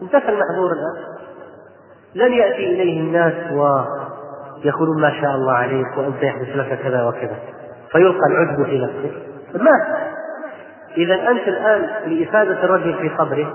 انتفى 0.03 0.29
المحذور 0.29 0.73
الآن. 0.73 1.13
لن 2.15 2.33
يأتي 2.33 2.67
إليه 2.67 3.01
الناس 3.01 3.33
ويقولون 3.53 5.01
ما 5.01 5.11
شاء 5.21 5.35
الله 5.35 5.53
عليك 5.53 5.99
وأنت 5.99 6.23
يحدث 6.23 6.57
لك 6.57 6.79
كذا 6.83 7.05
وكذا 7.05 7.37
فيلقى 7.93 8.27
العجب 8.31 8.65
في 8.65 8.79
نفسه. 8.79 9.13
مات. 9.55 10.13
إذا 10.97 11.15
أنت 11.15 11.49
الآن 11.49 11.89
لإفادة 12.07 12.65
الرجل 12.65 12.95
في 12.95 13.09
قبره 13.09 13.55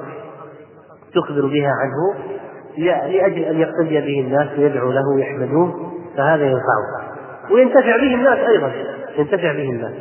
تخبر 1.15 1.45
بها 1.45 1.71
عنه 1.81 2.37
لأجل 2.77 3.43
أن 3.43 3.59
يقتدي 3.59 4.01
به 4.01 4.21
الناس 4.27 4.59
ويدعو 4.59 4.91
له 4.91 5.01
ويحمدوه 5.15 5.91
فهذا 6.17 6.45
ينفعه. 6.45 7.07
وينتفع 7.51 7.97
به 7.97 8.15
الناس 8.15 8.37
أيضا 8.37 8.71
ينتفع 9.17 9.51
به 9.51 9.69
الناس. 9.69 9.93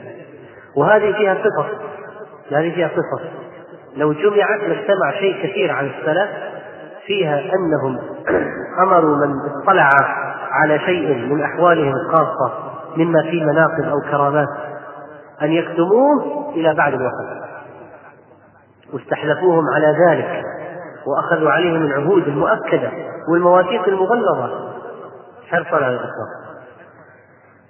وهذه 0.76 1.12
فيها 1.12 1.34
قصص 1.34 1.66
هذه 2.52 2.74
فيها 2.74 2.88
قصص. 2.88 3.22
لو 3.96 4.12
جمعت 4.12 4.60
لاجتمع 4.60 5.12
شيء 5.20 5.42
كثير 5.42 5.72
عن 5.72 5.86
السلف 5.86 6.30
فيها 7.06 7.40
أنهم 7.40 7.98
أمروا 8.84 9.16
من 9.16 9.32
اطلع 9.62 9.90
على 10.50 10.78
شيء 10.78 11.14
من 11.14 11.42
أحوالهم 11.42 11.92
الخاصة 11.92 12.52
مما 12.96 13.22
فيه 13.22 13.44
مناقب 13.44 13.84
أو 13.84 14.00
كرامات 14.10 14.48
أن 15.42 15.52
يكتموه 15.52 16.50
إلى 16.54 16.74
بعد 16.74 16.92
الوفاة. 16.92 17.46
واستحلفوهم 18.92 19.64
على 19.74 19.96
ذلك. 20.08 20.42
وأخذوا 21.06 21.50
عليهم 21.50 21.82
العهود 21.82 22.28
المؤكدة 22.28 22.90
والمواثيق 23.32 23.88
المغلظة. 23.88 24.72
حرصا 25.50 25.76
على 25.76 25.94
الإخلاص 25.94 26.46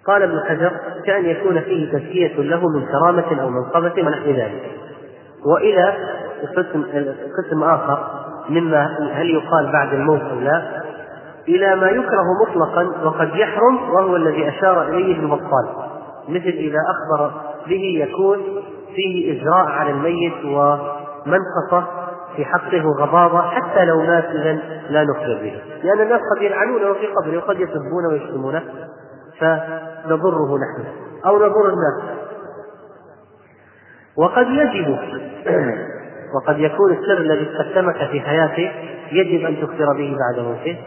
قال 0.07 0.23
ابن 0.23 0.41
حجر 0.49 0.73
كأن 1.07 1.25
يكون 1.25 1.61
فيه 1.61 1.93
تزكية 1.93 2.43
له 2.43 2.69
من 2.69 2.87
كرامة 2.87 3.43
أو 3.43 3.51
منصبة 3.51 4.07
ونحو 4.07 4.31
ذلك. 4.31 4.71
وإلى 5.47 5.95
قسم 6.57 6.85
قسم 7.39 7.63
آخر 7.63 8.07
مما 8.49 9.11
هل 9.13 9.31
يقال 9.31 9.73
بعد 9.73 9.95
الموت 9.95 10.23
أو 10.23 10.41
لا 10.41 10.63
إلى 11.49 11.77
ما 11.77 11.89
يكره 11.89 12.25
مطلقا 12.43 13.07
وقد 13.07 13.35
يحرم 13.35 13.91
وهو 13.91 14.17
الذي 14.17 14.49
أشار 14.49 14.89
إليه 14.89 15.19
ابن 15.19 15.29
بطال 15.29 15.69
مثل 16.29 16.49
إذا 16.49 16.79
أخبر 16.79 17.31
به 17.69 18.07
يكون 18.09 18.39
فيه 18.95 19.41
إجراء 19.41 19.67
على 19.67 19.91
الميت 19.91 20.45
ومنقصة 20.45 22.06
في 22.37 22.45
حقه 22.45 22.83
غضاضة 23.01 23.43
حتى 23.51 23.85
لو 23.85 24.01
مات 24.01 24.25
إذا 24.25 24.53
لا 24.91 25.05
نخبر 25.05 25.39
به. 25.43 25.63
لأن 25.83 26.01
الناس 26.01 26.21
قد 26.37 26.43
يلعنونه 26.43 26.93
في 26.93 27.07
قبره 27.07 27.39
وقد 27.39 27.61
يسبونه 27.61 28.09
ويشتمونه 28.09 28.63
فنضره 29.41 30.59
نحن 30.59 30.85
أو 31.27 31.37
نضر 31.37 31.69
الناس. 31.69 32.17
وقد 34.19 34.47
يجب 34.49 34.99
وقد 36.37 36.59
يكون 36.59 36.93
السر 36.93 37.19
الذي 37.19 37.51
استخدمك 37.51 38.09
في 38.11 38.21
حياته 38.21 38.73
يجب 39.13 39.47
أن 39.47 39.57
تخبر 39.57 39.93
به 39.97 40.17
بعد 40.19 40.45
موته 40.45 40.79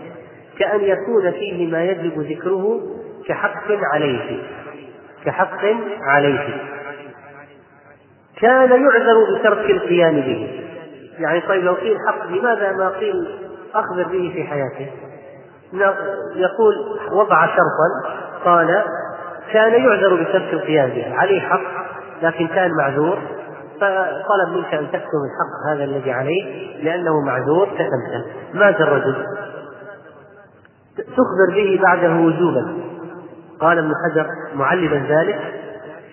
كأن 0.59 0.81
يكون 0.81 1.31
فيه 1.31 1.71
ما 1.71 1.83
يجب 1.83 2.19
ذكره 2.19 2.79
كحق 3.27 3.71
عليه 3.93 4.41
كحق 5.25 5.65
عليه. 6.01 6.47
كان 8.41 8.69
يعذر 8.69 9.39
بترك 9.39 9.69
القيام 9.69 10.15
به. 10.15 10.68
يعني 11.19 11.41
طيب 11.41 11.63
لو 11.63 11.73
قيل 11.73 11.97
حق 12.07 12.27
لماذا 12.27 12.71
ما 12.71 12.89
قيل 12.89 13.27
أخبر 13.75 14.03
به 14.03 14.31
في 14.33 14.43
حياته؟ 14.43 14.91
يقول 16.35 16.75
وضع 17.11 17.45
شرطا 17.45 18.15
قال 18.45 18.83
كان 19.53 19.71
يعذر 19.71 20.23
بترك 20.23 20.53
القيام 20.53 20.89
به 20.89 21.15
عليه 21.15 21.41
حق 21.41 21.61
لكن 22.21 22.47
كان 22.47 22.71
معذور 22.79 23.17
فطلب 23.75 24.57
منك 24.57 24.73
أن 24.73 24.87
تكتم 24.87 25.19
الحق 25.29 25.73
هذا 25.73 25.83
الذي 25.83 26.11
عليه 26.11 26.43
لأنه 26.83 27.21
معذور 27.21 27.65
كتمته 27.65 28.25
مات 28.53 28.81
الرجل. 28.81 29.15
تخبر 30.97 31.55
به 31.55 31.79
بعده 31.81 32.15
وجوبا. 32.15 32.73
قال 33.59 33.77
ابن 33.77 33.91
حجر 34.05 34.27
معلما 34.55 35.05
ذلك 35.09 35.39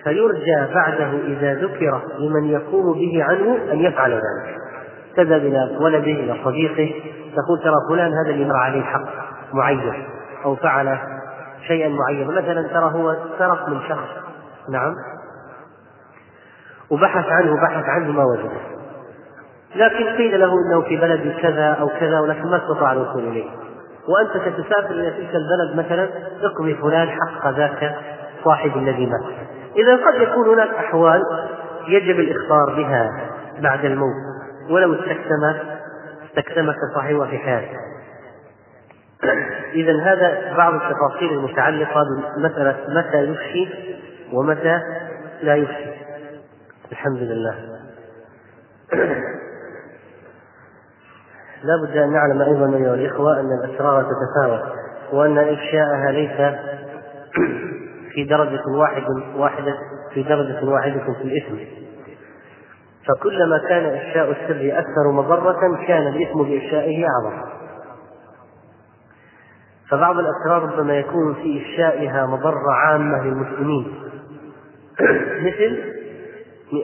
فيرجى 0.05 0.75
بعده 0.75 1.11
إذا 1.27 1.55
ذكر 1.55 2.03
لمن 2.19 2.51
يقوم 2.51 2.93
به 2.93 3.25
عنه 3.25 3.73
أن 3.73 3.81
يفعل 3.81 4.13
ذلك. 4.13 4.66
تذهب 5.17 5.41
إلى 5.41 5.77
ولده 5.81 6.13
إلى 6.13 6.37
صديقه 6.45 6.95
تقول 7.37 7.63
ترى 7.63 7.75
فلان 7.91 8.13
هذا 8.13 8.31
اللي 8.31 8.45
مر 8.45 8.57
عليه 8.57 8.83
حق 8.83 9.05
معين 9.53 10.05
أو 10.45 10.57
فعل 10.57 10.99
شيئا 11.67 11.89
معينا 11.89 12.31
مثلا 12.31 12.69
ترى 12.69 12.93
هو 12.95 13.17
سرق 13.39 13.69
من 13.69 13.81
شخص. 13.89 14.09
نعم. 14.69 14.95
وبحث 16.91 17.25
عنه 17.27 17.63
بحث 17.63 17.85
عنه 17.85 18.13
ما 18.13 18.25
وجده 18.25 18.77
لكن 19.77 20.17
قيل 20.17 20.41
له 20.41 20.53
إنه 20.53 20.81
في 20.81 20.97
بلد 20.97 21.37
كذا 21.43 21.77
أو 21.81 21.89
كذا 21.89 22.21
ولكن 22.21 22.51
ما 22.51 22.57
استطاع 22.57 22.93
الوصول 22.93 23.29
إليه. 23.29 23.51
وأنت 24.09 24.31
ستسافر 24.31 24.91
إلى 24.91 25.11
تلك 25.11 25.35
البلد 25.35 25.87
مثلا 25.87 26.09
اقضي 26.43 26.75
فلان 26.75 27.09
حق 27.09 27.51
ذاك 27.51 27.97
صاحب 28.45 28.77
الذي 28.77 29.07
مات. 29.07 29.35
إذا 29.77 29.97
قد 29.97 30.15
يكون 30.15 30.49
هناك 30.49 30.69
أحوال 30.69 31.21
يجب 31.89 32.21
الإخبار 32.21 32.75
بها 32.77 33.11
بعد 33.63 33.85
الموت. 33.85 34.36
ولو 34.71 34.95
استكتم 34.95 35.55
استكتمك 36.27 36.77
صاحبها 36.95 37.27
في 37.27 37.39
حياته 37.39 37.79
إذا 39.75 40.03
هذا 40.03 40.57
بعض 40.57 40.75
التفاصيل 40.75 41.33
المتعلقة 41.33 42.03
بمسألة 42.37 42.77
متى 42.89 43.19
يفشي 43.19 43.69
ومتى 44.33 44.81
لا 45.43 45.55
يفشي. 45.55 45.91
الحمد 46.93 47.19
لله. 47.19 47.55
لا 51.63 51.77
بد 51.83 51.97
أن 51.97 52.13
نعلم 52.13 52.43
أيضا 52.43 52.77
أيها 52.77 52.95
الإخوة 52.95 53.41
أن 53.41 53.49
الأسرار 53.53 54.03
تتفاوت 54.03 54.73
وأن 55.13 55.39
إفشاءها 55.39 56.13
ليس 56.13 56.57
في 58.13 58.25
درجة 58.25 58.63
واحد 58.69 59.03
واحدة 59.37 59.75
في 60.15 60.23
درجة 60.23 60.65
واحدة 60.65 61.01
في 61.01 61.23
الإثم. 61.25 61.86
فكلما 63.09 63.59
كان 63.69 63.85
إفشاء 63.85 64.31
السر 64.31 64.79
أكثر 64.79 65.11
مضرة 65.13 65.87
كان 65.87 66.07
الإثم 66.07 66.43
بإفشائه 66.43 67.07
أعظم. 67.07 67.43
فبعض 69.91 70.17
الأسرار 70.19 70.63
ربما 70.63 70.99
يكون 70.99 71.35
في 71.35 71.63
إفشائها 71.63 72.27
مضرة 72.27 72.73
عامة 72.73 73.25
للمسلمين. 73.25 73.95
مثل 75.47 75.83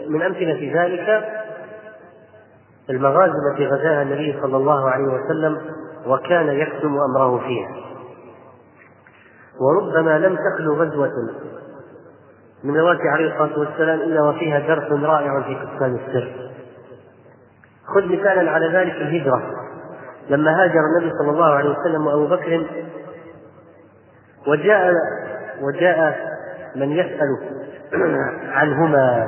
من 0.08 0.22
أمثلة 0.22 0.82
ذلك 0.82 1.24
المغازي 2.90 3.32
التي 3.50 3.66
غزاها 3.66 4.02
النبي 4.02 4.40
صلى 4.42 4.56
الله 4.56 4.90
عليه 4.90 5.04
وسلم 5.04 5.58
وكان 6.06 6.48
يكتم 6.48 6.96
أمره 7.10 7.38
فيها. 7.38 7.76
وربما 9.60 10.18
لم 10.18 10.36
تخلو 10.36 10.74
غزوة 10.74 11.12
من 12.64 12.76
غزواته 12.76 13.10
عليه 13.10 13.32
الصلاة 13.32 13.58
والسلام 13.58 14.00
إلا 14.00 14.22
وفيها 14.22 14.58
درس 14.58 14.92
رائع 14.92 15.42
في 15.42 15.54
كتمان 15.54 15.94
السر 15.94 16.52
خذ 17.94 18.06
مثالا 18.06 18.50
على 18.50 18.66
ذلك 18.66 18.94
الهجرة. 18.94 19.42
لما 20.30 20.62
هاجر 20.62 20.80
النبي 20.80 21.12
صلى 21.18 21.30
الله 21.30 21.54
عليه 21.54 21.70
وسلم 21.70 22.06
وأبو 22.06 22.26
بكر 22.26 22.66
وجاء 24.46 24.94
وجاء 25.62 26.32
من 26.76 26.90
يسأل 26.90 27.38
عنهما 28.48 29.26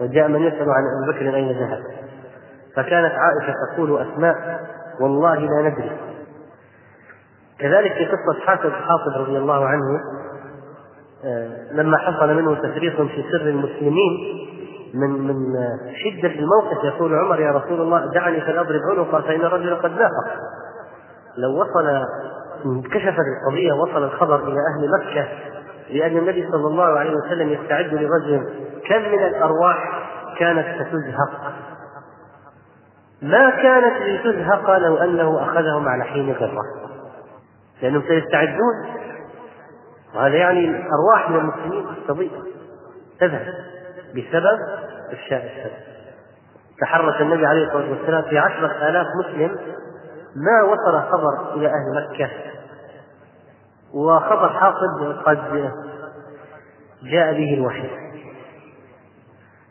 وجاء 0.00 0.28
من 0.28 0.42
يسأل 0.42 0.70
عن 0.70 0.84
أبي 1.02 1.12
بكر 1.12 1.36
أين 1.36 1.50
ذهب. 1.50 1.80
فكانت 2.76 3.12
عائشة 3.14 3.54
تقول 3.74 4.02
أسماء 4.02 4.60
والله 5.00 5.34
لا 5.34 5.68
ندري. 5.68 5.92
كذلك 7.58 7.92
في 7.92 8.06
قصة 8.06 8.40
حافظ 8.46 8.70
حافظ 8.70 9.20
رضي 9.20 9.38
الله 9.38 9.66
عنه 9.66 10.00
لما 11.72 11.98
حصل 11.98 12.34
منه 12.34 12.54
تفريط 12.54 13.00
في 13.00 13.24
سر 13.32 13.40
المسلمين 13.40 14.46
من 14.94 15.10
من 15.10 15.34
شدة 15.94 16.28
الموقف 16.28 16.84
يقول 16.84 17.14
عمر 17.14 17.40
يا 17.40 17.50
رسول 17.50 17.80
الله 17.80 18.12
دعني 18.14 18.40
فلأضرب 18.40 18.80
عنقه 18.90 19.20
فإن 19.20 19.40
الرجل 19.40 19.76
قد 19.76 19.90
نافق 19.90 20.26
لو 21.36 21.60
وصل 21.60 22.04
انكشفت 22.66 23.18
القضية 23.18 23.72
وصل 23.72 24.04
الخبر 24.04 24.48
إلى 24.48 24.56
أهل 24.74 24.90
مكة 24.90 25.28
لأن 25.90 26.16
النبي 26.16 26.48
صلى 26.52 26.66
الله 26.66 26.98
عليه 26.98 27.10
وسلم 27.10 27.48
يستعد 27.48 27.94
لرجل 27.94 28.48
كم 28.88 29.02
من 29.12 29.24
الأرواح 29.26 30.08
كانت 30.38 30.66
ستزهق. 30.74 31.52
ما 33.22 33.50
كانت 33.50 34.02
لتزهق 34.02 34.78
لو 34.78 34.96
أنه 34.96 35.42
أخذهم 35.42 35.88
على 35.88 36.04
حين 36.04 36.32
غرة 36.32 36.62
لأنهم 37.82 38.02
سيستعدون 38.08 38.74
وهذا 40.14 40.36
يعني 40.36 40.64
الأرواح 40.64 41.30
من 41.30 41.36
المسلمين 41.36 41.86
تستضيء 41.96 42.30
تذهب 43.20 43.54
بسبب 44.14 44.58
إفشاء 45.12 45.44
السر 45.44 45.90
تحرك 46.80 47.20
النبي 47.20 47.46
عليه 47.46 47.66
الصلاة 47.66 47.90
والسلام 47.90 48.22
في 48.22 48.38
عشرة 48.38 48.88
آلاف 48.88 49.06
مسلم 49.24 49.58
ما 50.36 50.62
وصل 50.62 51.02
خبر 51.12 51.54
إلى 51.54 51.66
أهل 51.66 52.08
مكة. 52.14 52.30
وخبر 53.94 54.48
حاصل 54.48 55.22
قد 55.26 55.70
جاء 57.02 57.32
به 57.32 57.54
الوحي. 57.54 57.90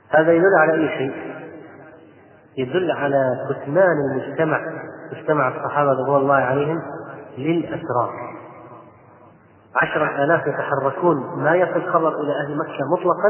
هذا 0.10 0.32
يدل 0.32 0.56
على 0.60 0.74
أي 0.74 0.98
شيء؟ 0.98 1.36
يدل 2.58 2.92
على 2.92 3.48
كتمان 3.50 3.98
المجتمع 4.12 4.62
مجتمع 5.12 5.48
الصحابة 5.48 5.92
رضوان 5.92 6.22
الله 6.22 6.36
عليهم 6.36 6.82
للأسرار. 7.38 8.39
عشرة 9.76 10.24
آلاف 10.24 10.48
يتحركون 10.48 11.44
ما 11.44 11.56
يصل 11.56 11.90
خبر 11.90 12.22
إلى 12.22 12.32
أهل 12.32 12.58
مكة 12.58 12.86
مطلقا. 12.92 13.30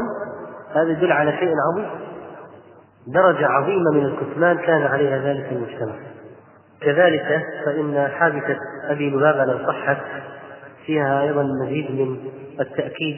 هذا 0.74 0.90
يدل 0.90 1.12
على 1.12 1.32
شيء 1.32 1.54
عظيم. 1.72 1.90
درجة 3.06 3.46
عظيمة 3.46 3.90
من 3.94 4.04
الكتمان 4.04 4.58
كان 4.58 4.82
عليها 4.82 5.18
ذلك 5.18 5.52
المجتمع. 5.52 5.94
كذلك 6.80 7.46
فإن 7.64 8.08
حادثة 8.08 8.56
أبي 8.84 9.10
لبابة 9.10 9.44
لو 9.44 9.66
صحت 9.66 9.98
فيها 10.86 11.22
أيضا 11.22 11.42
مزيد 11.42 11.90
من 11.90 12.16
التأكيد 12.60 13.16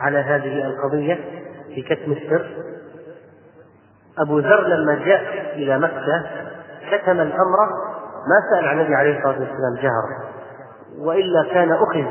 على 0.00 0.18
هذه 0.18 0.66
القضية 0.66 1.18
في 1.74 1.82
كتم 1.82 2.12
السر. 2.12 2.46
أبو 4.18 4.38
ذر 4.38 4.66
لما 4.66 4.94
جاء 4.94 5.22
إلى 5.54 5.78
مكة 5.78 6.26
كتم 6.90 7.20
الأمر 7.20 7.58
ما 8.26 8.50
سأل 8.50 8.68
عن 8.68 8.80
النبي 8.80 8.94
عليه 8.94 9.18
الصلاة 9.18 9.38
والسلام 9.38 9.74
جهرا 9.82 10.36
وإلا 10.98 11.44
كان 11.52 11.72
أخذ 11.72 12.04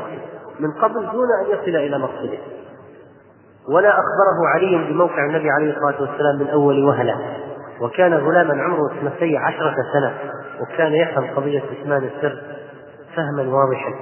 من 0.60 0.72
قبل 0.72 0.94
دون 0.94 1.28
أن 1.44 1.50
يصل 1.50 1.76
إلى 1.76 1.98
مقصده. 1.98 2.38
ولا 3.68 3.88
أخبره 3.88 4.48
علي 4.54 4.92
بموقع 4.92 5.26
النبي 5.26 5.50
عليه 5.50 5.70
الصلاة 5.70 6.00
والسلام 6.00 6.38
من 6.38 6.48
أول 6.48 6.84
وهلة. 6.84 7.36
وكان 7.80 8.14
غلاما 8.14 8.62
عمره 8.62 8.92
اثنتي 8.92 9.36
عشرة 9.36 9.76
سنة 9.92 10.14
وكان 10.60 10.92
يفهم 10.92 11.26
قضية 11.36 11.60
كتمان 11.60 12.04
السر 12.04 12.42
فهما 13.16 13.42
واضحا. 13.42 13.94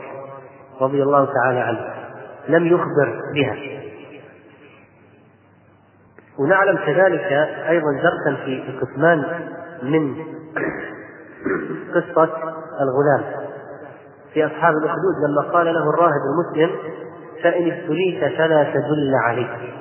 رضي 0.80 1.02
الله 1.02 1.28
تعالى 1.32 1.60
عنه. 1.60 1.94
لم 2.48 2.66
يخبر 2.66 3.20
بها. 3.34 3.56
ونعلم 6.38 6.76
كذلك 6.76 7.32
أيضا 7.68 7.92
درسا 7.92 8.44
في 8.44 8.64
الكتمان 8.68 9.24
من 9.82 10.16
قصة 11.94 12.30
الغلام. 12.80 13.43
في 14.34 14.46
أصحاب 14.46 14.74
الأخدود 14.74 15.14
لما 15.28 15.52
قال 15.52 15.66
له 15.66 15.90
الراهب 15.90 16.20
المسلم 16.32 16.76
فإن 17.42 17.70
ابتليت 17.72 18.38
فلا 18.38 18.64
تدل 18.64 19.12
عليه 19.24 19.74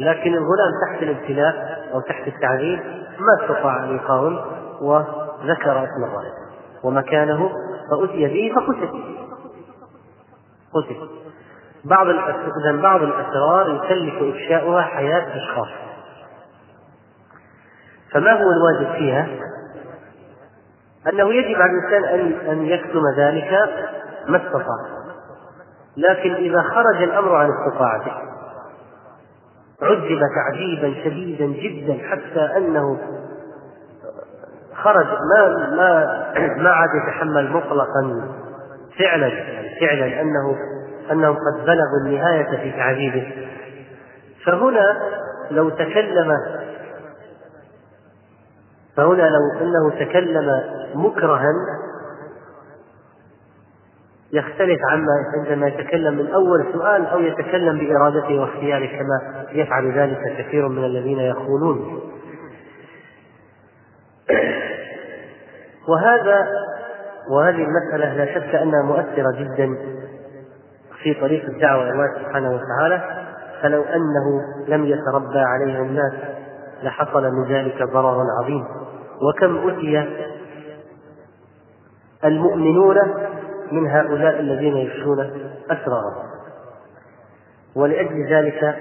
لكن 0.00 0.34
الغلام 0.34 0.72
تحت 0.86 1.02
الابتلاء 1.02 1.78
أو 1.94 2.00
تحت 2.00 2.28
التعذيب 2.28 2.78
ما 3.18 3.44
استطاع 3.44 3.84
أن 3.84 3.96
يقاوم 3.96 4.40
وذكر 4.80 5.84
اسم 5.84 6.04
الراهب. 6.04 6.32
ومكانه 6.84 7.50
فأتي 7.90 8.26
به 8.26 8.54
فقتل. 8.54 9.04
قتل. 10.74 11.08
بعض 11.84 12.06
إذا 12.08 12.82
بعض 12.82 13.02
الأسرار 13.02 13.74
يكلف 13.74 14.34
إفشاؤها 14.34 14.82
حياة 14.82 15.36
أشخاص. 15.36 15.68
فما 18.12 18.32
هو 18.32 18.50
الواجب 18.50 18.98
فيها؟ 18.98 19.28
أنه 21.08 21.34
يجب 21.34 21.60
على 21.60 21.72
الإنسان 21.72 22.04
أن 22.04 22.48
أن 22.50 22.66
يكتم 22.66 23.02
ذلك 23.16 23.50
ما 24.28 24.36
استطاع. 24.36 24.98
لكن 25.96 26.34
إذا 26.34 26.62
خرج 26.62 27.02
الأمر 27.02 27.36
عن 27.36 27.50
استطاعته 27.50 28.12
عذب 29.82 30.20
تعذيبا 30.34 30.94
شديدا 31.04 31.46
جدا 31.46 31.98
حتى 32.10 32.56
أنه 32.56 32.98
خرج 34.74 35.06
ما 35.06 35.48
ما 35.76 36.06
ما 36.56 36.70
عاد 36.70 36.88
يتحمل 37.02 37.52
مطلقا 37.52 38.28
فعلا 38.98 39.26
يعني 39.26 39.80
فعلا 39.80 40.20
أنه 40.20 40.56
أنهم 41.10 41.34
قد 41.34 41.64
بلغوا 41.66 41.98
النهاية 42.04 42.56
في 42.56 42.70
تعذيبه 42.70 43.48
فهنا 44.46 44.96
لو 45.50 45.68
تكلم 45.68 46.32
فهنا 48.98 49.22
لو 49.22 49.60
أنه 49.60 49.90
تكلم 49.90 50.62
مكرها 50.94 51.52
يختلف 54.32 54.80
عما 54.90 55.12
عندما 55.34 55.68
يتكلم 55.68 56.14
من 56.14 56.26
أول 56.26 56.66
سؤال 56.72 57.06
أو 57.06 57.20
يتكلم 57.20 57.78
بإرادته 57.78 58.40
واختياره 58.40 58.86
كما 58.86 59.46
يفعل 59.52 59.92
ذلك 59.98 60.36
كثير 60.38 60.68
من 60.68 60.84
الذين 60.84 61.18
يخونون 61.18 62.00
وهذا 65.88 66.48
وهذه 67.30 67.64
المسألة 67.64 68.14
لا 68.14 68.34
شك 68.34 68.54
أنها 68.54 68.82
مؤثرة 68.82 69.32
جدا 69.38 69.76
في 71.02 71.14
طريق 71.14 71.44
الدعوة 71.44 71.82
إلى 71.82 71.90
الله 71.90 72.14
سبحانه 72.18 72.50
وتعالى. 72.50 73.24
فلو 73.62 73.82
أنه 73.82 74.42
لم 74.68 74.84
يتربى 74.84 75.38
عليها 75.38 75.82
الناس 75.82 76.12
لحصل 76.82 77.22
من 77.22 77.44
ذلك 77.48 77.82
ضرر 77.82 78.24
عظيم. 78.42 78.77
وكم 79.22 79.68
أتي 79.68 80.08
المؤمنون 82.24 82.96
من 83.72 83.86
هؤلاء 83.86 84.40
الذين 84.40 84.76
يفشون 84.76 85.20
أسرارهم. 85.70 86.28
ولأجل 87.76 88.26
ذلك 88.30 88.76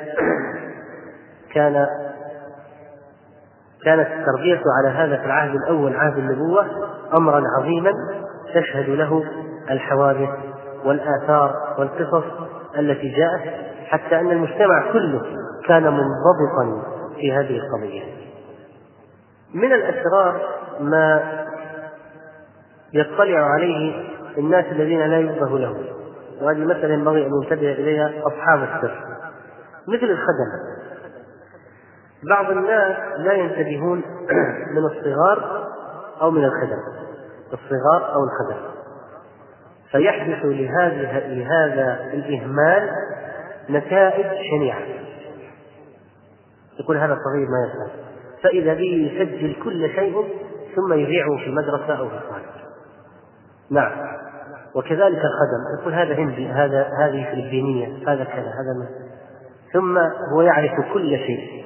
كان 1.53 1.87
كانت 3.85 4.07
التربية 4.07 4.61
على 4.77 4.89
هذا 4.89 5.17
في 5.17 5.25
العهد 5.25 5.55
الأول 5.55 5.95
عهد 5.95 6.17
النبوة 6.17 6.65
أمرا 7.13 7.41
عظيما 7.59 7.91
تشهد 8.55 8.89
له 8.89 9.23
الحوادث 9.69 10.29
والآثار 10.85 11.75
والقصص 11.79 12.23
التي 12.77 13.09
جاءت 13.09 13.41
حتى 13.85 14.19
أن 14.19 14.31
المجتمع 14.31 14.91
كله 14.93 15.21
كان 15.67 15.83
منضبطا 15.83 16.83
في 17.15 17.31
هذه 17.33 17.59
القضية. 17.59 18.16
من 19.57 19.73
الأسرار 19.73 20.41
ما 20.79 21.21
يطلع 22.93 23.39
عليه 23.39 24.09
الناس 24.37 24.65
الذين 24.65 24.99
لا 24.99 25.19
ينبه 25.19 25.59
لهم 25.59 25.85
وهذه 26.41 26.57
مسألة 26.57 26.93
ينبغي 26.93 27.25
أن 27.25 27.31
ينتبه 27.41 27.71
إليها 27.71 28.11
أصحاب 28.27 28.63
السر. 28.63 29.05
مثل 29.87 30.03
الخدم. 30.03 30.77
بعض 32.29 32.51
الناس 32.51 32.97
لا 33.17 33.33
ينتبهون 33.33 34.01
من 34.75 34.85
الصغار 34.85 35.67
أو 36.21 36.31
من 36.31 36.45
الخدم. 36.45 36.81
الصغار 37.53 38.13
أو 38.13 38.19
الخدم. 38.23 38.61
فيحدث 39.91 40.45
لهذه 40.45 41.27
لهذا 41.27 42.13
الإهمال 42.13 42.89
نتائج 43.69 44.25
شنيعة. 44.51 44.81
يقول 46.79 46.97
هذا 46.97 47.13
الصغير 47.13 47.47
ما 47.47 47.67
يفهم 47.67 48.06
فإذا 48.43 48.73
به 48.73 49.11
يسجل 49.11 49.55
كل 49.63 49.89
شيء 49.95 50.23
ثم 50.75 50.93
يذيعه 50.93 51.37
في 51.37 51.45
المدرسة 51.47 51.99
أو 51.99 52.09
في 52.09 52.15
الخارج 52.15 52.43
نعم. 53.69 53.91
وكذلك 54.75 55.21
الخدم. 55.21 55.81
يقول 55.81 55.93
هذا 55.93 56.15
هندي 56.15 56.47
هذا 56.47 56.89
هذه 56.99 57.31
فلبينية 57.31 57.87
هذا 58.07 58.23
كذا 58.23 58.41
هذا 58.41 58.73
من 58.79 58.87
ثم 59.73 59.97
هو 60.33 60.41
يعرف 60.41 60.93
كل 60.93 61.17
شيء. 61.17 61.65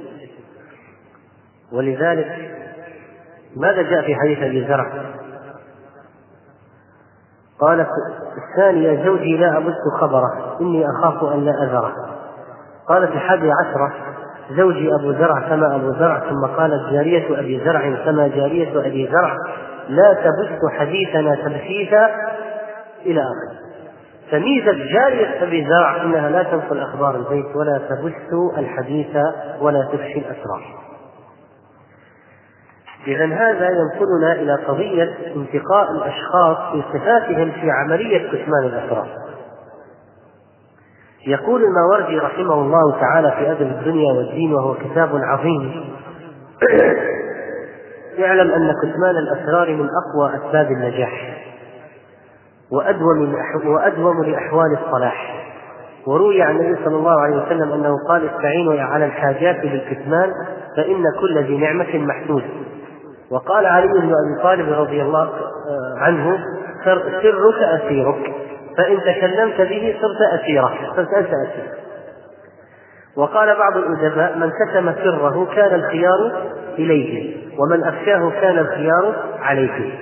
ولذلك 1.72 2.52
ماذا 3.56 3.82
جاء 3.82 4.06
في 4.06 4.16
حديث 4.16 4.38
أبي 4.38 4.68
زرع 4.68 5.04
قالت 7.60 7.88
الثانية 8.38 9.06
زوجي 9.06 9.38
لا 9.38 9.58
أبث 9.58 9.74
خبره 10.00 10.58
إني 10.62 10.86
أخاف 10.86 11.24
أن 11.24 11.46
لا 11.46 11.64
أذره. 11.64 11.94
قالت 12.88 13.12
الحادية 13.12 13.54
عشرة 13.54 13.94
زوجي 14.58 14.90
أبو 15.00 15.12
زرع 15.12 15.50
كما 15.50 15.76
أبو 15.76 15.92
زرع 15.92 16.20
ثم 16.20 16.46
قالت 16.58 16.94
جارية 16.94 17.40
أبي 17.40 17.60
زرع 17.66 18.06
كما 18.06 18.28
جارية 18.28 18.80
أبي 18.80 19.08
زرع 19.08 19.36
لا 19.90 20.14
تبث 20.14 20.80
حديثنا 20.80 21.36
تبثيثا 21.36 22.10
إلى 23.06 23.22
آخره. 23.22 23.62
فميزة 24.32 24.72
جارية 24.72 25.44
أبي 25.44 25.68
زرع 25.68 26.04
أنها 26.04 26.30
لا 26.30 26.44
تنقل 26.44 26.80
أخبار 26.80 27.16
البيت 27.16 27.56
ولا 27.56 27.82
تبث 27.90 28.58
الحديث 28.58 29.18
ولا 29.62 29.88
تفشي 29.94 30.20
الأسرار. 30.20 30.82
إذا 33.08 33.26
هذا 33.26 33.70
ينقلنا 33.70 34.34
إلى 34.34 34.56
قضية 34.56 35.18
انتقاء 35.36 35.92
الأشخاص 35.92 36.58
في 36.72 36.84
صفاتهم 36.94 37.52
في 37.52 37.72
عملية 37.72 38.32
كتمان 38.32 38.64
الأسرار. 38.64 39.08
يقول 41.28 41.64
الماوردي 41.64 42.18
رحمه 42.18 42.54
الله 42.54 43.00
تعالى 43.00 43.32
في 43.32 43.52
أدب 43.52 43.62
الدنيا 43.62 44.14
والدين 44.14 44.54
وهو 44.54 44.74
كتاب 44.74 45.10
عظيم. 45.14 45.86
يعلم 48.18 48.52
أن 48.52 48.74
كتمان 48.84 49.16
الأسرار 49.18 49.76
من 49.76 49.88
أقوى 49.90 50.36
أسباب 50.36 50.72
النجاح 50.72 51.38
وأدوم 52.72 53.36
وأدوم 53.66 54.24
لأحوال 54.24 54.78
الصلاح. 54.86 55.42
وروي 56.08 56.42
عن 56.42 56.60
النبي 56.60 56.86
صلى 56.86 56.96
الله 56.96 57.22
عليه 57.22 57.46
وسلم 57.46 57.72
أنه 57.72 57.96
قال 58.08 58.30
استعينوا 58.30 58.82
على 58.82 59.06
الحاجات 59.06 59.62
بالكتمان 59.62 60.32
فإن 60.78 61.04
كل 61.22 61.44
ذي 61.44 61.58
نعمة 61.58 61.98
محسود 61.98 62.44
وقال 63.32 63.66
علي 63.66 63.88
بن 63.88 64.14
أبي 64.14 64.44
طالب 64.44 64.70
رضي 64.70 65.02
الله 65.02 65.30
عنه 65.98 66.40
سرك 66.86 67.82
أسيرك. 67.82 68.41
فإن 68.78 69.00
تكلمت 69.00 69.62
به 69.62 69.98
صرت 70.02 70.42
أسيرا 70.42 70.72
صرت 70.96 71.14
أنت 71.14 71.28
أسير 71.28 71.82
وقال 73.16 73.58
بعض 73.58 73.78
الأدباء 73.78 74.38
من 74.38 74.52
كتم 74.52 74.94
سره 74.94 75.48
كان 75.56 75.76
الخيار 75.76 76.52
إليه 76.80 77.42
ومن 77.60 77.84
أخشاه 77.84 78.32
كان 78.42 78.58
الخيار 78.58 79.16
عليه. 79.42 80.00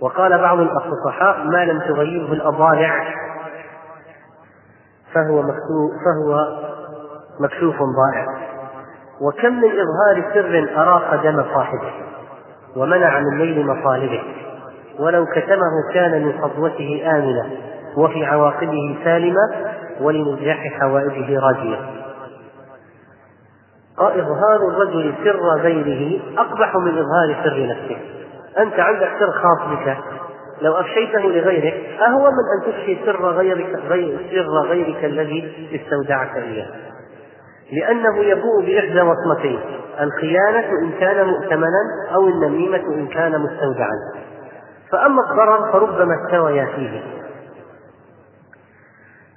وقال 0.00 0.38
بعض 0.38 0.58
الفصحاء 0.58 1.44
ما 1.44 1.64
لم 1.64 1.80
تغيره 1.80 2.32
الأضالع. 2.32 3.04
فهو 5.14 5.42
مكشوف 5.42 5.90
فهو 6.04 6.48
مكشوف 7.40 7.76
ضائع. 7.76 8.26
وكم 9.20 9.54
من 9.54 9.70
إظهار 9.70 10.32
سر 10.34 10.82
أراق 10.82 11.22
دم 11.22 11.44
صاحبه 11.54 11.92
ومنع 12.76 13.20
من 13.20 13.38
نيل 13.38 13.66
مطالبه 13.66 14.22
ولو 14.98 15.26
كتمه 15.26 15.92
كان 15.94 16.24
من 16.24 16.42
خطوته 16.42 17.02
آمنة. 17.16 17.73
وفي 17.96 18.24
عواقبه 18.24 18.98
سالمة 19.04 19.50
ولنجاح 20.00 20.68
حوائجه 20.80 21.40
راجية. 21.40 21.78
إظهار 23.98 24.68
الرجل 24.68 25.14
سر 25.24 25.60
غيره 25.60 26.20
أقبح 26.38 26.76
من 26.76 26.98
إظهار 26.98 27.44
سر 27.44 27.66
نفسه. 27.66 27.96
أنت 28.58 28.80
عندك 28.80 29.10
سر 29.18 29.30
خاص 29.30 29.68
بك. 29.70 29.96
لو 30.62 30.72
أفشيته 30.72 31.20
لغيرك 31.20 31.74
أهون 32.08 32.30
من 32.32 32.44
أن 32.56 32.72
تفشي 32.72 32.98
سر 33.06 33.26
غيرك 33.26 33.78
غير 33.88 34.18
سر 34.30 34.68
غيرك 34.68 35.04
الذي 35.04 35.68
استودعك 35.74 36.36
إياه. 36.36 36.66
لأنه 37.72 38.18
يبوء 38.18 38.66
بإحدى 38.66 39.00
وصمتين 39.00 39.60
الخيانة 40.00 40.68
إن 40.82 40.90
كان 41.00 41.26
مؤتمنا 41.26 41.82
أو 42.14 42.28
النميمة 42.28 42.82
إن 42.94 43.06
كان 43.06 43.40
مستودعا. 43.40 44.24
فأما 44.92 45.22
الضرر 45.30 45.72
فربما 45.72 46.14
استويا 46.24 46.64
فيه 46.76 47.02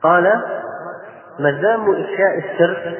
قال 0.03 0.41
مدام 1.39 1.91
إفشاء 1.91 2.37
السر 2.37 2.97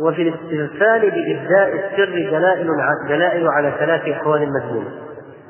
وفي 0.00 0.22
الاستغفال 0.22 1.00
بإبداء 1.00 1.72
السر 1.72 2.30
دلائل 2.30 2.68
دلائل 3.08 3.48
على 3.48 3.72
ثلاث 3.78 4.08
أحوال 4.08 4.52
مذمومة 4.52 4.90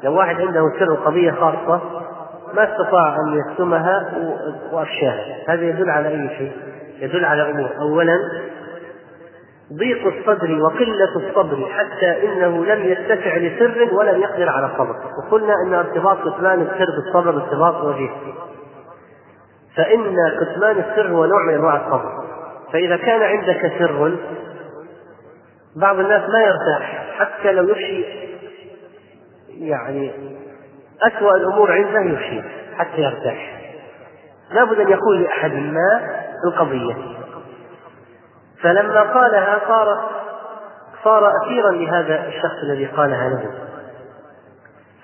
لو 0.05 0.17
واحد 0.17 0.41
عنده 0.41 0.65
سر 0.79 0.95
قضية 0.95 1.31
خاصة 1.31 1.81
ما 2.55 2.73
استطاع 2.73 3.17
أن 3.17 3.39
يكتمها 3.39 4.13
وأفشاها 4.73 5.37
هذا 5.49 5.63
يدل 5.63 5.91
على 5.91 6.09
أي 6.09 6.29
شيء؟ 6.39 6.53
يدل 7.01 7.25
على 7.25 7.51
أمور. 7.51 7.71
أولا 7.81 8.19
ضيق 9.79 10.07
الصدر 10.07 10.63
وقلة 10.63 11.17
الصبر 11.17 11.69
حتى 11.71 12.25
إنه 12.25 12.65
لم 12.65 12.85
يتسع 12.85 13.37
لسر 13.37 13.95
ولم 13.95 14.21
يقدر 14.21 14.49
على 14.49 14.67
الصبر 14.67 14.97
وقلنا 15.19 15.55
أن 15.67 15.75
ارتباط 15.75 16.19
كتمان 16.19 16.61
السر 16.61 16.87
بالصبر 16.97 17.43
ارتباط 17.43 17.85
وجيه 17.85 18.11
فإن 19.77 20.17
كتمان 20.41 20.79
السر 20.79 21.09
هو 21.09 21.25
نوع 21.25 21.43
من 21.47 21.55
أنواع 21.55 21.77
الصبر. 21.77 22.31
فإذا 22.73 22.97
كان 22.97 23.23
عندك 23.23 23.73
سر 23.79 24.17
بعض 25.77 25.99
الناس 25.99 26.31
ما 26.31 26.41
يرتاح 26.41 27.07
حتى 27.19 27.53
لو 27.53 27.69
يفشي 27.69 28.05
يعني 29.59 30.13
أسوأ 31.03 31.37
الأمور 31.37 31.73
عنده 31.73 32.01
يفشي 32.01 32.43
حتى 32.77 33.03
يرتاح. 33.03 33.61
لابد 34.51 34.81
أن 34.81 34.89
يقول 34.89 35.23
لأحد 35.23 35.53
ما 35.53 36.01
القضية. 36.47 36.97
فلما 38.63 39.03
قالها 39.03 39.61
صار 39.69 40.11
صار 41.05 41.33
أسيرا 41.43 41.71
لهذا 41.71 42.29
الشخص 42.29 42.57
الذي 42.63 42.87
قالها 42.87 43.29
له. 43.29 43.51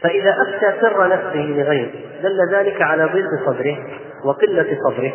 فإذا 0.02 0.36
أفتى 0.42 0.80
سر 0.80 1.08
نفسه 1.08 1.36
لغيره 1.36 1.90
دل 2.22 2.54
ذلك 2.54 2.82
على 2.82 3.04
ضيق 3.04 3.28
صدره 3.46 3.76
وقلة 4.24 4.78
صبره 4.88 5.12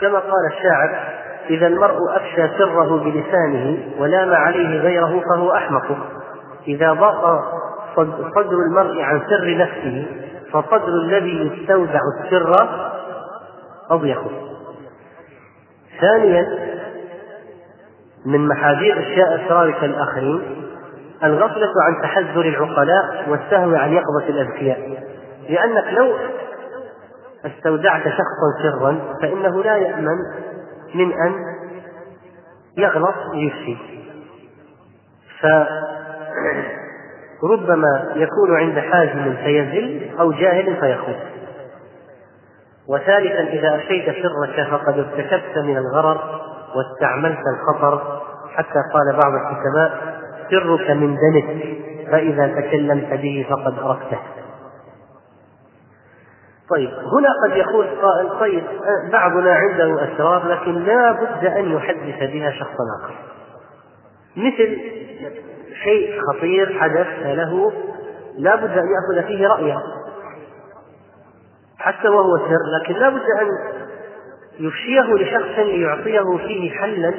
كما 0.00 0.18
قال 0.18 0.46
الشاعر 0.46 1.18
إذا 1.50 1.66
المرء 1.66 2.16
أفشى 2.16 2.48
سره 2.58 2.96
بلسانه 2.96 3.78
ولام 3.98 4.32
عليه 4.32 4.80
غيره 4.80 5.22
فهو 5.30 5.52
أحمق. 5.52 5.96
إذا 6.68 6.92
ضاق 6.92 7.42
صدر 8.34 8.56
المرء 8.68 9.02
عن 9.02 9.20
سر 9.20 9.56
نفسه 9.56 10.06
فصدر 10.52 10.88
الذي 10.88 11.46
يستودع 11.46 12.00
السر 12.24 12.68
أضيق. 13.90 14.22
ثانيا 16.00 16.46
من 18.26 18.48
محاذير 18.48 18.98
أشياء 18.98 19.46
إسرارك 19.46 19.84
الآخرين 19.84 20.42
الغفلة 21.24 21.72
عن 21.86 22.02
تحذر 22.02 22.40
العقلاء 22.40 23.28
والسهو 23.28 23.74
عن 23.74 23.92
يقظة 23.92 24.28
الأذكياء. 24.28 25.02
لأنك 25.48 25.84
لو 25.92 26.12
استودعت 27.46 28.02
شخصا 28.02 28.62
سرا 28.62 28.98
فإنه 29.22 29.62
لا 29.62 29.76
يأمن 29.76 30.18
من 30.94 31.12
أن 31.12 31.34
يغلط 32.78 33.14
ويفشي 33.34 33.76
فربما 37.40 38.12
يكون 38.14 38.56
عند 38.56 38.78
حازم 38.78 39.36
فيزل 39.36 40.10
أو 40.20 40.32
جاهل 40.32 40.76
فيخوف. 40.80 41.16
وثالثا 42.88 43.40
إذا 43.40 43.74
أفشيت 43.76 44.04
سرك 44.04 44.68
فقد 44.70 44.98
ارتكبت 44.98 45.58
من 45.58 45.76
الغرر 45.76 46.40
واستعملت 46.74 47.42
الخطر. 47.54 48.20
حتى 48.54 48.82
قال 48.94 49.16
بعض 49.16 49.32
الحكماء 49.32 50.18
سرك 50.50 50.90
من 50.90 51.16
دنك 51.16 51.78
فإذا 52.10 52.46
تكلمت 52.60 53.12
به 53.12 53.46
فقد 53.50 53.78
أركته. 53.78 54.37
طيب 56.70 56.90
هنا 56.90 57.28
قد 57.44 57.56
يقول 57.56 57.86
قائل 57.86 58.38
طيب 58.40 58.64
بعضنا 59.12 59.54
عنده 59.54 60.04
أسرار 60.04 60.48
لكن 60.48 60.74
لا 60.74 61.12
بد 61.12 61.46
أن 61.46 61.72
يحدث 61.72 62.32
بها 62.32 62.50
شخصا 62.50 62.84
آخر. 63.02 63.14
مثل 64.36 64.78
شيء 65.84 66.20
خطير 66.20 66.78
حدث 66.80 67.06
له 67.24 67.72
لا 68.38 68.56
بد 68.56 68.78
أن 68.78 68.84
يأخذ 68.88 69.26
فيه 69.26 69.46
رأيه 69.46 69.78
حتى 71.78 72.08
وهو 72.08 72.36
سر 72.38 72.80
لكن 72.80 72.94
لا 72.94 73.08
بد 73.08 73.26
أن 73.40 73.48
يفشيه 74.58 75.14
لشخص 75.14 75.58
ليعطيه 75.58 76.36
فيه 76.36 76.70
حلا 76.70 77.14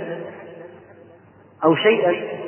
أو 1.64 1.76
شيئا. 1.76 2.40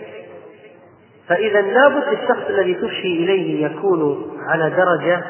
فإذا 1.28 1.62
لابد 1.62 2.08
الشخص 2.08 2.50
الذي 2.50 2.74
تفشي 2.74 3.24
إليه 3.24 3.66
يكون 3.66 4.32
على 4.48 4.70
درجة 4.70 5.24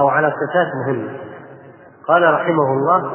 أو 0.00 0.08
على 0.08 0.28
صفات 0.28 0.66
مهمة 0.86 1.10
قال 2.08 2.34
رحمه 2.34 2.72
الله 2.72 3.12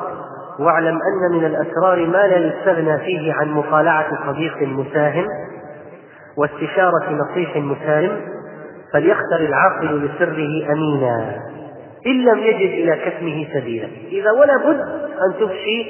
واعلم 0.59 0.99
أن 1.01 1.31
من 1.31 1.45
الأسرار 1.45 2.07
ما 2.07 2.27
لا 2.27 2.37
يستغنى 2.37 2.97
فيه 2.97 3.33
عن 3.33 3.51
مطالعة 3.51 4.27
صديق 4.27 4.61
مساهم 4.61 5.25
واستشارة 6.37 7.09
نصيح 7.11 7.57
مسالم 7.57 8.21
فليختر 8.93 9.39
العاقل 9.39 10.05
لسره 10.05 10.71
أمينا 10.71 11.39
إن 12.07 12.23
لم 12.25 12.37
يجد 12.37 12.69
إلى 12.69 12.95
كتمه 12.95 13.47
سبيلا. 13.53 13.87
إذا 14.11 14.31
ولا 14.31 14.57
بد 14.57 14.79
أن 15.21 15.33
تفشي 15.39 15.85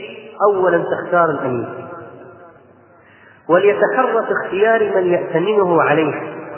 أولا 0.50 0.78
تختار 0.78 1.30
الأمين. 1.30 1.68
وليتحرى 3.50 4.26
في 4.26 4.32
اختيار 4.32 4.96
من 4.96 5.08
يأتمنه 5.08 5.82
عليه 5.82 6.14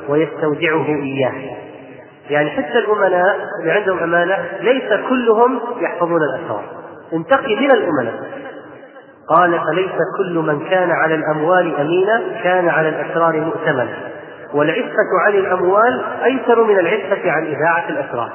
ويستودعه 0.10 0.86
إياه. 0.88 1.58
يعني 2.30 2.50
حتى 2.50 2.78
الأمناء 2.78 3.50
اللي 3.60 3.72
عندهم 3.72 4.00
أمانة 4.00 4.38
ليس 4.62 4.94
كلهم 5.10 5.60
يحفظون 5.80 6.20
الأسرار 6.22 6.64
انتقي 7.14 7.56
من 7.56 7.72
الأمناء. 7.72 8.14
قال 9.30 9.60
فليس 9.60 9.92
كل 10.18 10.40
من 10.40 10.70
كان 10.70 10.92
على 10.92 11.16
الأموال 11.16 11.76
أمينا 11.76 12.22
كان 12.44 12.70
على 12.70 12.90
الأسرار 12.90 13.40
مؤتمنا. 13.40 13.98
والعفة 14.54 15.20
عن 15.26 15.34
الأموال 15.34 16.04
أيسر 16.24 16.64
من 16.64 16.80
العفة 16.80 17.32
عن 17.32 17.46
إذاعة 17.46 17.90
الأسرار. 17.90 18.32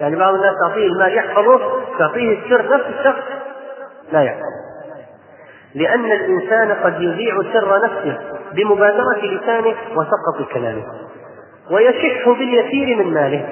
يعني 0.00 0.16
بعض 0.16 0.34
الناس 0.34 0.54
تعطيه 0.66 0.86
المال 0.86 1.16
يحفظه 1.16 1.60
تعطيه 1.98 2.38
السر 2.38 2.74
نفس 2.74 2.84
الشخص 2.98 3.22
لا 4.12 4.22
يعلم 4.22 4.54
لأن 5.74 6.04
الإنسان 6.04 6.72
قد 6.72 7.02
يذيع 7.02 7.34
سر 7.52 7.84
نفسه 7.84 8.18
بمبادرة 8.52 9.18
لسانه 9.22 9.74
وسقط 9.94 10.52
كلامه. 10.52 10.84
ويشح 11.70 12.28
باليسير 12.28 12.96
من 12.96 13.14
ماله 13.14 13.46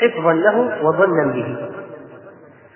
حفظا 0.00 0.32
له 0.32 0.70
وظنا 0.82 1.32
به. 1.34 1.56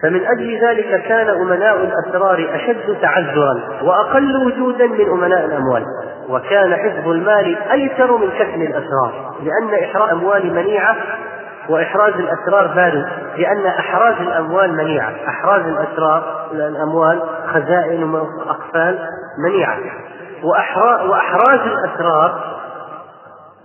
فمن 0.02 0.26
أجل 0.26 0.58
ذلك 0.64 1.02
كان 1.08 1.28
أمناء 1.28 1.76
الأسرار 1.76 2.50
أشد 2.54 2.96
تعذرا 3.02 3.62
وأقل 3.82 4.46
وجودا 4.46 4.86
من 4.86 5.10
أمناء 5.10 5.44
الأموال. 5.44 5.84
وكان 6.28 6.74
حفظ 6.76 7.08
المال 7.08 7.56
أيسر 7.72 8.16
من 8.16 8.30
كتم 8.30 8.62
الأسرار 8.62 9.34
لأن 9.42 9.84
إحراز 9.84 10.08
الأموال 10.08 10.54
منيعة 10.54 10.96
وإحراز 11.68 12.12
الأسرار 12.14 12.66
بارد 12.66 13.06
لأن 13.36 13.66
أحراز 13.66 14.14
الأموال 14.20 14.76
منيعة. 14.76 15.12
أحراز 15.28 15.62
الأسرار 15.66 16.48
الأموال 16.52 17.22
خزائن 17.46 18.04
وأقفال 18.04 18.98
منيعة. 19.46 19.78
وأحراز 21.08 21.60
الأسرار 21.60 22.61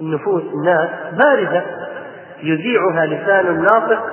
النفوس 0.01 0.43
الناس 0.53 0.89
باردة 1.11 1.63
يذيعها 2.43 3.05
لسان 3.05 3.63
ناطق 3.63 4.03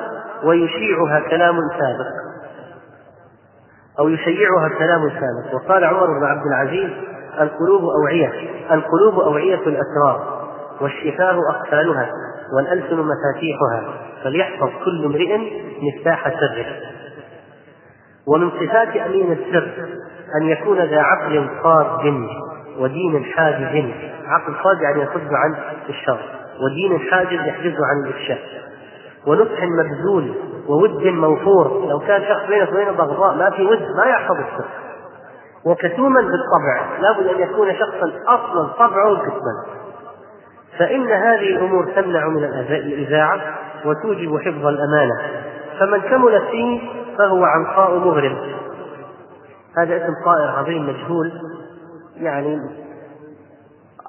ويشيعها 0.45 1.21
كلام 1.31 1.57
سابق. 1.57 2.25
أو 3.99 4.09
يشيعها 4.09 4.69
كلام 4.79 5.11
سابق. 5.11 5.55
وقال 5.55 5.85
عمر 5.85 6.07
بن 6.07 6.25
عبد 6.25 6.47
العزيز 6.47 6.91
القلوب 7.41 7.83
أوعية 7.85 8.33
القلوب 8.71 9.21
أوعية 9.21 9.61
الأسرار 9.67 10.45
والشفاه 10.81 11.39
أقفالها 11.51 12.11
والألسن 12.57 12.97
مفاتيحها 12.97 13.95
فليحفظ 14.25 14.69
كل 14.85 15.05
امرئ 15.05 15.39
مفتاح 15.83 16.29
سره. 16.29 16.67
ومن 18.27 18.51
صفات 18.51 18.97
أمين 18.97 19.33
السر 19.33 19.73
أن 20.41 20.49
يكون 20.49 20.79
ذا 20.79 21.01
عقل 21.01 21.49
صاد 21.63 22.15
ودين 22.79 23.25
حاجز. 23.25 24.14
عقل 24.27 24.55
صاد 24.65 24.81
يعني 24.83 25.03
يصد 25.03 25.35
عن 25.35 25.55
الشر 25.89 26.21
ودين 26.61 26.99
حاجز 27.11 27.41
يحجز 27.47 27.75
عن 27.83 28.05
الإفشاء. 28.05 28.39
ونصح 29.27 29.63
مبذول 29.63 30.35
وود 30.69 31.07
موفور 31.07 31.87
لو 31.89 31.99
كان 31.99 32.23
شخص 32.23 32.49
بينك 32.49 32.73
وبينه 32.73 32.93
بغضاء 32.93 33.35
ما 33.37 33.51
في 33.51 33.67
ود 33.67 33.83
ما 33.97 34.05
يحفظ 34.07 34.37
السر 34.37 34.69
وكتوما 35.65 36.21
بالطبع 36.21 36.99
لابد 37.01 37.27
أن 37.27 37.41
يكون 37.41 37.75
شخصا 37.75 38.13
أصلا 38.27 38.69
طبعه 38.79 39.13
الكتمان 39.13 39.65
فإن 40.79 41.13
هذه 41.13 41.57
الأمور 41.57 41.85
تمنع 41.97 42.29
من 42.29 42.45
الإذاعة 42.45 43.41
وتوجب 43.85 44.39
حفظ 44.39 44.67
الأمانة. 44.67 45.21
فمن 45.81 46.01
كملت 46.01 46.43
فيه 46.51 46.81
فهو 47.19 47.45
عنقاء 47.45 47.99
مغرم. 47.99 48.37
هذا 49.79 49.97
اسم 49.97 50.13
طائر 50.25 50.51
عظيم 50.51 50.89
مجهول 50.89 51.33
يعني 52.17 52.61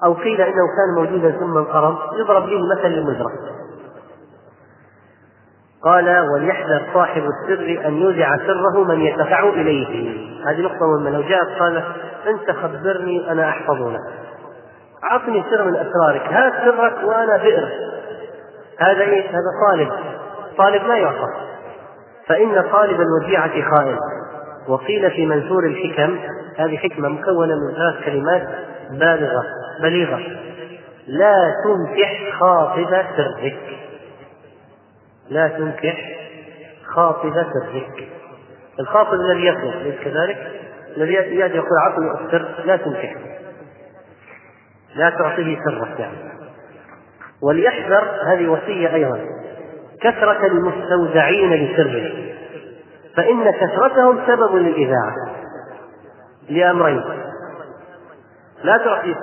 أو 0.04 0.12
قيل 0.12 0.40
إنه 0.40 0.54
كان 0.76 0.94
موجودا 0.94 1.30
ثم 1.30 1.58
انقرض 1.58 1.96
يضرب 2.18 2.42
به 2.42 2.60
مثل 2.76 2.88
للمجرى 2.88 3.32
قال 5.84 6.28
وليحذر 6.34 6.82
صاحب 6.94 7.22
السر 7.22 7.88
أن 7.88 7.96
يودع 7.96 8.36
سره 8.36 8.84
من 8.84 9.00
يدفع 9.00 9.48
إليه. 9.48 10.16
هذه 10.46 10.60
نقطة 10.60 10.86
مهمة. 10.86 11.10
لو 11.10 11.22
جاء 11.22 11.58
قال 11.58 11.84
أنت 12.26 12.50
خبرني 12.50 13.32
أنا 13.32 13.48
أحفظ 13.48 13.82
لك 13.82 14.00
أعطني 15.10 15.44
سر 15.50 15.64
من 15.64 15.76
أسرارك 15.76 16.32
هات 16.32 16.52
سرك 16.64 17.04
وأنا 17.04 17.36
بئر. 17.36 17.68
هذا 18.78 19.00
إيه؟ 19.00 19.30
هذا 19.30 19.50
طالب. 19.68 19.92
طالب 20.58 20.86
لا 20.86 20.96
يعطى. 20.96 21.28
فإن 22.26 22.62
طالب 22.72 23.00
الوديعة 23.00 23.76
خائن. 23.76 23.98
وقيل 24.68 25.10
في 25.10 25.26
منثور 25.26 25.66
الحكم 25.66 26.18
هذه 26.56 26.76
حكمة 26.76 27.08
مكونة 27.08 27.54
من 27.54 27.74
ثلاث 27.74 28.04
كلمات 28.04 28.48
بالغة. 28.90 29.44
بليغة. 29.82 30.20
لا 31.06 31.52
تنكح 31.64 32.38
خاطب 32.40 33.04
سرك. 33.16 33.56
لا 35.28 35.48
تنكح 35.48 35.96
خاطب 36.84 37.32
سرك. 37.32 38.08
الخاطب 38.80 39.14
الذي 39.14 39.46
يطلب 39.46 39.82
ليس 39.82 39.94
كذلك؟ 40.04 40.50
الذي 40.96 41.12
يأتي 41.12 41.56
يقول 41.56 41.78
عطني 41.86 42.10
السر 42.10 42.64
لا 42.64 42.76
تنكحه 42.76 43.20
لا 44.96 45.10
تعطيه 45.10 45.58
سرك 45.64 46.00
يعني 46.00 46.16
وليحذر 47.42 48.04
هذه 48.26 48.48
وصية 48.48 48.94
أيضا. 48.94 49.20
كثرة 50.02 50.46
المستودعين 50.46 51.52
لسره. 51.52 52.12
فإن 53.16 53.50
كثرتهم 53.50 54.20
سبب 54.26 54.56
للإذاعة. 54.56 55.14
لأمرين. 56.48 57.25
لا 58.66 58.76
تعطي 58.76 59.14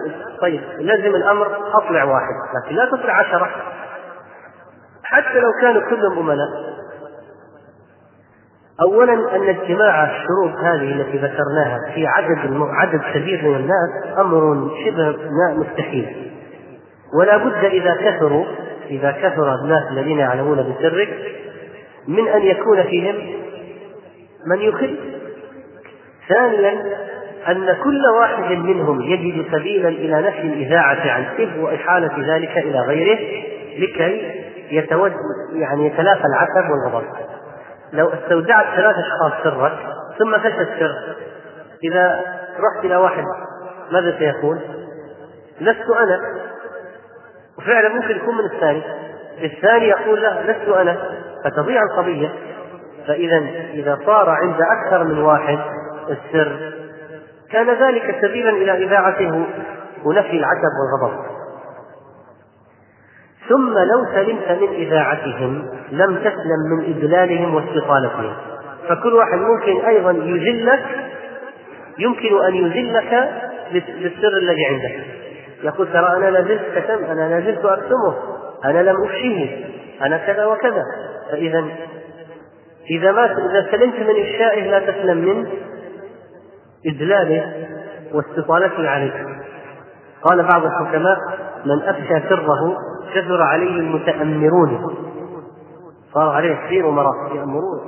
طيب 0.41 0.61
لازم 0.79 1.15
الأمر 1.15 1.47
أطلع 1.73 2.03
واحد 2.03 2.33
لكن 2.55 2.75
لا 2.75 2.85
تطلع 2.85 3.13
عشرة. 3.13 3.49
حتى 5.03 5.39
لو 5.39 5.51
كانوا 5.61 5.89
كلهم 5.89 6.19
أمناء. 6.19 6.47
أولا 8.81 9.13
أن 9.13 9.49
اجتماع 9.49 10.03
الشروط 10.03 10.51
هذه 10.59 11.01
التي 11.01 11.17
ذكرناها 11.17 11.79
في 11.93 12.07
عدد 12.07 12.61
عدد 12.61 13.01
كبير 13.13 13.43
من 13.43 13.55
الناس 13.55 14.17
أمر 14.17 14.69
شبه 14.85 15.17
مستحيل. 15.57 16.31
ولا 17.19 17.37
بد 17.37 17.65
إذا 17.65 17.95
كثروا 17.95 18.45
إذا 18.89 19.11
كثر 19.11 19.55
الناس 19.55 19.91
الذين 19.91 20.19
يعلمون 20.19 20.57
بسرك 20.57 21.09
من 22.07 22.27
أن 22.27 22.41
يكون 22.41 22.83
فيهم 22.83 23.15
من 24.47 24.61
يخل. 24.61 24.97
ثانيا 26.29 26.83
أن 27.47 27.77
كل 27.83 28.01
واحد 28.19 28.51
منهم 28.51 29.01
يجد 29.01 29.45
سبيلا 29.51 29.89
إلى 29.89 30.21
نفي 30.21 30.41
الإذاعة 30.41 31.11
عنه 31.11 31.63
وإحالة 31.63 32.35
ذلك 32.35 32.57
إلى 32.57 32.79
غيره 32.79 33.19
لكي 33.79 34.43
يتوجه 34.71 35.15
يعني 35.53 35.87
يتلافى 35.87 36.23
العتب 36.25 36.69
والغضب. 36.71 37.07
لو 37.93 38.09
استودعت 38.09 38.65
ثلاث 38.75 38.95
أشخاص 38.95 39.43
سرك 39.43 39.73
ثم 40.19 40.37
فشى 40.37 40.61
السر 40.61 41.15
إذا 41.83 42.21
رحت 42.59 42.85
إلى 42.85 42.95
واحد 42.95 43.23
ماذا 43.91 44.17
سيقول؟ 44.19 44.59
لست 45.61 45.89
أنا. 45.99 46.19
وفعلا 47.57 47.89
ممكن 47.89 48.15
يكون 48.15 48.37
من 48.37 48.45
الثاني. 48.45 48.81
الثاني 49.43 49.87
يقول 49.87 50.21
لا 50.21 50.41
لست 50.51 50.69
أنا. 50.69 50.97
فتضيع 51.43 51.81
القضية 51.83 52.33
فإذا 53.07 53.37
إذا 53.73 53.99
صار 54.05 54.29
عند 54.29 54.57
أكثر 54.61 55.03
من 55.03 55.19
واحد 55.19 55.59
السر 56.09 56.82
كان 57.53 57.69
ذلك 57.69 58.15
سبيلا 58.21 58.49
إلى 58.49 58.85
إذاعته 58.85 59.45
ونفي 60.05 60.37
العتب 60.37 60.71
والغضب. 60.81 61.25
ثم 63.49 63.77
لو 63.77 64.05
سلمت 64.13 64.61
من 64.61 64.75
إذاعتهم 64.75 65.69
لم 65.91 66.17
تسلم 66.17 66.59
من 66.71 66.83
إذلالهم 66.83 67.55
واستطالتهم. 67.55 68.33
فكل 68.89 69.13
واحد 69.13 69.37
ممكن 69.37 69.85
أيضا 69.85 70.11
يذلك 70.11 70.85
يمكن 71.99 72.45
أن 72.45 72.55
يذلك 72.55 73.29
بالسر 73.73 74.37
الذي 74.37 74.65
عندك 74.65 75.05
يقول 75.63 75.87
ترى 75.93 76.17
أنا 76.17 76.29
لا 76.29 76.41
زلت 76.41 76.61
كتم 76.75 77.03
أنا 77.05 77.29
لا 77.29 77.39
زلت 77.39 77.65
أكتمه 77.65 78.15
أنا 78.65 78.83
لم 78.83 78.95
أفشيه 79.03 79.65
أنا 80.01 80.17
كذا 80.17 80.45
وكذا. 80.45 80.83
فإذا 81.31 81.65
إذا 82.91 83.11
ما 83.11 83.25
إذا 83.25 83.67
سلمت 83.71 83.95
من 83.99 84.21
إفشائه 84.21 84.71
لا 84.71 84.79
تسلم 84.79 85.17
من 85.17 85.47
إذلاله 86.85 87.67
واستطالته 88.13 88.89
عليه. 88.89 89.25
قال 90.23 90.43
بعض 90.43 90.65
الحكماء 90.65 91.17
من 91.65 91.81
أفشى 91.83 92.29
سره 92.29 92.77
كثر 93.13 93.41
عليه 93.41 93.79
المتأمرون. 93.79 94.95
صار 96.13 96.29
عليه 96.29 96.55
كثير 96.55 96.89
أمراء 96.89 97.35
يأمرون. 97.35 97.79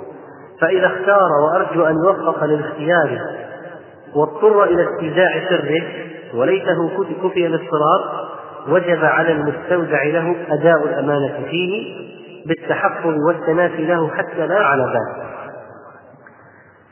فإذا 0.61 0.85
اختار 0.85 1.29
وأرجو 1.45 1.85
أن 1.85 1.95
يوفق 2.05 2.43
للاختيار 2.43 3.19
واضطر 4.15 4.63
إلى 4.63 4.87
استيداع 4.93 5.49
سره 5.49 5.83
وليته 6.33 6.89
كفي 7.23 7.47
الاضطرار 7.47 8.25
وجب 8.67 9.05
على 9.05 9.31
المستودع 9.31 10.03
له 10.03 10.35
أداء 10.49 10.83
الأمانة 10.83 11.45
فيه 11.49 11.95
بالتحفظ 12.47 13.13
والتنافي 13.27 13.85
له 13.85 14.09
حتى 14.09 14.47
لا 14.47 14.59
على 14.59 14.83
ذلك. 14.83 15.34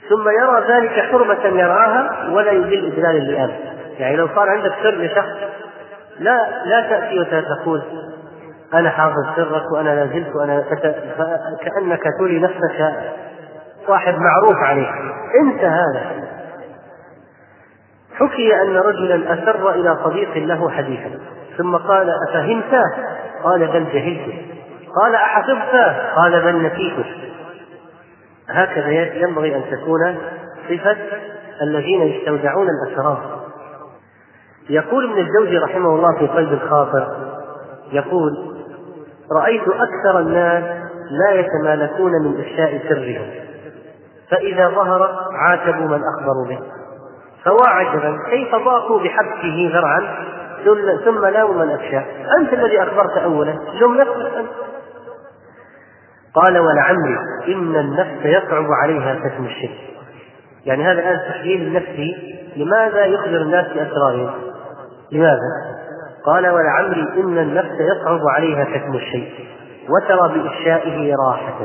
ثم 0.10 0.30
يرى 0.30 0.64
ذلك 0.68 1.12
حرمة 1.12 1.60
يرعاها 1.60 2.30
ولا 2.32 2.52
يجل 2.52 2.92
إدلال 2.92 3.18
اللئام 3.18 3.52
يعني 4.00 4.16
لو 4.16 4.28
صار 4.36 4.50
عندك 4.50 4.74
سر 4.84 4.96
لشخص 4.96 5.38
لا 6.20 6.66
لا 6.66 6.82
تأتي 6.82 7.20
وتقول 7.20 7.82
أنا 8.74 8.90
حافظ 8.90 9.36
سرك 9.36 9.72
وأنا 9.72 9.90
لا 9.90 10.06
زلت 10.06 10.36
وأنا 10.36 10.64
كأنك 11.62 12.04
تولي 12.20 12.40
نفسك 12.40 12.94
واحد 13.88 14.14
معروف 14.14 14.58
عليك. 14.58 14.90
انت 15.42 15.64
هذا. 15.64 16.24
حكي 18.14 18.62
أن 18.62 18.78
رجلا 18.78 19.34
أسر 19.34 19.70
إلى 19.72 19.98
صديق 20.04 20.38
له 20.38 20.70
حديثا 20.70 21.10
ثم 21.58 21.76
قال 21.76 22.10
أفهمته؟ 22.30 22.84
قال 23.44 23.68
بل 23.68 23.86
جهلته. 23.94 24.46
قال 25.02 25.16
أحفظته؟ 25.16 26.14
قال 26.16 26.42
بل 26.42 26.66
نسيته. 26.66 27.06
هكذا 28.50 28.90
ينبغي 28.92 29.56
أن 29.56 29.64
تكون 29.72 30.18
صفة 30.70 30.98
الذين 31.62 32.02
يستودعون 32.02 32.68
الأسرار. 32.70 33.44
يقول 34.70 35.12
ابن 35.12 35.22
الجوزي 35.22 35.58
رحمه 35.58 35.96
الله 35.96 36.18
في 36.20 36.28
قلب 36.28 36.54
الخاطر 36.54 37.08
يقول 37.92 38.32
رأيت 39.32 39.62
أكثر 39.62 40.20
الناس 40.20 40.64
لا 41.12 41.32
يتمالكون 41.32 42.12
من 42.12 42.40
إفشاء 42.40 42.82
سرهم 42.90 43.32
فإذا 44.32 44.70
ظهر 44.70 45.10
عاتبوا 45.34 45.88
من 45.88 46.02
أخبروا 46.04 46.48
به 46.50 46.60
فوا 47.44 47.68
عجبا 47.68 48.18
كيف 48.30 48.56
ضاقوا 48.56 49.00
بحبسه 49.00 49.72
ذرعا 49.74 50.26
ثم 51.06 51.26
لاموا 51.26 51.66
من 51.66 51.72
أفشى 51.72 51.98
أنت 52.40 52.54
الذي 52.54 52.84
أخبرت 52.84 53.18
أولا 53.18 53.58
نفسك 53.98 54.38
أنت. 54.38 54.50
قال 56.36 56.60
ولعمري 56.60 57.18
إن 57.48 57.76
النفس 57.76 58.26
يصعب 58.26 58.66
عليها 58.84 59.16
كتم 59.16 59.46
الشرك. 59.46 59.78
يعني 60.66 60.84
هذا 60.84 61.00
الآن 61.00 61.20
تحليل 61.30 61.74
نفسي 61.74 62.36
لماذا 62.56 63.06
يخبر 63.06 63.42
الناس 63.42 63.68
بأسرارهم؟ 63.68 64.34
لماذا؟ 65.12 65.74
قال 66.26 66.48
ولعمري 66.48 67.22
إن 67.22 67.38
النفس 67.38 67.80
يصعب 67.80 68.20
عليها 68.36 68.64
كتم 68.64 68.96
الشيء 68.96 69.34
وترى 69.90 70.40
بإفشائه 70.40 71.16
راحة. 71.28 71.60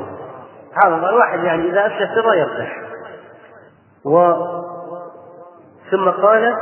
هذا 0.84 1.08
الواحد 1.08 1.44
يعني 1.44 1.70
إذا 1.70 1.86
أفشى 1.86 2.06
سرا 2.14 2.34
يرتاح 2.34 2.88
و 4.04 4.32
ثم 5.90 6.10
قال 6.10 6.54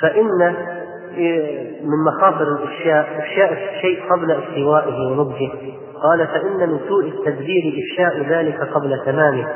فإن 0.00 0.56
من 1.82 2.04
مخاطر 2.06 2.42
الإفشاء 2.42 3.18
إفشاء 3.18 3.52
الشيء 3.52 4.12
قبل 4.12 4.30
استوائه 4.30 5.06
ونضجه. 5.10 5.50
قال 6.02 6.26
فإن 6.26 6.70
من 6.70 6.80
سوء 6.88 7.04
التدبير 7.04 7.82
إفشاء 7.82 8.22
ذلك 8.28 8.60
قبل 8.74 9.02
تمامه. 9.04 9.48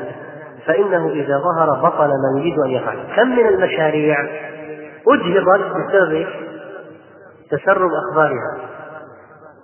فإنه 0.65 1.09
إذا 1.09 1.37
ظهر 1.37 1.89
بطل 1.89 2.07
ما 2.07 2.39
يريد 2.39 2.59
أن 2.59 2.69
يفعل. 2.69 2.97
كم 3.15 3.27
من 3.27 3.47
المشاريع 3.47 4.17
أجهضت 5.07 5.75
بسبب 5.75 6.27
تسرب 7.51 7.91
أخبارها؟ 7.93 8.57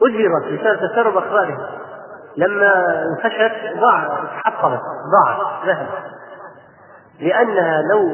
أجهضت 0.01 0.45
بسبب 0.45 0.91
تسرب 0.91 1.17
أخبارها. 1.17 1.69
لما 2.37 3.03
انفشت 3.03 3.79
ضاع 3.79 4.23
حطمت 4.43 4.81
ضاعت 5.11 5.65
ذهب 5.65 5.87
لأنها 7.19 7.81
لو 7.81 8.11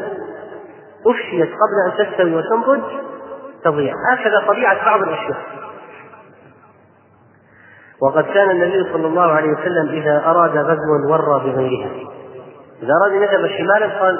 أفشيت 1.07 1.49
قبل 1.49 1.77
أن 1.85 2.06
تستوي 2.06 2.35
وتنضج 2.35 2.81
تضيع 3.64 3.94
هكذا 4.11 4.48
طبيعة 4.48 4.86
بعض 4.86 5.02
الأشياء. 5.02 5.38
وقد 8.02 8.23
كان 8.23 8.52
النبي 8.52 8.94
صلى 8.94 9.07
الله 9.07 9.31
عليه 9.31 9.49
وسلم 9.49 9.90
إذا 9.90 10.23
أراد 10.26 10.57
غزوا 10.57 11.11
ورى 11.11 11.52
بغيرها 11.52 11.90
إذا 12.84 12.94
أراد 13.02 13.11
أن 13.11 13.22
يذهب 13.22 13.48
شمالا 13.57 13.99
قال 13.99 14.15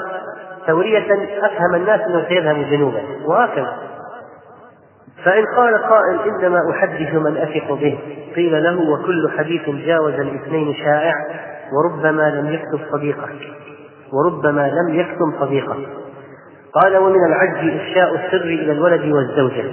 تورية 0.66 1.28
أفهم 1.46 1.74
الناس 1.74 2.00
أنه 2.00 2.28
سيذهب 2.28 2.56
جنوبا. 2.70 3.02
وهكذا. 3.26 3.76
فإن 5.24 5.44
قال 5.56 5.82
قائل 5.82 6.20
إنما 6.20 6.70
أحدث 6.70 7.14
من 7.14 7.36
أثق 7.36 7.72
به. 7.72 7.98
قيل 8.36 8.62
له 8.62 8.90
وكل 8.90 9.30
حديث 9.38 9.70
جاوز 9.70 10.14
الاثنين 10.14 10.74
شائع 10.74 11.14
وربما 11.72 12.30
لم 12.30 12.54
يكتب 12.54 12.80
صديقه 12.92 13.28
وربما 14.12 14.70
لم 14.70 15.00
يكتم 15.00 15.40
صديقه 15.40 15.76
قال 16.74 16.96
ومن 16.96 17.26
العجز 17.26 17.80
إفشاء 17.80 18.14
السر 18.14 18.44
إلى 18.44 18.72
الولد 18.72 19.12
والزوجة. 19.12 19.64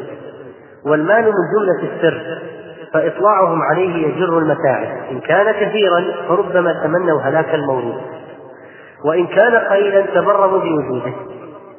والمال 0.85 1.23
من 1.23 1.31
جملة 1.55 1.93
السر 1.93 2.41
فإطلاعهم 2.93 3.61
عليه 3.61 4.07
يجر 4.07 4.37
المتاعب. 4.37 4.97
إن 5.11 5.19
كان 5.19 5.51
كثيرا 5.51 6.03
فربما 6.27 6.83
تمنوا 6.83 7.21
هلاك 7.21 7.55
المولود. 7.55 8.01
وإن 9.05 9.27
كان 9.27 9.55
قليلا 9.55 10.01
تبرموا 10.01 10.59
بوجوده. 10.59 11.13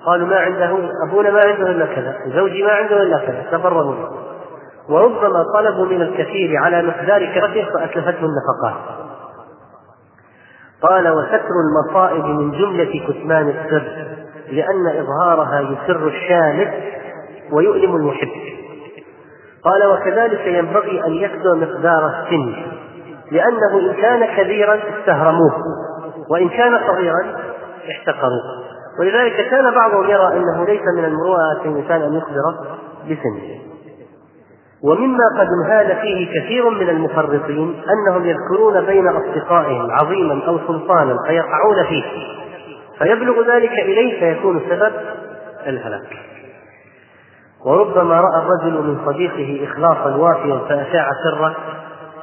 قالوا 0.06 0.28
ما 0.28 0.36
عنده 0.36 0.78
أبونا 1.08 1.30
ما 1.30 1.40
عنده 1.40 1.70
إلا 1.70 1.86
كذا 1.86 2.16
زوجي 2.26 2.62
ما 2.62 2.72
عنده 2.72 3.02
إلا 3.02 3.18
كذا 3.18 3.44
تبرموا 3.50 3.94
وربما 4.88 5.44
طلبوا 5.54 5.86
من 5.86 6.02
الكثير 6.02 6.56
على 6.56 6.82
مقدار 6.82 7.26
كرته 7.34 7.66
فأتلفته 7.74 8.26
النفقات. 8.26 8.80
قال 10.82 11.08
وستر 11.08 11.54
المصائب 11.68 12.24
من 12.24 12.50
جملة 12.50 13.06
كتمان 13.08 13.48
السر. 13.48 14.17
لأن 14.50 14.86
إظهارها 14.86 15.60
يسر 15.60 16.06
الشامت 16.06 16.74
ويؤلم 17.52 17.96
المحب. 17.96 18.28
قال 19.64 19.86
وكذلك 19.86 20.46
ينبغي 20.46 21.06
أن 21.06 21.12
يكثر 21.12 21.54
مقدار 21.56 22.06
السن 22.06 22.54
لأنه 23.32 23.78
إن 23.80 23.92
كان 23.92 24.24
كبيرا 24.36 24.74
استهرموه 24.74 25.62
وإن 26.30 26.48
كان 26.48 26.78
صغيرا 26.86 27.36
احتقروه. 27.90 28.68
ولذلك 29.00 29.48
كان 29.50 29.74
بعضهم 29.74 30.10
يرى 30.10 30.36
أنه 30.36 30.66
ليس 30.66 30.82
من 30.96 31.04
المروءة 31.04 31.62
الإنسان 31.64 32.02
أن 32.02 32.14
يخبر 32.14 32.76
بسنه. 33.04 33.58
ومما 34.84 35.24
قد 35.38 35.48
انهال 35.62 35.96
فيه 35.96 36.40
كثير 36.40 36.70
من 36.70 36.88
المفرطين 36.88 37.82
أنهم 37.90 38.26
يذكرون 38.26 38.86
بين 38.86 39.08
أصدقائهم 39.08 39.90
عظيما 39.90 40.46
أو 40.46 40.58
سلطانا 40.58 41.16
فيقعون 41.26 41.84
فيه. 41.88 42.04
فيبلغ 42.98 43.54
ذلك 43.54 43.72
إليه 43.72 44.20
فيكون 44.20 44.60
سبب 44.68 44.92
الهلاك. 45.66 46.16
وربما 47.66 48.20
رأى 48.20 48.42
الرجل 48.42 48.86
من 48.86 49.06
صديقه 49.06 49.64
إخلاصا 49.64 50.16
وافيا 50.16 50.58
فأشاع 50.58 51.10
سره 51.24 51.56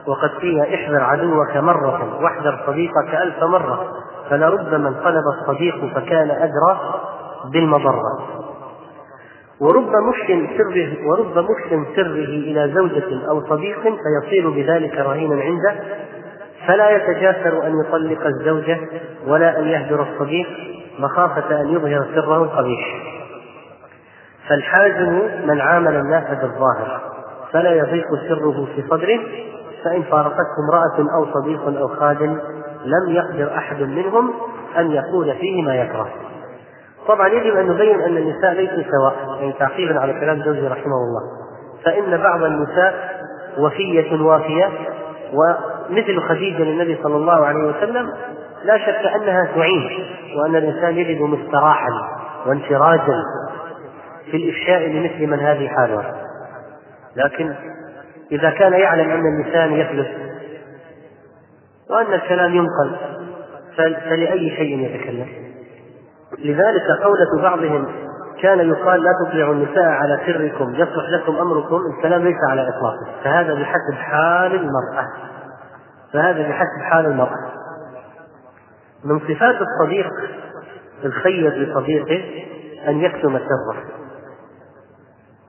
وقد 0.07 0.29
فيها 0.39 0.63
احذر 0.63 1.03
عدوك 1.03 1.57
مرة 1.57 2.19
واحذر 2.23 2.63
صديقك 2.67 3.15
ألف 3.15 3.43
مرة. 3.43 3.87
فلربما 4.29 4.89
انقلب 4.89 5.23
الصديق 5.39 5.85
فكان 5.95 6.31
أدرى 6.31 7.01
بالمضرة. 7.53 8.01
ورب 9.59 9.91
مشكل 9.95 10.47
سره 10.57 11.07
ورب 11.07 11.37
مشكل 11.37 11.85
سره 11.95 12.25
إلى 12.25 12.73
زوجة 12.75 13.29
أو 13.29 13.41
صديق 13.49 13.81
فيصير 13.81 14.49
بذلك 14.49 14.97
رهينا 14.97 15.41
عنده. 15.41 15.75
فلا 16.67 16.89
يتجاسر 16.89 17.67
أن 17.67 17.73
يطلق 17.79 18.25
الزوجة 18.25 18.79
ولا 19.27 19.59
أن 19.59 19.67
يهجر 19.67 20.03
الصديق 20.03 20.47
مخافة 20.99 21.61
أن 21.61 21.69
يظهر 21.69 22.05
سره 22.15 22.43
القبيح. 22.43 23.15
فالحازم 24.49 25.21
من 25.47 25.61
عامل 25.61 25.95
الناس 25.95 26.23
بالظاهر 26.23 27.01
فلا 27.51 27.71
يضيق 27.71 28.05
سره 28.29 28.67
في 28.75 28.83
صدره 28.89 29.19
فإن 29.83 30.03
فارقته 30.03 30.55
امرأة 30.69 31.15
أو 31.17 31.25
صديق 31.33 31.79
أو 31.79 31.87
خادم 31.87 32.39
لم 32.85 33.15
يقدر 33.15 33.57
أحد 33.57 33.81
منهم 33.81 34.33
أن 34.77 34.91
يقول 34.91 35.35
فيه 35.35 35.63
ما 35.63 35.75
يكره. 35.75 36.09
طبعا 37.07 37.27
يجب 37.27 37.55
أن 37.55 37.67
نبين 37.69 38.01
أن 38.01 38.17
النساء 38.17 38.53
ليسوا 38.53 38.91
سواء 38.91 39.39
يعني 39.39 39.53
تعقيبا 39.53 39.99
على 39.99 40.13
كلام 40.13 40.43
زوجي 40.43 40.67
رحمه 40.67 40.95
الله. 40.95 41.21
فإن 41.85 42.17
بعض 42.17 42.43
النساء 42.43 43.19
وفية 43.57 44.21
وافية 44.21 44.69
ومثل 45.33 46.19
خديجة 46.21 46.63
للنبي 46.63 46.97
صلى 47.03 47.15
الله 47.15 47.45
عليه 47.45 47.63
وسلم 47.63 48.09
لا 48.63 48.77
شك 48.77 49.05
أنها 49.15 49.51
تعين 49.55 49.89
وأن 50.37 50.55
الإنسان 50.55 50.97
يجد 50.97 51.21
مستراحا 51.21 51.89
وانفراجا 52.45 53.23
في 54.31 54.37
الإفشاء 54.37 54.89
لمثل 54.89 55.27
من 55.27 55.39
هذه 55.39 55.67
حالها 55.67 56.15
لكن 57.15 57.53
إذا 58.31 58.49
كان 58.49 58.73
يعلم 58.73 59.09
أن 59.11 59.23
اللسان 59.25 59.73
يفلت 59.73 60.11
وأن 61.89 62.13
الكلام 62.13 62.55
ينقل 62.55 62.95
فلأي 63.77 64.49
شيء 64.49 64.79
يتكلم؟ 64.79 65.27
لذلك 66.39 67.03
قولة 67.03 67.41
بعضهم 67.41 67.87
كان 68.41 68.59
يقال 68.59 69.03
لا 69.03 69.11
تطيعوا 69.25 69.53
النساء 69.53 69.83
على 69.83 70.19
سركم 70.25 70.75
يصلح 70.75 71.09
لكم 71.09 71.35
أمركم 71.35 71.79
الكلام 71.95 72.21
ليس 72.21 72.37
على 72.49 72.61
إطلاقه. 72.61 73.23
فهذا 73.23 73.53
بحسب 73.53 73.93
حال 73.93 74.55
المرأة. 74.55 75.07
فهذا 76.13 76.49
بحسب 76.49 76.81
حال 76.81 77.05
المرأة. 77.05 77.51
من 79.05 79.19
صفات 79.19 79.55
الصديق 79.61 80.09
الخير 81.05 81.53
لصديقه 81.53 82.23
أن 82.87 82.99
يكتم 82.99 83.37
سره. 83.37 83.83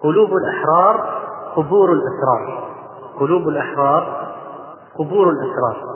قلوب 0.01 0.31
الأحرار 0.31 1.21
قبور 1.57 1.93
الأسرار. 1.93 2.69
قلوب 3.21 3.49
الأحرار 3.49 4.33
قبور 4.99 5.31
الأسرار. 5.31 5.96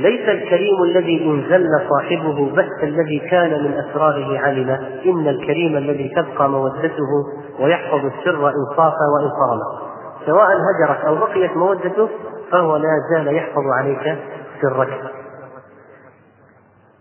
ليس 0.00 0.28
الكريم 0.28 0.82
الذي 0.82 1.24
إن 1.24 1.44
زل 1.48 1.88
صاحبه 1.88 2.50
بس 2.56 2.82
الذي 2.82 3.18
كان 3.30 3.64
من 3.64 3.72
أسراره 3.72 4.38
علم 4.38 4.70
إن 5.06 5.28
الكريم 5.28 5.76
الذي 5.76 6.12
تبقى 6.16 6.48
مودته 6.48 7.10
ويحفظ 7.60 8.04
السر 8.04 8.40
وإن 8.40 8.54
صام 8.76 9.60
سواء 10.26 10.48
هجرت 10.48 11.04
أو 11.04 11.14
بقيت 11.14 11.56
مودته 11.56 12.08
فهو 12.52 12.76
لا 12.76 12.88
زال 13.12 13.36
يحفظ 13.36 13.62
عليك 13.78 14.18
سرك. 14.62 15.00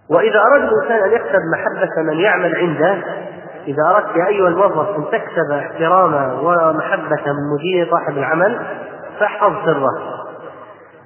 وإذا 0.10 0.40
أراد 0.40 0.62
الإنسان 0.62 1.10
أن 1.10 1.12
يكسب 1.12 1.42
محبة 1.54 2.02
من 2.02 2.20
يعمل 2.20 2.56
عنده 2.56 2.98
إذا 3.68 3.84
أردت 3.90 4.16
يا 4.16 4.28
أيها 4.28 4.48
الموظف 4.48 4.98
أن 4.98 5.06
تكسب 5.12 5.52
احترام 5.52 6.14
ومحبة 6.44 7.34
من 7.34 7.54
مدير 7.58 7.92
صاحب 7.92 8.18
العمل 8.18 8.60
فاحفظ 9.20 9.54
سره. 9.66 10.19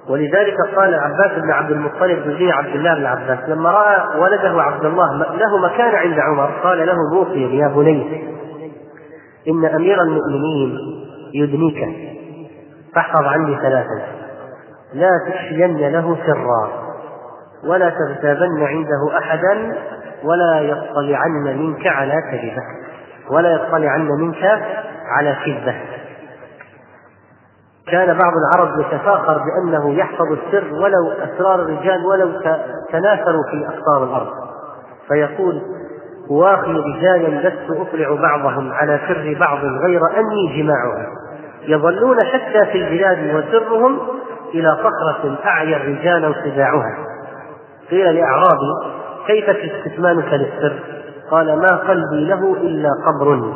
ولذلك 0.08 0.56
قال 0.76 0.94
العباس 0.94 1.38
بن 1.42 1.50
عبد 1.50 1.70
المطلب 1.70 2.24
بن 2.24 2.50
عبد 2.50 2.74
الله 2.74 2.94
بن 2.94 3.06
عباس 3.06 3.38
لما 3.48 3.70
رأى 3.70 4.18
ولده 4.20 4.62
عبد 4.62 4.84
الله 4.84 5.18
له 5.18 5.58
مكان 5.58 5.94
عند 5.94 6.18
عمر 6.18 6.50
قال 6.62 6.86
له 6.86 6.96
موصي 7.14 7.56
يا 7.58 7.68
بني. 7.68 8.24
إن 9.48 9.64
أمير 9.64 10.02
المؤمنين 10.02 10.78
يدنيك 11.34 11.88
فاحفظ 12.94 13.24
عني 13.24 13.56
ثلاثا 13.56 14.02
لا 14.94 15.10
تخشين 15.28 15.76
له 15.76 16.16
سرا 16.26 16.84
ولا 17.64 17.90
تغتابن 17.90 18.62
عنده 18.62 19.18
أحدا 19.18 19.76
ولا 20.24 20.60
يطلعن 20.60 21.58
منك 21.58 21.86
على 21.86 22.14
كذبة 22.30 22.62
ولا 23.30 23.54
يطلعن 23.54 24.08
منك 24.08 24.60
على 25.16 25.36
كذبة. 25.44 25.74
كان 27.90 28.18
بعض 28.18 28.32
العرب 28.36 28.80
يتفاخر 28.80 29.38
بأنه 29.38 29.94
يحفظ 29.94 30.32
السر 30.32 30.74
ولو 30.74 31.12
أسرار 31.12 31.54
الرجال 31.54 32.06
ولو 32.06 32.28
تناثروا 32.92 33.42
في 33.50 33.66
أقطار 33.66 34.04
الأرض. 34.04 34.32
فيقول 35.08 35.62
واخي 36.30 36.72
رجالا 36.72 37.48
لست 37.48 37.70
أطلع 37.70 38.14
بعضهم 38.22 38.72
على 38.72 39.00
سر 39.08 39.36
بعض 39.40 39.58
غير 39.58 40.00
أني 40.16 40.62
جماعهم. 40.62 41.06
يظلون 41.62 42.16
شتى 42.24 42.66
في 42.66 42.78
البلاد 42.78 43.34
وسرهم 43.34 43.98
إلى 44.54 44.76
صخرة 44.76 45.38
أعيا 45.44 45.76
الرجال 45.76 46.34
صداعها. 46.44 46.96
قيل 47.90 48.14
لأعرابي 48.14 48.94
كيف 49.26 49.48
استثمانك 49.48 50.32
للسر؟ 50.32 50.78
قال 51.30 51.58
ما 51.60 51.76
قلبي 51.76 52.24
له 52.28 52.56
إلا 52.60 52.88
قبر. 53.06 53.52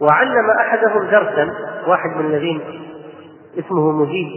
وعلم 0.00 0.50
أحدهم 0.60 1.02
درسا 1.10 1.50
واحد 1.88 2.16
من 2.16 2.26
الذين 2.26 2.60
اسمه 3.58 3.92
مجيب. 3.92 4.28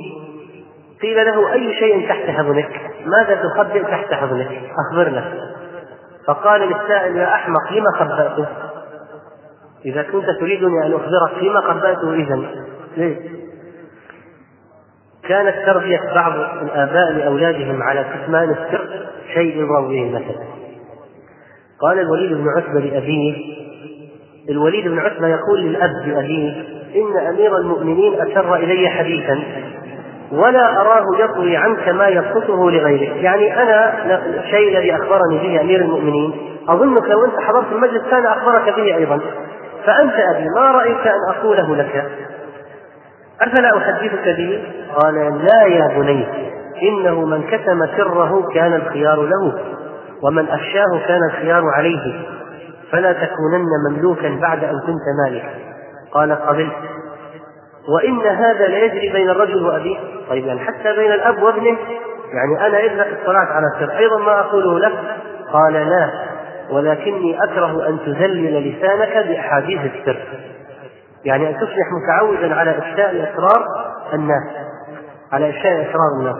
قيل 1.02 1.26
له 1.26 1.54
أي 1.54 1.74
شيء 1.74 2.10
تحت 2.10 2.30
حضنك 2.30 2.82
ماذا 3.06 3.42
تخبئ 3.44 3.84
تحت 3.84 4.14
حضنك 4.14 4.62
أخبرنا. 4.78 5.34
فقال 6.28 6.62
للسائل 6.62 7.16
يا 7.16 7.36
أحمق 7.36 7.72
لما 7.72 7.92
خبأته 8.00 8.48
إذا 9.86 10.04
كنت 10.04 10.26
تريدني 10.40 10.86
أن 10.86 10.94
أخبرك 10.94 11.44
لما 11.44 11.62
خبأته 11.62 12.14
إذا 12.14 12.40
ليه؟ 12.98 13.38
كانت 15.24 15.56
تربية 15.66 16.14
بعض 16.16 16.34
الآباء 16.62 17.12
لأولادهم 17.12 17.84
على 17.84 18.06
كتمان 18.14 18.50
السر 18.50 19.08
شيء 19.34 19.58
يضرب 19.58 19.88
به 19.88 20.04
المثل 20.04 20.36
قال 21.82 22.00
الوليد 22.00 22.34
بن 22.34 22.48
عتبة 22.58 22.80
لأبيه 22.80 23.58
الوليد 24.50 24.88
بن 24.88 25.00
عتبة 25.00 25.28
يقول 25.28 25.62
للأب 25.62 26.08
لأبيه 26.08 26.77
إن 26.98 27.28
أمير 27.28 27.58
المؤمنين 27.58 28.22
أسر 28.22 28.56
إلي 28.56 28.90
حديثا 28.90 29.40
ولا 30.32 30.82
أراه 30.82 31.04
يطوي 31.20 31.58
عنك 31.58 31.90
ما 31.90 32.08
يبسطه 32.08 32.72
لغيرك. 32.72 33.24
يعني 33.24 33.64
أنا 33.64 33.94
الشيء 34.44 34.78
الذي 34.78 34.96
أخبرني 34.96 35.38
به 35.38 35.62
أمير 35.62 35.82
المؤمنين 35.82 36.32
أظنك 36.70 37.10
لو 37.10 37.26
أنت 37.26 37.40
حضرت 37.40 37.72
المجلس 37.72 38.04
كان 38.12 38.26
أخبرك 38.26 38.76
به 38.76 38.96
أيضا. 38.96 39.20
فأنت 39.86 40.14
أبي 40.36 40.46
ما 40.56 40.72
رأيت 40.72 41.08
أن 41.08 41.36
أقوله 41.36 41.76
لك؟ 41.76 42.06
أفلا 43.42 43.78
أحدثك 43.78 44.24
به 44.38 44.64
قال 44.96 45.16
لا 45.44 45.64
يا 45.64 45.88
بني 45.98 46.28
إنه 46.82 47.26
من 47.26 47.44
كتم 47.44 47.86
سره 47.98 48.48
كان 48.54 48.74
الخيار 48.74 49.22
له 49.22 49.60
ومن 50.24 50.50
أفشاه 50.50 51.00
كان 51.08 51.20
الخيار 51.32 51.64
عليه 51.74 52.26
فلا 52.92 53.14
تكونن 53.14 53.66
مملوكا 53.90 54.40
بعد 54.42 54.64
أن 54.64 54.80
كنت 54.80 55.06
مالكا. 55.26 55.67
قال 56.12 56.32
قبلت. 56.32 56.76
وإن 57.96 58.22
هذا 58.22 58.68
ليجري 58.68 59.14
بين 59.14 59.30
الرجل 59.30 59.66
وأبيه. 59.66 59.98
طيب 60.30 60.46
يعني 60.46 60.60
حتى 60.60 60.96
بين 60.96 61.12
الأب 61.12 61.44
وابنه 61.44 61.78
يعني 62.34 62.68
أنا 62.68 62.86
ابنك 62.86 63.20
اطلعت 63.22 63.48
على 63.48 63.66
سر 63.80 63.98
أيضا 63.98 64.18
ما 64.18 64.40
أقوله 64.40 64.80
لك. 64.80 64.94
قال 65.54 65.74
لا 65.74 66.10
ولكني 66.72 67.44
أكره 67.44 67.90
أن 67.90 68.00
تذلل 68.00 68.70
لسانك 68.70 69.28
بأحاديث 69.28 69.80
السر. 69.96 70.28
يعني 71.26 71.50
أن 71.50 71.56
تصبح 71.56 71.86
متعودا 72.04 72.56
على 72.56 72.78
إفشاء 72.78 73.34
أسرار 73.34 73.66
الناس. 74.14 74.44
على 75.32 75.50
إفشاء 75.50 75.82
أسرار 75.82 76.20
الناس. 76.20 76.36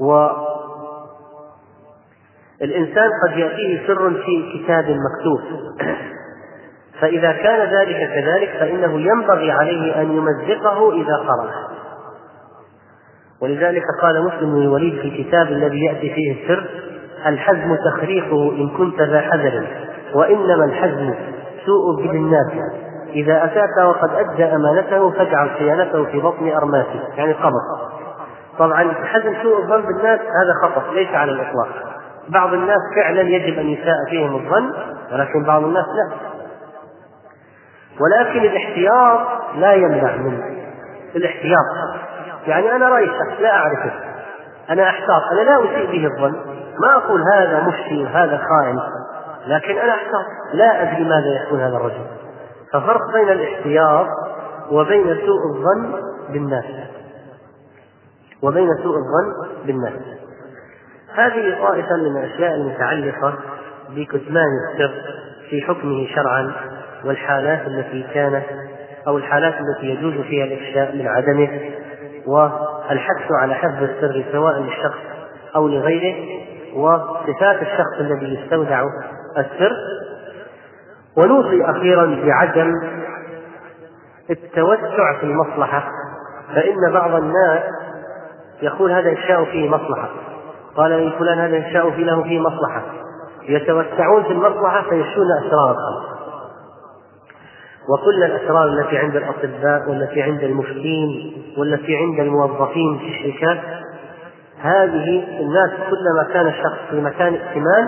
و 0.00 0.28
الإنسان 2.62 3.10
قد 3.26 3.38
يأتيه 3.38 3.86
سر 3.86 4.10
في 4.10 4.58
كتاب 4.58 4.84
مكتوب. 4.84 5.40
فإذا 7.02 7.32
كان 7.32 7.68
ذلك 7.78 7.96
كذلك 8.14 8.50
فإنه 8.60 9.00
ينبغي 9.00 9.50
عليه 9.50 10.00
أن 10.00 10.12
يمزقه 10.12 10.92
إذا 10.92 11.16
قرأه 11.16 11.52
ولذلك 13.42 13.82
قال 14.02 14.24
مسلم 14.24 14.54
بن 14.54 14.62
الوليد 14.62 15.00
في 15.00 15.08
الكتاب 15.08 15.46
الذي 15.46 15.84
يأتي 15.84 16.14
فيه 16.14 16.42
السر 16.42 16.66
الحزم 17.26 17.76
تخريقه 17.76 18.52
إن 18.52 18.68
كنت 18.68 19.02
ذا 19.02 19.20
حذر 19.20 19.66
وإنما 20.14 20.64
الحزم 20.64 21.14
سوء 21.66 22.00
ابن 22.00 22.16
الناس. 22.16 22.52
إذا 23.12 23.44
أتاك 23.44 23.76
وقد 23.88 24.10
أدى 24.14 24.44
أمانته 24.44 25.10
فاجعل 25.10 25.50
صيانته 25.58 26.04
في 26.04 26.20
بطن 26.20 26.48
أرماته 26.48 27.00
يعني 27.16 27.32
قبض 27.32 27.92
طبعا 28.58 28.94
حزم 29.04 29.34
سوء 29.42 29.58
الظن 29.58 29.82
بالناس 29.82 30.20
هذا 30.20 30.54
خطأ 30.62 30.94
ليس 30.94 31.08
على 31.08 31.32
الإطلاق. 31.32 31.68
بعض 32.28 32.52
الناس 32.52 32.80
فعلا 32.96 33.20
يجب 33.20 33.58
أن 33.58 33.68
يساء 33.68 33.96
فيهم 34.10 34.34
الظن 34.34 34.72
ولكن 35.12 35.44
بعض 35.44 35.64
الناس 35.64 35.84
لا. 35.86 36.31
ولكن 38.00 38.40
الاحتياط 38.40 39.20
لا 39.56 39.72
يمنع 39.72 40.16
من 40.16 40.40
الاحتياط. 41.16 41.66
يعني 42.46 42.76
أنا 42.76 42.88
رأي 42.88 43.06
شخص 43.06 43.40
لا 43.40 43.56
أعرفه. 43.56 43.92
أنا 44.70 44.88
أحتاط. 44.88 45.22
أنا 45.32 45.40
لا 45.40 45.56
أسيء 45.56 45.90
به 45.90 46.06
الظن. 46.06 46.36
ما 46.80 46.96
أقول 46.96 47.22
هذا 47.34 47.60
مفتي 47.60 48.04
وهذا 48.04 48.36
خائن. 48.48 48.78
لكن 49.46 49.78
أنا 49.78 49.94
أحتاط. 49.94 50.24
لا 50.54 50.82
أدري 50.82 51.04
ماذا 51.04 51.42
يكون 51.42 51.60
هذا 51.60 51.76
الرجل. 51.76 52.06
ففرق 52.72 53.12
بين 53.12 53.28
الاحتياط 53.28 54.06
وبين 54.70 55.04
سوء 55.04 55.56
الظن 55.56 56.00
بالناس. 56.32 56.64
وبين 58.42 58.68
سوء 58.82 58.96
الظن 58.96 59.56
بالناس. 59.66 59.92
هذه 61.14 61.62
طائفة 61.62 61.96
من 61.96 62.16
الأشياء 62.16 62.54
المتعلقة 62.54 63.34
بكتمان 63.90 64.48
السر 64.72 64.94
في 65.50 65.62
حكمه 65.62 66.06
شرعا. 66.14 66.52
والحالات 67.04 67.66
التي 67.66 68.06
كانت 68.14 68.44
أو 69.06 69.16
الحالات 69.16 69.54
التي 69.54 69.86
يجوز 69.86 70.14
فيها 70.14 70.44
الإفشاء 70.44 70.96
من 70.96 71.06
عدمه 71.06 71.60
والحث 72.26 73.32
على 73.42 73.54
حفظ 73.54 73.82
السر 73.82 74.24
سواء 74.32 74.58
للشخص 74.58 74.98
أو 75.56 75.68
لغيره 75.68 76.42
وصفات 76.76 77.62
الشخص 77.62 78.00
الذي 78.00 78.34
يستودع 78.34 78.84
السر. 79.38 79.72
ونوصي 81.16 81.64
أخيرا 81.64 82.24
بعدم 82.24 82.72
التوسع 84.30 85.18
في 85.20 85.26
المصلحة 85.26 85.84
فإن 86.54 86.92
بعض 86.92 87.14
الناس 87.14 87.62
يقول 88.62 88.92
هذا 88.92 89.12
إفشاء 89.12 89.44
فيه 89.44 89.68
مصلحة. 89.68 90.08
قال 90.76 90.90
لي 90.90 91.12
فلان 91.18 91.38
هذا 91.38 91.56
إنشاء 91.56 91.90
في 91.90 92.04
له 92.04 92.22
فيه 92.22 92.40
مصلحة. 92.40 92.82
يتوسعون 93.48 94.22
في 94.22 94.32
المصلحة 94.32 94.82
فيشون 94.82 95.26
الخلق 95.42 96.11
وكل 97.88 98.24
الأسرار 98.24 98.68
التي 98.68 98.98
عند 98.98 99.16
الأطباء 99.16 99.90
والتي 99.90 100.22
عند 100.22 100.42
المفتين 100.42 101.32
والتي 101.58 101.96
عند 101.96 102.20
الموظفين 102.20 102.98
في 102.98 103.08
الشركات 103.08 103.58
هذه 104.60 105.24
الناس 105.40 105.70
كلما 105.70 106.32
كان 106.32 106.46
الشخص 106.46 106.78
في 106.90 107.00
مكان 107.00 107.34
ائتمان 107.34 107.86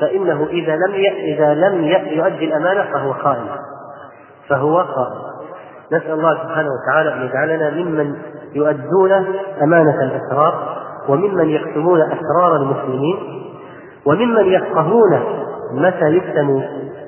فإنه 0.00 0.46
إذا 0.50 0.76
لم 0.76 0.94
إذا 1.34 1.54
لم 1.54 1.84
يؤدي 2.10 2.44
الأمانة 2.44 2.92
فهو 2.92 3.12
خائن. 3.12 3.46
فهو 4.48 4.84
خائن. 4.84 5.32
نسأل 5.92 6.12
الله 6.12 6.34
سبحانه 6.42 6.68
وتعالى 6.72 7.14
أن 7.14 7.22
يجعلنا 7.22 7.70
ممن 7.70 8.16
يؤدون 8.54 9.12
أمانة 9.62 10.02
الأسرار 10.02 10.82
وممن 11.08 11.50
يكتمون 11.50 12.00
أسرار 12.00 12.56
المسلمين 12.56 13.16
وممن 14.06 14.46
يفقهون 14.46 15.20
متى 15.72 16.16
يكتم 16.16 16.62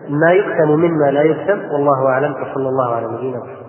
ما 0.09 0.32
يكتم 0.32 0.70
مما 0.70 1.10
لا 1.10 1.22
يكتم 1.22 1.59
والله 1.72 2.09
أعلم 2.09 2.32
وصلى 2.32 2.68
الله 2.68 2.94
على 2.94 3.06
نبينا 3.06 3.39
محمد. 3.39 3.64